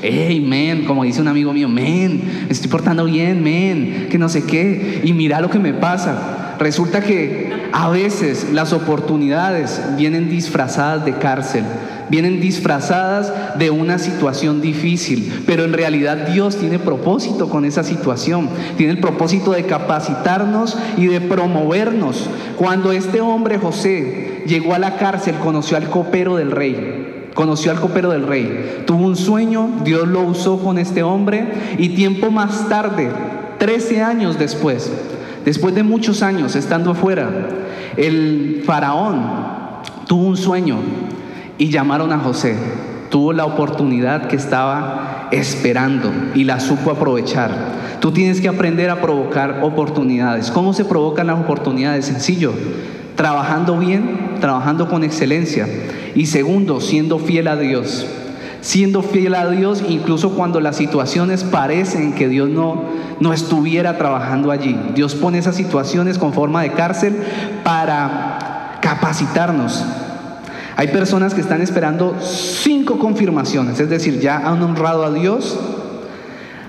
hey, 0.01 0.39
men, 0.39 0.85
como 0.85 1.03
dice 1.03 1.21
un 1.21 1.27
amigo 1.27 1.53
mío, 1.53 1.67
men, 1.67 2.45
me 2.47 2.51
estoy 2.51 2.69
portando 2.69 3.05
bien, 3.05 3.43
men, 3.43 4.07
que 4.09 4.17
no 4.17 4.29
sé 4.29 4.43
qué, 4.43 5.01
y 5.03 5.13
mira 5.13 5.41
lo 5.41 5.49
que 5.49 5.59
me 5.59 5.73
pasa. 5.73 6.46
Resulta 6.59 7.01
que 7.01 7.69
a 7.71 7.89
veces 7.89 8.47
las 8.51 8.73
oportunidades 8.73 9.81
vienen 9.97 10.29
disfrazadas 10.29 11.05
de 11.05 11.13
cárcel 11.13 11.63
vienen 12.09 12.39
disfrazadas 12.39 13.57
de 13.57 13.69
una 13.71 13.99
situación 13.99 14.61
difícil, 14.61 15.43
pero 15.45 15.65
en 15.65 15.73
realidad 15.73 16.27
Dios 16.27 16.57
tiene 16.57 16.79
propósito 16.79 17.49
con 17.49 17.65
esa 17.65 17.83
situación, 17.83 18.49
tiene 18.77 18.93
el 18.93 18.99
propósito 18.99 19.51
de 19.51 19.65
capacitarnos 19.65 20.77
y 20.97 21.07
de 21.07 21.21
promovernos. 21.21 22.29
Cuando 22.55 22.91
este 22.91 23.21
hombre 23.21 23.57
José 23.57 24.43
llegó 24.47 24.73
a 24.73 24.79
la 24.79 24.97
cárcel, 24.97 25.35
conoció 25.35 25.77
al 25.77 25.89
copero 25.89 26.35
del 26.35 26.51
rey, 26.51 27.29
conoció 27.33 27.71
al 27.71 27.79
copero 27.79 28.11
del 28.11 28.25
rey, 28.25 28.83
tuvo 28.85 29.05
un 29.05 29.15
sueño, 29.15 29.69
Dios 29.83 30.07
lo 30.07 30.21
usó 30.21 30.59
con 30.59 30.77
este 30.77 31.03
hombre 31.03 31.45
y 31.77 31.89
tiempo 31.89 32.31
más 32.31 32.69
tarde, 32.69 33.09
13 33.59 34.01
años 34.01 34.39
después, 34.39 34.91
después 35.47 35.73
de 35.73 35.81
muchos 35.81 36.23
años 36.23 36.57
estando 36.57 36.91
afuera, 36.91 37.29
el 37.95 38.63
faraón 38.65 39.21
tuvo 40.05 40.25
un 40.25 40.35
sueño 40.35 40.75
y 41.57 41.69
llamaron 41.69 42.11
a 42.11 42.19
José. 42.19 42.57
Tuvo 43.09 43.31
la 43.31 43.45
oportunidad 43.45 44.27
que 44.27 44.35
estaba 44.35 45.29
esperando 45.31 46.11
y 46.35 46.43
la 46.43 46.59
supo 46.59 46.91
aprovechar. 46.91 47.51
Tú 48.01 48.11
tienes 48.11 48.41
que 48.41 48.49
aprender 48.49 48.89
a 48.89 48.99
provocar 48.99 49.61
oportunidades. 49.63 50.51
¿Cómo 50.51 50.73
se 50.73 50.83
provocan 50.83 51.27
las 51.27 51.39
oportunidades? 51.39 52.07
Sencillo. 52.07 52.51
Trabajando 53.15 53.77
bien, 53.77 54.35
trabajando 54.41 54.89
con 54.89 55.05
excelencia. 55.05 55.65
Y 56.13 56.25
segundo, 56.25 56.81
siendo 56.81 57.19
fiel 57.19 57.47
a 57.47 57.55
Dios. 57.55 58.05
Siendo 58.61 59.01
fiel 59.01 59.35
a 59.35 59.49
Dios 59.49 59.83
incluso 59.87 60.31
cuando 60.31 60.59
las 60.59 60.75
situaciones 60.75 61.43
parecen 61.43 62.13
que 62.13 62.27
Dios 62.27 62.49
no, 62.49 62.83
no 63.19 63.33
estuviera 63.33 63.97
trabajando 63.97 64.51
allí. 64.51 64.77
Dios 64.95 65.15
pone 65.15 65.37
esas 65.37 65.55
situaciones 65.55 66.17
con 66.17 66.33
forma 66.33 66.61
de 66.61 66.71
cárcel 66.73 67.15
para 67.63 68.79
capacitarnos, 68.81 69.83
hay 70.77 70.89
personas 70.89 71.33
que 71.33 71.41
están 71.41 71.63
esperando 71.63 72.15
cinco 72.21 72.99
confirmaciones, 72.99 73.79
es 73.79 73.89
decir, 73.89 74.19
ya 74.19 74.47
han 74.47 74.61
honrado 74.61 75.03
a 75.05 75.11
Dios. 75.11 75.57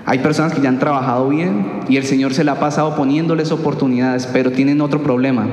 Hay 0.09 0.17
personas 0.17 0.53
que 0.53 0.61
ya 0.61 0.69
han 0.69 0.79
trabajado 0.79 1.29
bien 1.29 1.67
y 1.87 1.97
el 1.97 2.03
Señor 2.03 2.33
se 2.33 2.43
la 2.43 2.53
ha 2.53 2.59
pasado 2.59 2.95
poniéndoles 2.95 3.51
oportunidades, 3.51 4.25
pero 4.25 4.51
tienen 4.51 4.81
otro 4.81 5.03
problema. 5.03 5.45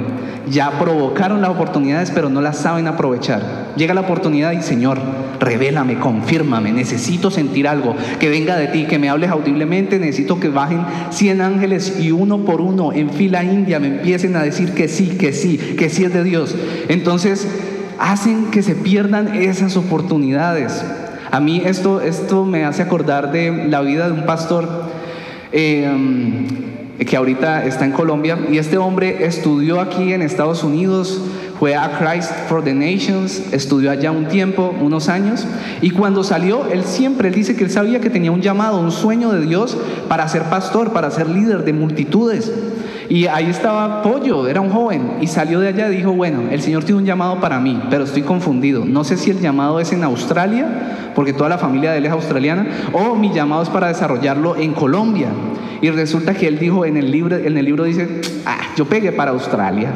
Ya 0.50 0.70
provocaron 0.78 1.42
las 1.42 1.50
oportunidades, 1.50 2.10
pero 2.10 2.30
no 2.30 2.40
las 2.40 2.56
saben 2.56 2.86
aprovechar. 2.86 3.42
Llega 3.76 3.92
la 3.92 4.00
oportunidad 4.00 4.52
y 4.52 4.62
Señor, 4.62 4.98
revélame, 5.40 5.98
confírmame, 5.98 6.72
necesito 6.72 7.30
sentir 7.30 7.68
algo, 7.68 7.96
que 8.18 8.30
venga 8.30 8.56
de 8.56 8.68
ti, 8.68 8.86
que 8.86 8.98
me 8.98 9.10
hables 9.10 9.28
audiblemente, 9.28 9.98
necesito 9.98 10.40
que 10.40 10.48
bajen 10.48 10.80
100 11.10 11.42
ángeles 11.42 12.00
y 12.00 12.10
uno 12.10 12.46
por 12.46 12.62
uno 12.62 12.94
en 12.94 13.10
fila 13.10 13.44
india 13.44 13.78
me 13.78 13.88
empiecen 13.88 14.36
a 14.36 14.42
decir 14.42 14.72
que 14.72 14.88
sí, 14.88 15.18
que 15.18 15.34
sí, 15.34 15.58
que 15.58 15.90
sí 15.90 16.04
es 16.04 16.14
de 16.14 16.24
Dios. 16.24 16.54
Entonces, 16.88 17.46
hacen 17.98 18.46
que 18.46 18.62
se 18.62 18.74
pierdan 18.74 19.34
esas 19.34 19.76
oportunidades. 19.76 20.82
A 21.30 21.40
mí 21.40 21.62
esto, 21.64 22.00
esto 22.00 22.44
me 22.44 22.64
hace 22.64 22.82
acordar 22.82 23.32
de 23.32 23.66
la 23.68 23.80
vida 23.80 24.06
de 24.06 24.12
un 24.12 24.26
pastor 24.26 24.68
eh, 25.52 25.90
que 27.04 27.16
ahorita 27.16 27.66
está 27.66 27.84
en 27.84 27.92
Colombia 27.92 28.38
y 28.50 28.58
este 28.58 28.78
hombre 28.78 29.26
estudió 29.26 29.80
aquí 29.80 30.12
en 30.12 30.22
Estados 30.22 30.64
Unidos, 30.64 31.20
fue 31.58 31.74
a 31.74 31.98
Christ 31.98 32.32
for 32.48 32.62
the 32.62 32.74
Nations, 32.74 33.52
estudió 33.52 33.90
allá 33.90 34.12
un 34.12 34.28
tiempo, 34.28 34.74
unos 34.80 35.08
años, 35.08 35.46
y 35.80 35.90
cuando 35.90 36.22
salió, 36.22 36.66
él 36.70 36.84
siempre, 36.84 37.28
él 37.28 37.34
dice 37.34 37.56
que 37.56 37.64
él 37.64 37.70
sabía 37.70 38.00
que 38.00 38.10
tenía 38.10 38.30
un 38.30 38.40
llamado, 38.40 38.80
un 38.80 38.92
sueño 38.92 39.32
de 39.32 39.40
Dios 39.40 39.76
para 40.08 40.28
ser 40.28 40.42
pastor, 40.44 40.92
para 40.92 41.10
ser 41.10 41.28
líder 41.28 41.64
de 41.64 41.72
multitudes. 41.72 42.52
Y 43.08 43.26
ahí 43.26 43.48
estaba 43.48 44.02
Pollo, 44.02 44.48
era 44.48 44.60
un 44.60 44.70
joven, 44.70 45.18
y 45.20 45.26
salió 45.26 45.60
de 45.60 45.68
allá 45.68 45.88
y 45.90 45.96
dijo, 45.96 46.12
bueno, 46.12 46.42
el 46.50 46.60
Señor 46.60 46.84
tiene 46.84 47.00
un 47.00 47.06
llamado 47.06 47.40
para 47.40 47.60
mí, 47.60 47.80
pero 47.88 48.04
estoy 48.04 48.22
confundido. 48.22 48.84
No 48.84 49.04
sé 49.04 49.16
si 49.16 49.30
el 49.30 49.40
llamado 49.40 49.78
es 49.80 49.92
en 49.92 50.02
Australia, 50.02 51.12
porque 51.14 51.32
toda 51.32 51.48
la 51.48 51.58
familia 51.58 51.92
de 51.92 51.98
él 51.98 52.06
es 52.06 52.12
australiana, 52.12 52.66
o 52.92 53.14
mi 53.14 53.32
llamado 53.32 53.62
es 53.62 53.68
para 53.68 53.88
desarrollarlo 53.88 54.56
en 54.56 54.72
Colombia. 54.72 55.28
Y 55.80 55.90
resulta 55.90 56.34
que 56.34 56.48
él 56.48 56.58
dijo 56.58 56.84
en 56.84 56.96
el 56.96 57.10
libro, 57.10 57.36
en 57.36 57.56
el 57.56 57.64
libro 57.64 57.84
dice, 57.84 58.20
ah, 58.44 58.58
yo 58.76 58.86
pegué 58.86 59.12
para 59.12 59.30
Australia. 59.30 59.90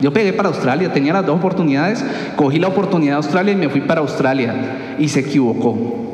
Yo 0.00 0.12
pegué 0.12 0.32
para 0.32 0.48
Australia, 0.48 0.92
tenía 0.92 1.12
las 1.12 1.26
dos 1.26 1.36
oportunidades, 1.36 2.04
cogí 2.34 2.58
la 2.58 2.68
oportunidad 2.68 3.12
de 3.12 3.16
Australia 3.16 3.52
y 3.52 3.56
me 3.56 3.68
fui 3.68 3.82
para 3.82 4.00
Australia. 4.00 4.96
Y 4.98 5.08
se 5.08 5.20
equivocó. 5.20 6.09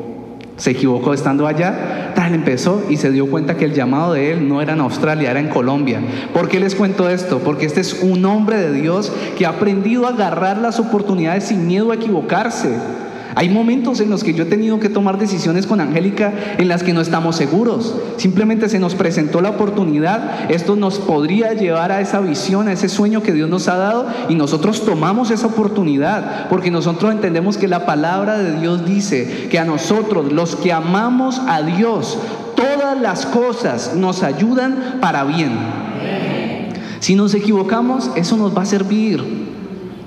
Se 0.57 0.71
equivocó 0.71 1.13
estando 1.13 1.45
allá, 1.45 2.13
tal 2.15 2.33
empezó 2.33 2.83
y 2.89 2.97
se 2.97 3.11
dio 3.11 3.29
cuenta 3.29 3.55
que 3.57 3.65
el 3.65 3.73
llamado 3.73 4.13
de 4.13 4.31
él 4.31 4.49
no 4.49 4.61
era 4.61 4.73
en 4.73 4.81
Australia, 4.81 5.29
era 5.29 5.39
en 5.39 5.49
Colombia. 5.49 6.01
¿Por 6.33 6.49
qué 6.49 6.59
les 6.59 6.73
cuento 6.73 7.09
esto? 7.09 7.39
Porque 7.39 7.67
este 7.67 7.81
es 7.81 8.01
un 8.01 8.25
hombre 8.25 8.57
de 8.57 8.73
Dios 8.73 9.11
que 9.37 9.45
ha 9.45 9.49
aprendido 9.49 10.07
a 10.07 10.09
agarrar 10.09 10.57
las 10.57 10.79
oportunidades 10.79 11.45
sin 11.45 11.67
miedo 11.67 11.91
a 11.91 11.95
equivocarse. 11.95 12.75
Hay 13.37 13.49
momentos 13.49 13.99
en 13.99 14.09
los 14.09 14.23
que 14.23 14.33
yo 14.33 14.45
he 14.45 14.47
tenido 14.47 14.79
que 14.79 14.89
tomar 14.89 15.19
decisiones 15.19 15.67
con 15.67 15.79
Angélica 15.79 16.33
en 16.57 16.67
las 16.67 16.81
que 16.81 16.91
no 16.91 17.01
estamos 17.01 17.35
seguros. 17.35 17.93
Simplemente 18.17 18.67
se 18.67 18.79
nos 18.79 18.95
presentó 18.95 19.41
la 19.41 19.51
oportunidad. 19.51 20.49
Esto 20.49 20.75
nos 20.75 20.97
podría 20.97 21.53
llevar 21.53 21.91
a 21.91 22.01
esa 22.01 22.19
visión, 22.19 22.67
a 22.67 22.71
ese 22.71 22.89
sueño 22.89 23.21
que 23.21 23.33
Dios 23.33 23.47
nos 23.47 23.67
ha 23.67 23.77
dado 23.77 24.07
y 24.27 24.33
nosotros 24.33 24.83
tomamos 24.83 25.29
esa 25.29 25.45
oportunidad 25.45 26.49
porque 26.49 26.71
nosotros 26.71 27.11
entendemos 27.11 27.57
que 27.57 27.67
la 27.67 27.85
palabra 27.85 28.39
de 28.39 28.59
Dios 28.59 28.87
dice 28.87 29.47
que 29.51 29.59
a 29.59 29.65
nosotros, 29.65 30.33
los 30.33 30.55
que 30.55 30.73
amamos 30.73 31.39
a 31.47 31.61
Dios, 31.61 32.17
todas 32.55 32.99
las 32.99 33.27
cosas 33.27 33.93
nos 33.95 34.23
ayudan 34.23 34.97
para 34.99 35.23
bien. 35.25 35.51
Si 37.01 37.13
nos 37.13 37.35
equivocamos, 37.35 38.09
eso 38.15 38.35
nos 38.35 38.57
va 38.57 38.63
a 38.63 38.65
servir. 38.65 39.23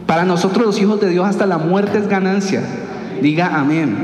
Para 0.08 0.24
nosotros 0.24 0.66
los 0.66 0.80
hijos 0.80 1.00
de 1.00 1.10
Dios 1.10 1.28
hasta 1.28 1.46
la 1.46 1.58
muerte 1.58 1.98
es 1.98 2.08
ganancia. 2.08 2.64
Diga 3.20 3.58
amén. 3.58 3.96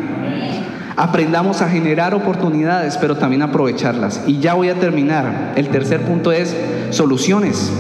Aprendamos 0.97 1.61
a 1.61 1.69
generar 1.69 2.15
oportunidades, 2.15 2.97
pero 2.97 3.17
también 3.17 3.43
aprovecharlas. 3.43 4.23
Y 4.27 4.39
ya 4.39 4.55
voy 4.55 4.71
a 4.71 4.75
terminar. 4.77 5.53
El 5.57 5.69
tercer 5.69 6.01
punto 6.03 6.33
es 6.33 6.57
soluciones. 6.91 7.71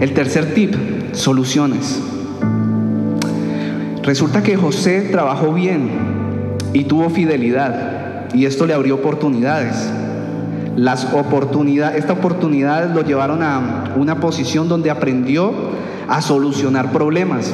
El 0.00 0.12
tercer 0.12 0.52
tip, 0.54 0.74
soluciones. 1.12 2.00
Resulta 4.02 4.42
que 4.42 4.56
José 4.56 5.08
trabajó 5.12 5.52
bien 5.52 5.90
y 6.72 6.84
tuvo 6.84 7.08
fidelidad 7.10 8.32
y 8.34 8.46
esto 8.46 8.66
le 8.66 8.74
abrió 8.74 8.96
oportunidades. 8.96 9.88
Las 10.74 11.12
oportunidades, 11.12 11.98
esta 11.98 12.14
oportunidad 12.14 12.92
lo 12.92 13.02
llevaron 13.02 13.42
a 13.42 13.92
una 13.94 14.20
posición 14.20 14.68
donde 14.68 14.90
aprendió 14.90 15.52
a 16.08 16.22
solucionar 16.22 16.90
problemas. 16.92 17.52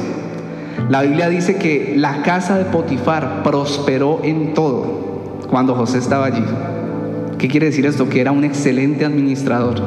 La 0.89 1.03
Biblia 1.03 1.29
dice 1.29 1.57
que 1.57 1.93
la 1.95 2.23
casa 2.23 2.57
de 2.57 2.65
Potifar 2.65 3.43
prosperó 3.43 4.21
en 4.23 4.55
todo 4.55 5.37
cuando 5.47 5.75
José 5.75 5.99
estaba 5.99 6.25
allí. 6.25 6.43
¿Qué 7.37 7.47
quiere 7.47 7.67
decir 7.67 7.85
esto? 7.85 8.09
Que 8.09 8.21
era 8.21 8.31
un 8.31 8.43
excelente 8.43 9.05
administrador. 9.05 9.79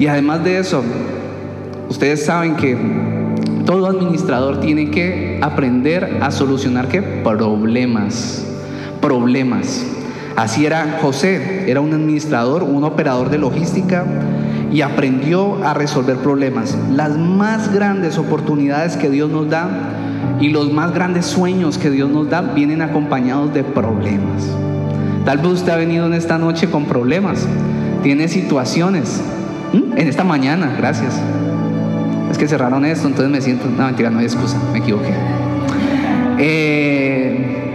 Y 0.00 0.08
además 0.08 0.42
de 0.42 0.58
eso, 0.58 0.82
ustedes 1.88 2.26
saben 2.26 2.56
que 2.56 2.76
todo 3.64 3.86
administrador 3.86 4.58
tiene 4.58 4.90
que 4.90 5.38
aprender 5.40 6.18
a 6.20 6.32
solucionar 6.32 6.88
qué? 6.88 7.00
Problemas. 7.00 8.44
Problemas. 9.00 9.86
Así 10.34 10.66
era 10.66 10.98
José, 11.00 11.70
era 11.70 11.80
un 11.80 11.92
administrador, 11.92 12.64
un 12.64 12.82
operador 12.82 13.30
de 13.30 13.38
logística 13.38 14.04
y 14.72 14.80
aprendió 14.80 15.64
a 15.64 15.74
resolver 15.74 16.16
problemas. 16.16 16.76
Las 16.90 17.16
más 17.16 17.72
grandes 17.72 18.18
oportunidades 18.18 18.96
que 18.96 19.08
Dios 19.08 19.30
nos 19.30 19.48
da 19.48 19.93
y 20.40 20.48
los 20.48 20.72
más 20.72 20.92
grandes 20.92 21.26
sueños 21.26 21.78
que 21.78 21.90
Dios 21.90 22.10
nos 22.10 22.28
da 22.28 22.42
vienen 22.42 22.82
acompañados 22.82 23.52
de 23.54 23.64
problemas. 23.64 24.48
Tal 25.24 25.38
vez 25.38 25.46
usted 25.48 25.72
ha 25.72 25.76
venido 25.76 26.06
en 26.06 26.14
esta 26.14 26.38
noche 26.38 26.68
con 26.68 26.84
problemas, 26.84 27.46
tiene 28.02 28.28
situaciones. 28.28 29.22
En 29.72 30.06
esta 30.06 30.24
mañana, 30.24 30.74
gracias. 30.76 31.20
Es 32.30 32.38
que 32.38 32.46
cerraron 32.46 32.84
esto, 32.84 33.08
entonces 33.08 33.30
me 33.30 33.40
siento... 33.40 33.66
No, 33.66 33.86
mentira, 33.86 34.10
no 34.10 34.18
hay 34.18 34.26
excusa, 34.26 34.58
me 34.72 34.78
equivoqué. 34.78 35.14
Eh, 36.38 37.72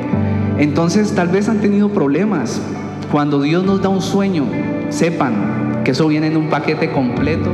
entonces 0.59 1.13
tal 1.15 1.29
vez 1.29 1.49
han 1.49 1.59
tenido 1.59 1.89
problemas. 1.89 2.61
Cuando 3.11 3.41
Dios 3.41 3.63
nos 3.63 3.81
da 3.81 3.89
un 3.89 4.01
sueño, 4.01 4.45
sepan 4.89 5.81
que 5.83 5.91
eso 5.91 6.07
viene 6.07 6.27
en 6.27 6.37
un 6.37 6.49
paquete 6.49 6.91
completo 6.91 7.51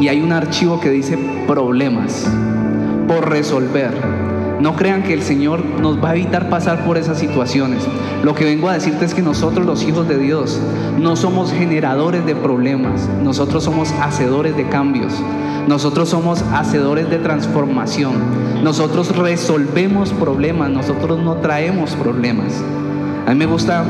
y 0.00 0.08
hay 0.08 0.20
un 0.20 0.32
archivo 0.32 0.80
que 0.80 0.90
dice 0.90 1.18
problemas 1.46 2.26
por 3.06 3.28
resolver. 3.28 3.92
No 4.60 4.76
crean 4.76 5.02
que 5.02 5.12
el 5.12 5.22
Señor 5.22 5.64
nos 5.64 6.02
va 6.02 6.10
a 6.10 6.14
evitar 6.14 6.48
pasar 6.48 6.84
por 6.84 6.96
esas 6.96 7.18
situaciones. 7.18 7.86
Lo 8.22 8.34
que 8.34 8.44
vengo 8.44 8.68
a 8.68 8.74
decirte 8.74 9.04
es 9.04 9.14
que 9.14 9.22
nosotros 9.22 9.66
los 9.66 9.82
hijos 9.82 10.08
de 10.08 10.18
Dios 10.18 10.60
no 10.98 11.16
somos 11.16 11.52
generadores 11.52 12.24
de 12.24 12.34
problemas, 12.34 13.08
nosotros 13.22 13.64
somos 13.64 13.92
hacedores 14.00 14.56
de 14.56 14.68
cambios. 14.68 15.12
Nosotros 15.66 16.10
somos 16.10 16.42
hacedores 16.52 17.08
de 17.08 17.18
transformación. 17.18 18.14
Nosotros 18.62 19.16
resolvemos 19.16 20.12
problemas, 20.12 20.70
nosotros 20.70 21.18
no 21.20 21.36
traemos 21.36 21.94
problemas. 21.94 22.62
A 23.26 23.30
mí 23.30 23.36
me 23.36 23.46
gusta, 23.46 23.82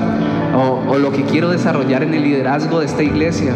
o, 0.57 0.99
lo 0.99 1.11
que 1.11 1.25
quiero 1.25 1.51
desarrollar 1.51 2.05
en 2.05 2.15
el 2.15 2.23
liderazgo 2.23 2.79
de 2.79 2.87
esta 2.87 3.03
iglesia, 3.03 3.55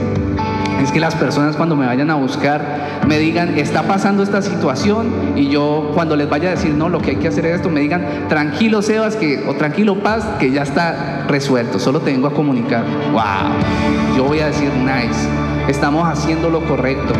es 0.82 0.92
que 0.92 1.00
las 1.00 1.14
personas 1.14 1.56
cuando 1.56 1.76
me 1.76 1.86
vayan 1.86 2.10
a 2.10 2.14
buscar 2.14 2.62
me 3.06 3.18
digan, 3.18 3.58
está 3.58 3.82
pasando 3.82 4.22
esta 4.22 4.42
situación 4.42 5.32
y 5.36 5.48
yo 5.48 5.90
cuando 5.94 6.16
les 6.16 6.28
vaya 6.28 6.48
a 6.48 6.50
decir, 6.52 6.74
no, 6.74 6.88
lo 6.88 7.00
que 7.00 7.12
hay 7.12 7.16
que 7.16 7.28
hacer 7.28 7.46
es 7.46 7.56
esto, 7.56 7.70
me 7.70 7.80
digan, 7.80 8.26
tranquilo 8.28 8.82
Sebas, 8.82 9.16
que, 9.16 9.44
o 9.46 9.54
tranquilo 9.54 10.02
Paz, 10.02 10.24
que 10.38 10.50
ya 10.50 10.62
está 10.62 11.24
resuelto, 11.26 11.78
solo 11.78 12.00
te 12.00 12.12
vengo 12.12 12.28
a 12.28 12.32
comunicar. 12.32 12.84
Wow, 13.12 14.16
yo 14.16 14.24
voy 14.24 14.40
a 14.40 14.46
decir, 14.46 14.70
nice, 14.74 15.28
estamos 15.68 16.08
haciendo 16.08 16.50
lo 16.50 16.64
correcto. 16.66 17.14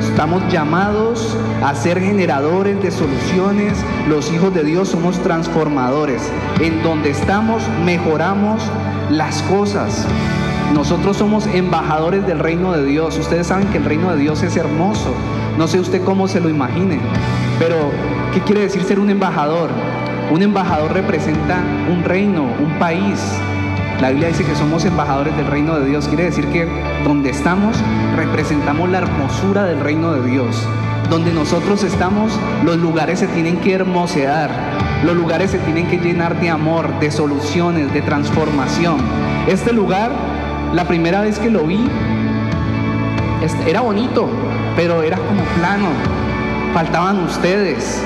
Estamos 0.00 0.42
llamados 0.52 1.36
a 1.62 1.74
ser 1.74 2.00
generadores 2.00 2.80
de 2.80 2.90
soluciones. 2.92 3.72
Los 4.08 4.32
hijos 4.32 4.54
de 4.54 4.62
Dios 4.62 4.90
somos 4.90 5.18
transformadores. 5.20 6.22
En 6.60 6.82
donde 6.84 7.10
estamos 7.10 7.62
mejoramos 7.84 8.62
las 9.10 9.42
cosas. 9.42 10.06
Nosotros 10.72 11.16
somos 11.16 11.46
embajadores 11.46 12.26
del 12.26 12.38
reino 12.38 12.72
de 12.72 12.84
Dios. 12.84 13.18
Ustedes 13.18 13.46
saben 13.46 13.68
que 13.68 13.78
el 13.78 13.84
reino 13.84 14.10
de 14.12 14.18
Dios 14.18 14.42
es 14.42 14.56
hermoso. 14.56 15.14
No 15.58 15.68
sé 15.68 15.78
usted 15.78 16.02
cómo 16.02 16.28
se 16.28 16.40
lo 16.40 16.48
imagine. 16.48 16.98
Pero, 17.58 17.90
¿qué 18.32 18.40
quiere 18.40 18.62
decir 18.62 18.82
ser 18.82 18.98
un 18.98 19.10
embajador? 19.10 19.70
Un 20.32 20.42
embajador 20.42 20.92
representa 20.92 21.58
un 21.90 22.02
reino, 22.02 22.42
un 22.42 22.78
país, 22.78 23.20
la 24.00 24.10
Biblia 24.10 24.28
dice 24.28 24.44
que 24.44 24.54
somos 24.54 24.84
embajadores 24.84 25.36
del 25.36 25.46
reino 25.46 25.78
de 25.78 25.86
Dios. 25.86 26.08
Quiere 26.08 26.24
decir 26.24 26.46
que 26.48 26.68
donde 27.04 27.30
estamos 27.30 27.76
representamos 28.16 28.90
la 28.90 28.98
hermosura 28.98 29.64
del 29.64 29.80
reino 29.80 30.12
de 30.12 30.28
Dios. 30.28 30.68
Donde 31.08 31.32
nosotros 31.32 31.82
estamos, 31.84 32.38
los 32.64 32.76
lugares 32.76 33.20
se 33.20 33.28
tienen 33.28 33.56
que 33.58 33.72
hermosear. 33.72 34.50
Los 35.04 35.16
lugares 35.16 35.52
se 35.52 35.58
tienen 35.58 35.86
que 35.86 35.98
llenar 35.98 36.38
de 36.40 36.50
amor, 36.50 36.98
de 36.98 37.10
soluciones, 37.10 37.92
de 37.94 38.02
transformación. 38.02 38.96
Este 39.46 39.72
lugar, 39.72 40.10
la 40.74 40.84
primera 40.84 41.20
vez 41.20 41.38
que 41.38 41.50
lo 41.50 41.64
vi, 41.64 41.88
era 43.66 43.80
bonito, 43.80 44.28
pero 44.76 45.02
era 45.02 45.16
como 45.16 45.42
plano. 45.58 45.88
Faltaban 46.72 47.22
ustedes, 47.24 48.02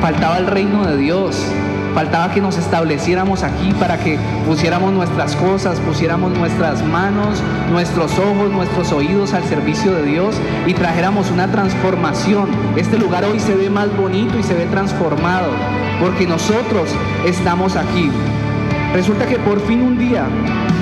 faltaba 0.00 0.38
el 0.38 0.46
reino 0.46 0.86
de 0.86 0.96
Dios, 0.96 1.46
Faltaba 1.94 2.32
que 2.32 2.40
nos 2.40 2.56
estableciéramos 2.56 3.42
aquí 3.42 3.72
para 3.72 3.98
que 3.98 4.16
pusiéramos 4.46 4.92
nuestras 4.92 5.34
cosas, 5.34 5.80
pusiéramos 5.80 6.30
nuestras 6.38 6.84
manos, 6.84 7.42
nuestros 7.70 8.16
ojos, 8.16 8.50
nuestros 8.52 8.92
oídos 8.92 9.34
al 9.34 9.42
servicio 9.44 9.92
de 9.92 10.04
Dios 10.04 10.36
y 10.66 10.74
trajéramos 10.74 11.30
una 11.32 11.50
transformación. 11.50 12.48
Este 12.76 12.96
lugar 12.96 13.24
hoy 13.24 13.40
se 13.40 13.56
ve 13.56 13.70
más 13.70 13.94
bonito 13.96 14.38
y 14.38 14.44
se 14.44 14.54
ve 14.54 14.66
transformado 14.66 15.50
porque 16.00 16.28
nosotros 16.28 16.90
estamos 17.26 17.74
aquí. 17.74 18.08
Resulta 18.94 19.26
que 19.26 19.38
por 19.38 19.60
fin 19.60 19.82
un 19.82 19.98
día, 19.98 20.26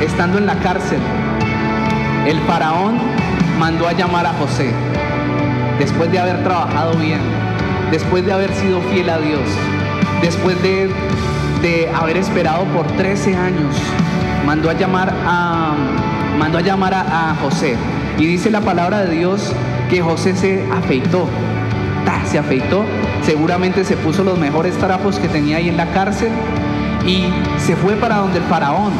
estando 0.00 0.38
en 0.38 0.46
la 0.46 0.56
cárcel, 0.56 1.00
el 2.26 2.40
faraón 2.40 2.98
mandó 3.58 3.88
a 3.88 3.92
llamar 3.92 4.26
a 4.26 4.32
José, 4.34 4.72
después 5.78 6.10
de 6.12 6.18
haber 6.18 6.42
trabajado 6.44 6.94
bien, 6.94 7.20
después 7.90 8.24
de 8.24 8.32
haber 8.32 8.52
sido 8.54 8.80
fiel 8.82 9.10
a 9.10 9.18
Dios 9.18 9.40
después 10.20 10.56
de, 10.62 10.90
haber 11.94 12.16
esperado 12.16 12.64
por 12.64 12.86
13 12.86 13.36
años, 13.36 13.74
mandó 14.46 14.70
a 14.70 14.74
llamar 14.74 15.12
a, 15.26 15.74
mandó 16.38 16.58
a, 16.58 16.60
llamar 16.60 16.94
a, 16.94 17.34
José. 17.42 17.76
Y 18.18 18.26
dice 18.26 18.50
la 18.50 18.60
palabra 18.60 19.04
de 19.04 19.16
Dios 19.16 19.52
que 19.90 20.00
José 20.02 20.34
se 20.34 20.64
afeitó. 20.72 21.28
Se 22.24 22.38
afeitó, 22.38 22.84
seguramente 23.24 23.86
se 23.86 23.96
puso 23.96 24.22
los 24.22 24.38
mejores 24.38 24.76
trapos 24.76 25.18
que 25.18 25.28
tenía 25.28 25.56
ahí 25.56 25.70
en 25.70 25.78
la 25.78 25.86
cárcel 25.92 26.28
y 27.06 27.24
se 27.58 27.74
fue 27.74 27.94
para 27.94 28.16
donde 28.16 28.38
el 28.38 28.44
faraón, 28.44 28.92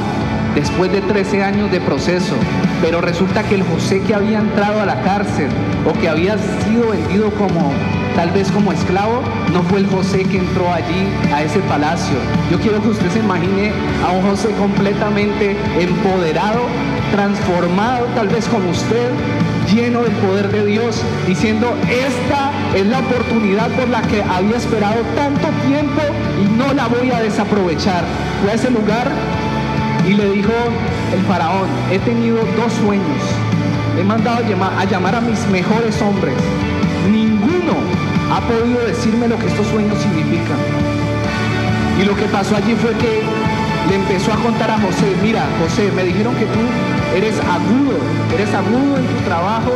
después 0.59 0.90
de 0.90 1.00
13 1.00 1.44
años 1.44 1.70
de 1.70 1.80
proceso. 1.80 2.34
Pero 2.82 3.00
resulta 3.00 3.44
que 3.44 3.54
el 3.54 3.62
José 3.62 4.00
que 4.02 4.14
había 4.14 4.38
entrado 4.38 4.80
a 4.80 4.86
la 4.86 5.00
cárcel 5.02 5.48
o 5.88 5.92
que 5.98 6.09
había 6.09 6.36
sido 6.64 6.90
vendido 6.90 7.30
como 7.32 7.72
tal 8.16 8.30
vez 8.32 8.50
como 8.50 8.72
esclavo, 8.72 9.22
no 9.52 9.62
fue 9.62 9.78
el 9.78 9.86
José 9.86 10.24
que 10.24 10.38
entró 10.38 10.72
allí 10.72 11.06
a 11.32 11.44
ese 11.44 11.61
palacio. 11.61 12.16
Yo 12.50 12.59
quiero 12.59 12.82
que 12.82 12.88
usted 12.88 13.09
se 13.11 13.20
imagine 13.20 13.70
a 14.04 14.11
un 14.11 14.22
José 14.28 14.48
completamente 14.59 15.56
empoderado, 15.78 16.62
transformado, 17.12 18.06
tal 18.16 18.26
vez 18.26 18.48
como 18.48 18.70
usted, 18.70 19.12
lleno 19.72 20.02
del 20.02 20.12
poder 20.14 20.50
de 20.50 20.66
Dios, 20.66 21.00
diciendo, 21.28 21.76
esta 21.88 22.50
es 22.74 22.86
la 22.86 22.98
oportunidad 22.98 23.68
por 23.70 23.88
la 23.88 24.02
que 24.02 24.20
había 24.22 24.56
esperado 24.56 25.02
tanto 25.14 25.46
tiempo 25.68 26.02
y 26.42 26.48
no 26.59 26.74
la 26.74 26.88
voy 26.88 27.12
a 27.12 27.20
desaprovechar. 27.20 28.02
Fue 28.42 28.50
a 28.50 28.54
ese 28.54 28.70
lugar 28.70 29.12
y 30.09 30.14
le 30.14 30.30
dijo 30.30 30.52
el 31.14 31.22
faraón, 31.24 31.68
he 31.92 31.98
tenido 31.98 32.38
dos 32.56 32.72
sueños, 32.72 33.22
he 33.98 34.02
mandado 34.02 34.38
a 34.38 34.84
llamar 34.84 35.14
a 35.14 35.20
mis 35.20 35.46
mejores 35.48 36.00
hombres, 36.00 36.34
ninguno 37.12 37.76
ha 38.32 38.40
podido 38.40 38.86
decirme 38.86 39.28
lo 39.28 39.38
que 39.38 39.46
estos 39.46 39.66
sueños 39.66 39.98
significan. 39.98 40.56
Y 42.00 42.04
lo 42.04 42.16
que 42.16 42.24
pasó 42.24 42.56
allí 42.56 42.74
fue 42.76 42.92
que 42.92 43.22
le 43.88 43.96
empezó 43.96 44.32
a 44.32 44.36
contar 44.36 44.70
a 44.70 44.78
José, 44.78 45.14
mira, 45.22 45.44
José, 45.61 45.90
me 45.94 46.04
dijeron 46.04 46.34
que 46.36 46.46
tú 46.46 46.61
eres 47.14 47.34
agudo, 47.40 47.98
eres 48.32 48.54
agudo 48.54 48.96
en 48.96 49.06
tu 49.06 49.24
trabajo, 49.24 49.72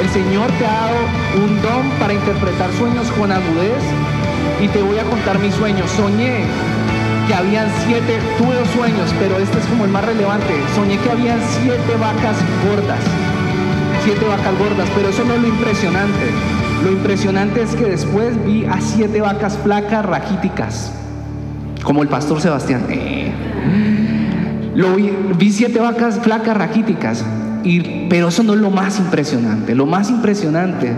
el 0.00 0.08
Señor 0.08 0.50
te 0.58 0.66
ha 0.66 0.72
dado 0.72 0.96
un 1.36 1.60
don 1.60 1.90
para 2.00 2.14
interpretar 2.14 2.72
sueños 2.78 3.10
con 3.18 3.30
agudez 3.30 3.82
y 4.62 4.68
te 4.68 4.82
voy 4.82 4.98
a 4.98 5.04
contar 5.04 5.38
mis 5.40 5.54
sueños. 5.54 5.90
Soñé 5.90 6.44
que 7.26 7.34
habían 7.34 7.68
siete, 7.86 8.18
tuve 8.38 8.54
dos 8.54 8.68
sueños, 8.68 9.14
pero 9.18 9.36
este 9.38 9.58
es 9.58 9.64
como 9.66 9.84
el 9.84 9.90
más 9.90 10.04
relevante, 10.04 10.52
soñé 10.74 10.98
que 10.98 11.10
habían 11.10 11.38
siete 11.62 11.96
vacas 11.98 12.36
gordas, 12.68 13.00
siete 14.04 14.24
vacas 14.26 14.58
gordas, 14.58 14.88
pero 14.94 15.08
eso 15.08 15.24
no 15.24 15.34
es 15.34 15.42
lo 15.42 15.48
impresionante. 15.48 16.26
Lo 16.84 16.92
impresionante 16.92 17.62
es 17.62 17.74
que 17.74 17.84
después 17.84 18.32
vi 18.44 18.66
a 18.66 18.80
siete 18.80 19.20
vacas 19.20 19.58
flacas 19.62 20.04
raquíticas, 20.04 20.92
como 21.82 22.02
el 22.02 22.08
pastor 22.08 22.40
Sebastián. 22.40 22.84
Eh. 22.90 23.32
Lo 24.74 24.96
vi, 24.96 25.10
vi, 25.38 25.50
siete 25.50 25.78
vacas 25.78 26.20
flacas 26.20 26.56
raquíticas, 26.56 27.24
y, 27.62 28.06
pero 28.10 28.28
eso 28.28 28.42
no 28.42 28.52
es 28.54 28.60
lo 28.60 28.70
más 28.70 28.98
impresionante. 28.98 29.74
Lo 29.74 29.86
más 29.86 30.10
impresionante 30.10 30.92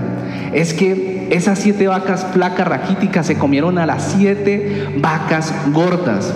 es 0.52 0.74
que 0.74 1.15
esas 1.30 1.58
siete 1.58 1.88
vacas 1.88 2.26
flacas 2.32 2.66
raquíticas 2.66 3.26
se 3.26 3.36
comieron 3.36 3.78
a 3.78 3.86
las 3.86 4.14
siete 4.16 4.88
vacas 4.98 5.52
gordas. 5.72 6.32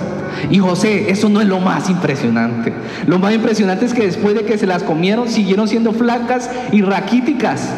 Y 0.50 0.58
José, 0.58 1.10
eso 1.10 1.28
no 1.28 1.40
es 1.40 1.48
lo 1.48 1.60
más 1.60 1.90
impresionante. 1.90 2.72
Lo 3.06 3.18
más 3.18 3.34
impresionante 3.34 3.84
es 3.84 3.94
que 3.94 4.04
después 4.04 4.34
de 4.34 4.44
que 4.44 4.58
se 4.58 4.66
las 4.66 4.82
comieron, 4.82 5.28
siguieron 5.28 5.68
siendo 5.68 5.92
flacas 5.92 6.50
y 6.72 6.82
raquíticas. 6.82 7.68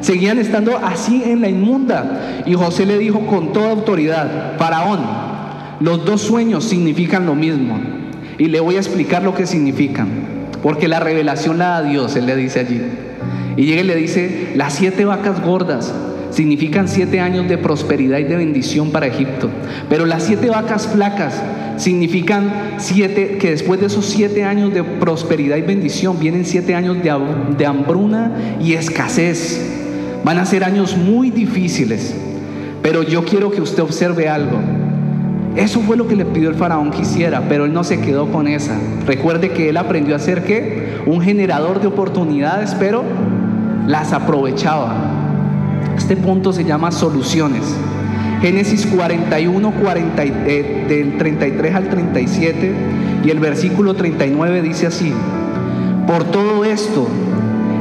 Seguían 0.00 0.38
estando 0.38 0.78
así 0.78 1.24
en 1.24 1.40
la 1.40 1.48
inmunda. 1.48 2.42
Y 2.46 2.54
José 2.54 2.86
le 2.86 2.98
dijo 2.98 3.26
con 3.26 3.52
toda 3.52 3.70
autoridad, 3.70 4.56
Faraón, 4.58 5.00
los 5.80 6.04
dos 6.04 6.20
sueños 6.22 6.64
significan 6.64 7.26
lo 7.26 7.34
mismo. 7.34 7.78
Y 8.38 8.46
le 8.46 8.60
voy 8.60 8.76
a 8.76 8.78
explicar 8.78 9.22
lo 9.22 9.34
que 9.34 9.46
significan. 9.46 10.08
Porque 10.62 10.88
la 10.88 11.00
revelación 11.00 11.58
la 11.58 11.68
da 11.68 11.82
Dios, 11.82 12.14
él 12.16 12.26
le 12.26 12.36
dice 12.36 12.60
allí. 12.60 12.80
Y 13.56 13.64
llega 13.64 13.80
y 13.80 13.84
le 13.84 13.96
dice, 13.96 14.52
las 14.54 14.74
siete 14.74 15.04
vacas 15.04 15.42
gordas 15.42 15.92
significan 16.30 16.88
siete 16.88 17.20
años 17.20 17.48
de 17.48 17.58
prosperidad 17.58 18.18
y 18.18 18.24
de 18.24 18.36
bendición 18.36 18.90
para 18.90 19.06
Egipto. 19.06 19.48
Pero 19.88 20.06
las 20.06 20.24
siete 20.24 20.50
vacas 20.50 20.86
flacas 20.86 21.42
significan 21.76 22.50
siete, 22.78 23.38
que 23.38 23.50
después 23.50 23.80
de 23.80 23.86
esos 23.86 24.06
siete 24.06 24.44
años 24.44 24.74
de 24.74 24.84
prosperidad 24.84 25.56
y 25.56 25.62
bendición 25.62 26.18
vienen 26.18 26.44
siete 26.44 26.74
años 26.74 26.96
de, 27.02 27.14
de 27.56 27.66
hambruna 27.66 28.32
y 28.60 28.74
escasez. 28.74 29.64
Van 30.24 30.38
a 30.38 30.44
ser 30.44 30.64
años 30.64 30.96
muy 30.96 31.30
difíciles. 31.30 32.14
Pero 32.82 33.02
yo 33.02 33.24
quiero 33.24 33.50
que 33.50 33.60
usted 33.60 33.82
observe 33.82 34.28
algo. 34.28 34.58
Eso 35.56 35.80
fue 35.80 35.96
lo 35.96 36.06
que 36.06 36.14
le 36.14 36.24
pidió 36.24 36.50
el 36.50 36.54
faraón 36.54 36.90
que 36.90 37.02
hiciera, 37.02 37.42
pero 37.48 37.64
él 37.64 37.72
no 37.72 37.82
se 37.82 38.00
quedó 38.00 38.30
con 38.30 38.46
esa. 38.46 38.78
Recuerde 39.06 39.50
que 39.50 39.70
él 39.70 39.76
aprendió 39.76 40.14
a 40.14 40.20
ser 40.20 40.44
qué? 40.44 40.98
Un 41.06 41.20
generador 41.20 41.80
de 41.80 41.88
oportunidades, 41.88 42.76
pero 42.78 43.02
las 43.86 44.12
aprovechaba. 44.12 45.07
Este 46.08 46.22
punto 46.22 46.54
se 46.54 46.64
llama 46.64 46.90
soluciones. 46.90 47.64
Génesis 48.40 48.86
41, 48.86 49.72
40, 49.72 50.24
eh, 50.24 50.86
del 50.88 51.18
33 51.18 51.74
al 51.74 51.90
37 51.90 52.72
y 53.26 53.28
el 53.28 53.38
versículo 53.38 53.92
39 53.92 54.62
dice 54.62 54.86
así, 54.86 55.12
por 56.06 56.24
todo 56.24 56.64
esto, 56.64 57.06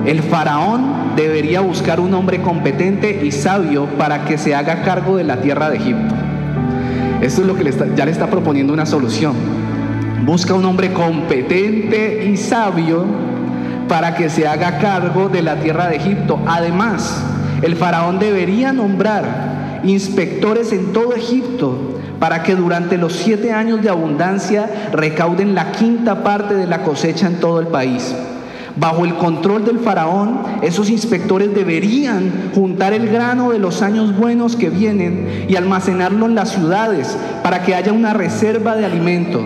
el 0.05 0.21
faraón 0.23 1.15
debería 1.15 1.61
buscar 1.61 2.01
un 2.01 2.13
hombre 2.15 2.41
competente 2.41 3.21
y 3.23 3.31
sabio 3.31 3.85
para 3.97 4.25
que 4.25 4.37
se 4.37 4.53
haga 4.53 4.81
cargo 4.81 5.15
de 5.15 5.23
la 5.23 5.39
tierra 5.39 5.69
de 5.69 5.77
Egipto. 5.77 6.13
Esto 7.21 7.41
es 7.43 7.47
lo 7.47 7.55
que 7.55 7.63
le 7.63 7.69
está, 7.69 7.85
ya 7.95 8.03
le 8.03 8.11
está 8.11 8.27
proponiendo 8.27 8.73
una 8.73 8.85
solución. 8.85 9.35
Busca 10.25 10.53
un 10.53 10.65
hombre 10.65 10.91
competente 10.91 12.27
y 12.29 12.35
sabio 12.35 13.05
para 13.87 14.15
que 14.15 14.29
se 14.29 14.45
haga 14.45 14.79
cargo 14.79 15.29
de 15.29 15.41
la 15.43 15.61
tierra 15.61 15.87
de 15.87 15.95
Egipto. 15.95 16.41
Además, 16.45 17.23
el 17.61 17.75
faraón 17.75 18.19
debería 18.19 18.71
nombrar 18.71 19.81
inspectores 19.83 20.71
en 20.71 20.93
todo 20.93 21.15
Egipto 21.15 21.99
para 22.19 22.43
que 22.43 22.55
durante 22.55 22.97
los 22.97 23.13
siete 23.13 23.51
años 23.51 23.81
de 23.81 23.89
abundancia 23.89 24.89
recauden 24.91 25.55
la 25.55 25.71
quinta 25.71 26.23
parte 26.23 26.55
de 26.55 26.67
la 26.67 26.83
cosecha 26.83 27.27
en 27.27 27.39
todo 27.39 27.59
el 27.59 27.67
país. 27.67 28.15
Bajo 28.75 29.05
el 29.05 29.15
control 29.15 29.65
del 29.65 29.79
faraón, 29.79 30.41
esos 30.61 30.91
inspectores 30.91 31.53
deberían 31.53 32.51
juntar 32.53 32.93
el 32.93 33.09
grano 33.09 33.51
de 33.51 33.57
los 33.57 33.81
años 33.81 34.15
buenos 34.15 34.55
que 34.55 34.69
vienen 34.69 35.45
y 35.49 35.55
almacenarlo 35.55 36.27
en 36.27 36.35
las 36.35 36.51
ciudades 36.51 37.17
para 37.43 37.63
que 37.63 37.73
haya 37.73 37.91
una 37.91 38.13
reserva 38.13 38.75
de 38.75 38.85
alimento. 38.85 39.43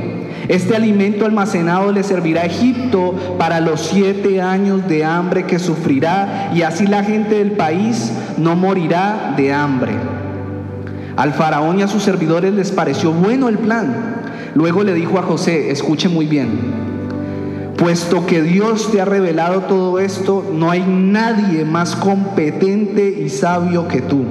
Este 0.48 0.76
alimento 0.76 1.26
almacenado 1.26 1.92
le 1.92 2.04
servirá 2.04 2.42
a 2.42 2.46
Egipto 2.46 3.16
para 3.38 3.60
los 3.60 3.82
siete 3.82 4.42
años 4.42 4.88
de 4.88 5.06
hambre 5.06 5.46
que 5.46 5.60
sufrirá 5.60 6.52
y 6.54 6.64
así 6.64 6.88
la 6.88 7.04
gente 7.04 7.36
del 7.36 7.52
país 7.52 8.12
no 8.38 8.56
morirá 8.56 9.34
de 9.38 9.54
hambre. 9.54 9.94
Al 11.16 11.34
faraón 11.34 11.80
y 11.80 11.84
a 11.84 11.88
sus 11.88 12.04
servidores 12.04 12.54
les 12.54 12.72
pareció 12.72 13.12
bueno 13.12 13.50
el 13.50 13.58
plan. 13.58 14.22
Luego 14.56 14.84
le 14.84 14.94
dijo 14.94 15.20
a 15.20 15.24
José, 15.24 15.72
escuche 15.72 16.10
muy 16.10 16.26
bien, 16.26 16.50
puesto 17.78 18.26
que 18.26 18.42
Dios 18.42 18.92
te 18.92 19.00
ha 19.00 19.06
revelado 19.06 19.62
todo 19.62 20.00
esto, 20.00 20.46
no 20.54 20.70
hay 20.70 20.82
nadie 20.82 21.64
más 21.64 21.96
competente 21.96 23.08
y 23.08 23.30
sabio 23.30 23.88
que 23.88 24.02
tú. 24.02 24.24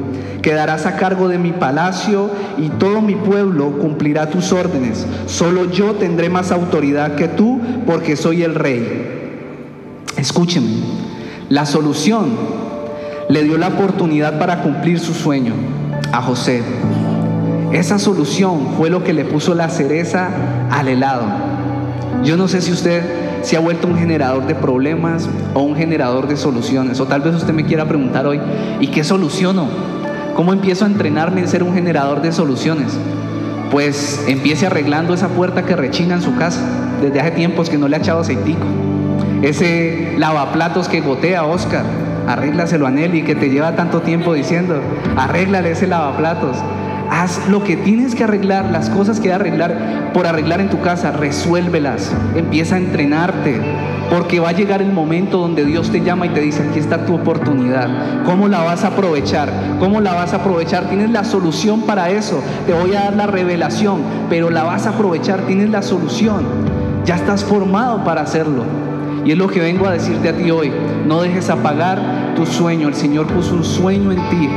Quedarás 0.42 0.86
a 0.86 0.96
cargo 0.96 1.28
de 1.28 1.38
mi 1.38 1.52
palacio 1.52 2.30
y 2.56 2.68
todo 2.70 3.02
mi 3.02 3.14
pueblo 3.14 3.78
cumplirá 3.78 4.30
tus 4.30 4.52
órdenes. 4.52 5.06
Solo 5.26 5.70
yo 5.70 5.94
tendré 5.94 6.30
más 6.30 6.50
autoridad 6.50 7.14
que 7.14 7.28
tú 7.28 7.60
porque 7.86 8.16
soy 8.16 8.42
el 8.42 8.54
rey. 8.54 9.18
Escúcheme, 10.16 10.70
la 11.48 11.66
solución 11.66 12.30
le 13.28 13.42
dio 13.44 13.58
la 13.58 13.68
oportunidad 13.68 14.38
para 14.38 14.62
cumplir 14.62 14.98
su 14.98 15.14
sueño 15.14 15.54
a 16.12 16.22
José. 16.22 16.62
Esa 17.72 17.98
solución 17.98 18.74
fue 18.76 18.90
lo 18.90 19.04
que 19.04 19.12
le 19.12 19.24
puso 19.24 19.54
la 19.54 19.68
cereza 19.68 20.28
al 20.70 20.88
helado. 20.88 21.24
Yo 22.24 22.36
no 22.36 22.48
sé 22.48 22.60
si 22.60 22.72
usted 22.72 23.02
se 23.42 23.56
ha 23.56 23.60
vuelto 23.60 23.86
un 23.86 23.96
generador 23.96 24.46
de 24.46 24.54
problemas 24.54 25.28
o 25.54 25.60
un 25.60 25.76
generador 25.76 26.26
de 26.28 26.36
soluciones. 26.36 26.98
O 27.00 27.06
tal 27.06 27.20
vez 27.20 27.34
usted 27.34 27.54
me 27.54 27.64
quiera 27.64 27.86
preguntar 27.86 28.26
hoy, 28.26 28.40
¿y 28.80 28.88
qué 28.88 29.04
soluciono? 29.04 29.68
¿Cómo 30.40 30.54
empiezo 30.54 30.86
a 30.86 30.88
entrenarme 30.88 31.42
en 31.42 31.48
ser 31.48 31.62
un 31.62 31.74
generador 31.74 32.22
de 32.22 32.32
soluciones? 32.32 32.98
Pues 33.70 34.24
empiece 34.26 34.64
arreglando 34.64 35.12
esa 35.12 35.28
puerta 35.28 35.66
que 35.66 35.76
rechina 35.76 36.14
en 36.14 36.22
su 36.22 36.34
casa 36.34 36.62
desde 37.02 37.20
hace 37.20 37.32
tiempos 37.32 37.68
que 37.68 37.76
no 37.76 37.88
le 37.88 37.96
ha 37.96 37.98
echado 37.98 38.20
aceitico. 38.20 38.64
Ese 39.42 40.14
lavaplatos 40.16 40.88
que 40.88 41.02
gotea 41.02 41.44
Oscar, 41.44 41.84
arréglaselo 42.26 42.86
a 42.86 42.90
Nelly 42.90 43.22
que 43.22 43.34
te 43.34 43.50
lleva 43.50 43.76
tanto 43.76 44.00
tiempo 44.00 44.32
diciendo, 44.32 44.80
arréglale 45.14 45.72
ese 45.72 45.86
lavaplatos. 45.86 46.56
Haz 47.10 47.46
lo 47.50 47.62
que 47.62 47.76
tienes 47.76 48.14
que 48.14 48.24
arreglar, 48.24 48.64
las 48.70 48.88
cosas 48.88 49.20
que 49.20 49.34
arreglar 49.34 50.10
por 50.14 50.26
arreglar 50.26 50.62
en 50.62 50.70
tu 50.70 50.80
casa, 50.80 51.12
resuélvelas. 51.12 52.14
Empieza 52.34 52.76
a 52.76 52.78
entrenarte. 52.78 53.60
Porque 54.10 54.40
va 54.40 54.48
a 54.48 54.52
llegar 54.52 54.82
el 54.82 54.92
momento 54.92 55.38
donde 55.38 55.64
Dios 55.64 55.90
te 55.90 56.00
llama 56.00 56.26
y 56.26 56.30
te 56.30 56.40
dice, 56.40 56.66
aquí 56.68 56.80
está 56.80 57.06
tu 57.06 57.14
oportunidad. 57.14 58.24
¿Cómo 58.24 58.48
la 58.48 58.58
vas 58.58 58.82
a 58.82 58.88
aprovechar? 58.88 59.52
¿Cómo 59.78 60.00
la 60.00 60.12
vas 60.14 60.32
a 60.32 60.36
aprovechar? 60.36 60.88
Tienes 60.88 61.10
la 61.10 61.22
solución 61.22 61.82
para 61.82 62.10
eso. 62.10 62.42
Te 62.66 62.72
voy 62.72 62.94
a 62.94 63.04
dar 63.04 63.14
la 63.14 63.26
revelación, 63.28 64.00
pero 64.28 64.50
la 64.50 64.64
vas 64.64 64.86
a 64.86 64.90
aprovechar. 64.90 65.42
Tienes 65.42 65.70
la 65.70 65.82
solución. 65.82 66.44
Ya 67.04 67.14
estás 67.14 67.44
formado 67.44 68.02
para 68.02 68.22
hacerlo. 68.22 68.64
Y 69.24 69.32
es 69.32 69.38
lo 69.38 69.46
que 69.46 69.60
vengo 69.60 69.86
a 69.86 69.92
decirte 69.92 70.28
a 70.28 70.36
ti 70.36 70.50
hoy. 70.50 70.72
No 71.06 71.22
dejes 71.22 71.48
apagar 71.48 72.34
tu 72.34 72.46
sueño. 72.46 72.88
El 72.88 72.94
Señor 72.94 73.26
puso 73.28 73.54
un 73.54 73.64
sueño 73.64 74.10
en 74.10 74.28
ti 74.28 74.50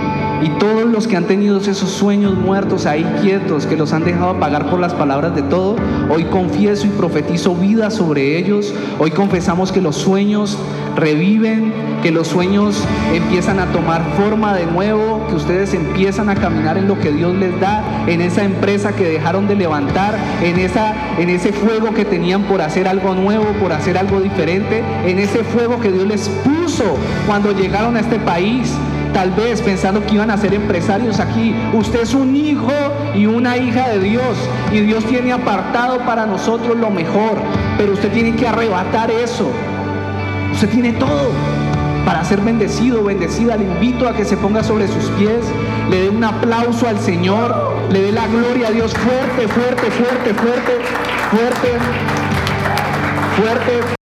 y 0.43 0.49
todos 0.59 0.85
los 0.85 1.07
que 1.07 1.15
han 1.15 1.25
tenido 1.25 1.57
esos 1.57 1.89
sueños 1.89 2.35
muertos 2.35 2.85
ahí 2.85 3.05
quietos, 3.21 3.65
que 3.65 3.77
los 3.77 3.93
han 3.93 4.03
dejado 4.03 4.31
apagar 4.31 4.69
por 4.69 4.79
las 4.79 4.93
palabras 4.93 5.33
de 5.35 5.41
todo, 5.43 5.77
hoy 6.09 6.25
confieso 6.25 6.85
y 6.85 6.89
profetizo 6.89 7.55
vida 7.55 7.89
sobre 7.89 8.37
ellos. 8.37 8.73
Hoy 8.99 9.11
confesamos 9.11 9.71
que 9.71 9.79
los 9.79 9.95
sueños 9.95 10.57
reviven, 10.97 11.71
que 12.01 12.11
los 12.11 12.27
sueños 12.27 12.83
empiezan 13.13 13.59
a 13.59 13.71
tomar 13.71 14.03
forma 14.17 14.53
de 14.53 14.65
nuevo, 14.65 15.25
que 15.29 15.35
ustedes 15.35 15.73
empiezan 15.73 16.29
a 16.29 16.35
caminar 16.35 16.77
en 16.77 16.89
lo 16.89 16.99
que 16.99 17.11
Dios 17.11 17.33
les 17.35 17.57
da, 17.61 17.81
en 18.07 18.19
esa 18.19 18.43
empresa 18.43 18.93
que 18.93 19.05
dejaron 19.05 19.47
de 19.47 19.55
levantar, 19.55 20.15
en, 20.43 20.59
esa, 20.59 20.93
en 21.17 21.29
ese 21.29 21.53
fuego 21.53 21.93
que 21.93 22.03
tenían 22.03 22.43
por 22.43 22.61
hacer 22.61 22.89
algo 22.89 23.15
nuevo, 23.15 23.45
por 23.61 23.71
hacer 23.71 23.97
algo 23.97 24.19
diferente, 24.19 24.83
en 25.05 25.19
ese 25.19 25.45
fuego 25.45 25.79
que 25.79 25.89
Dios 25.89 26.05
les 26.05 26.27
puso 26.27 26.97
cuando 27.27 27.53
llegaron 27.53 27.95
a 27.95 28.01
este 28.01 28.19
país 28.19 28.73
tal 29.13 29.31
vez 29.31 29.61
pensando 29.61 30.05
que 30.05 30.15
iban 30.15 30.31
a 30.31 30.37
ser 30.37 30.53
empresarios 30.53 31.19
aquí. 31.19 31.55
Usted 31.73 32.01
es 32.01 32.13
un 32.13 32.35
hijo 32.35 32.71
y 33.15 33.25
una 33.25 33.57
hija 33.57 33.89
de 33.89 33.99
Dios 33.99 34.37
y 34.71 34.79
Dios 34.79 35.05
tiene 35.05 35.31
apartado 35.31 35.99
para 35.99 36.25
nosotros 36.25 36.77
lo 36.77 36.89
mejor, 36.89 37.37
pero 37.77 37.93
usted 37.93 38.11
tiene 38.11 38.35
que 38.35 38.47
arrebatar 38.47 39.11
eso. 39.11 39.49
Usted 40.51 40.69
tiene 40.69 40.93
todo 40.93 41.31
para 42.05 42.23
ser 42.23 42.41
bendecido, 42.41 43.03
bendecida. 43.03 43.55
Le 43.55 43.65
invito 43.65 44.07
a 44.07 44.13
que 44.13 44.25
se 44.25 44.37
ponga 44.37 44.63
sobre 44.63 44.87
sus 44.87 45.05
pies, 45.11 45.45
le 45.89 46.01
dé 46.01 46.09
un 46.09 46.23
aplauso 46.23 46.87
al 46.87 46.99
Señor, 46.99 47.73
le 47.91 48.01
dé 48.01 48.11
la 48.11 48.27
gloria 48.27 48.67
a 48.67 48.71
Dios 48.71 48.93
fuerte, 48.93 49.47
fuerte, 49.47 49.91
fuerte, 49.91 50.33
fuerte, 50.33 50.79
fuerte, 51.31 51.79
fuerte. 53.37 54.02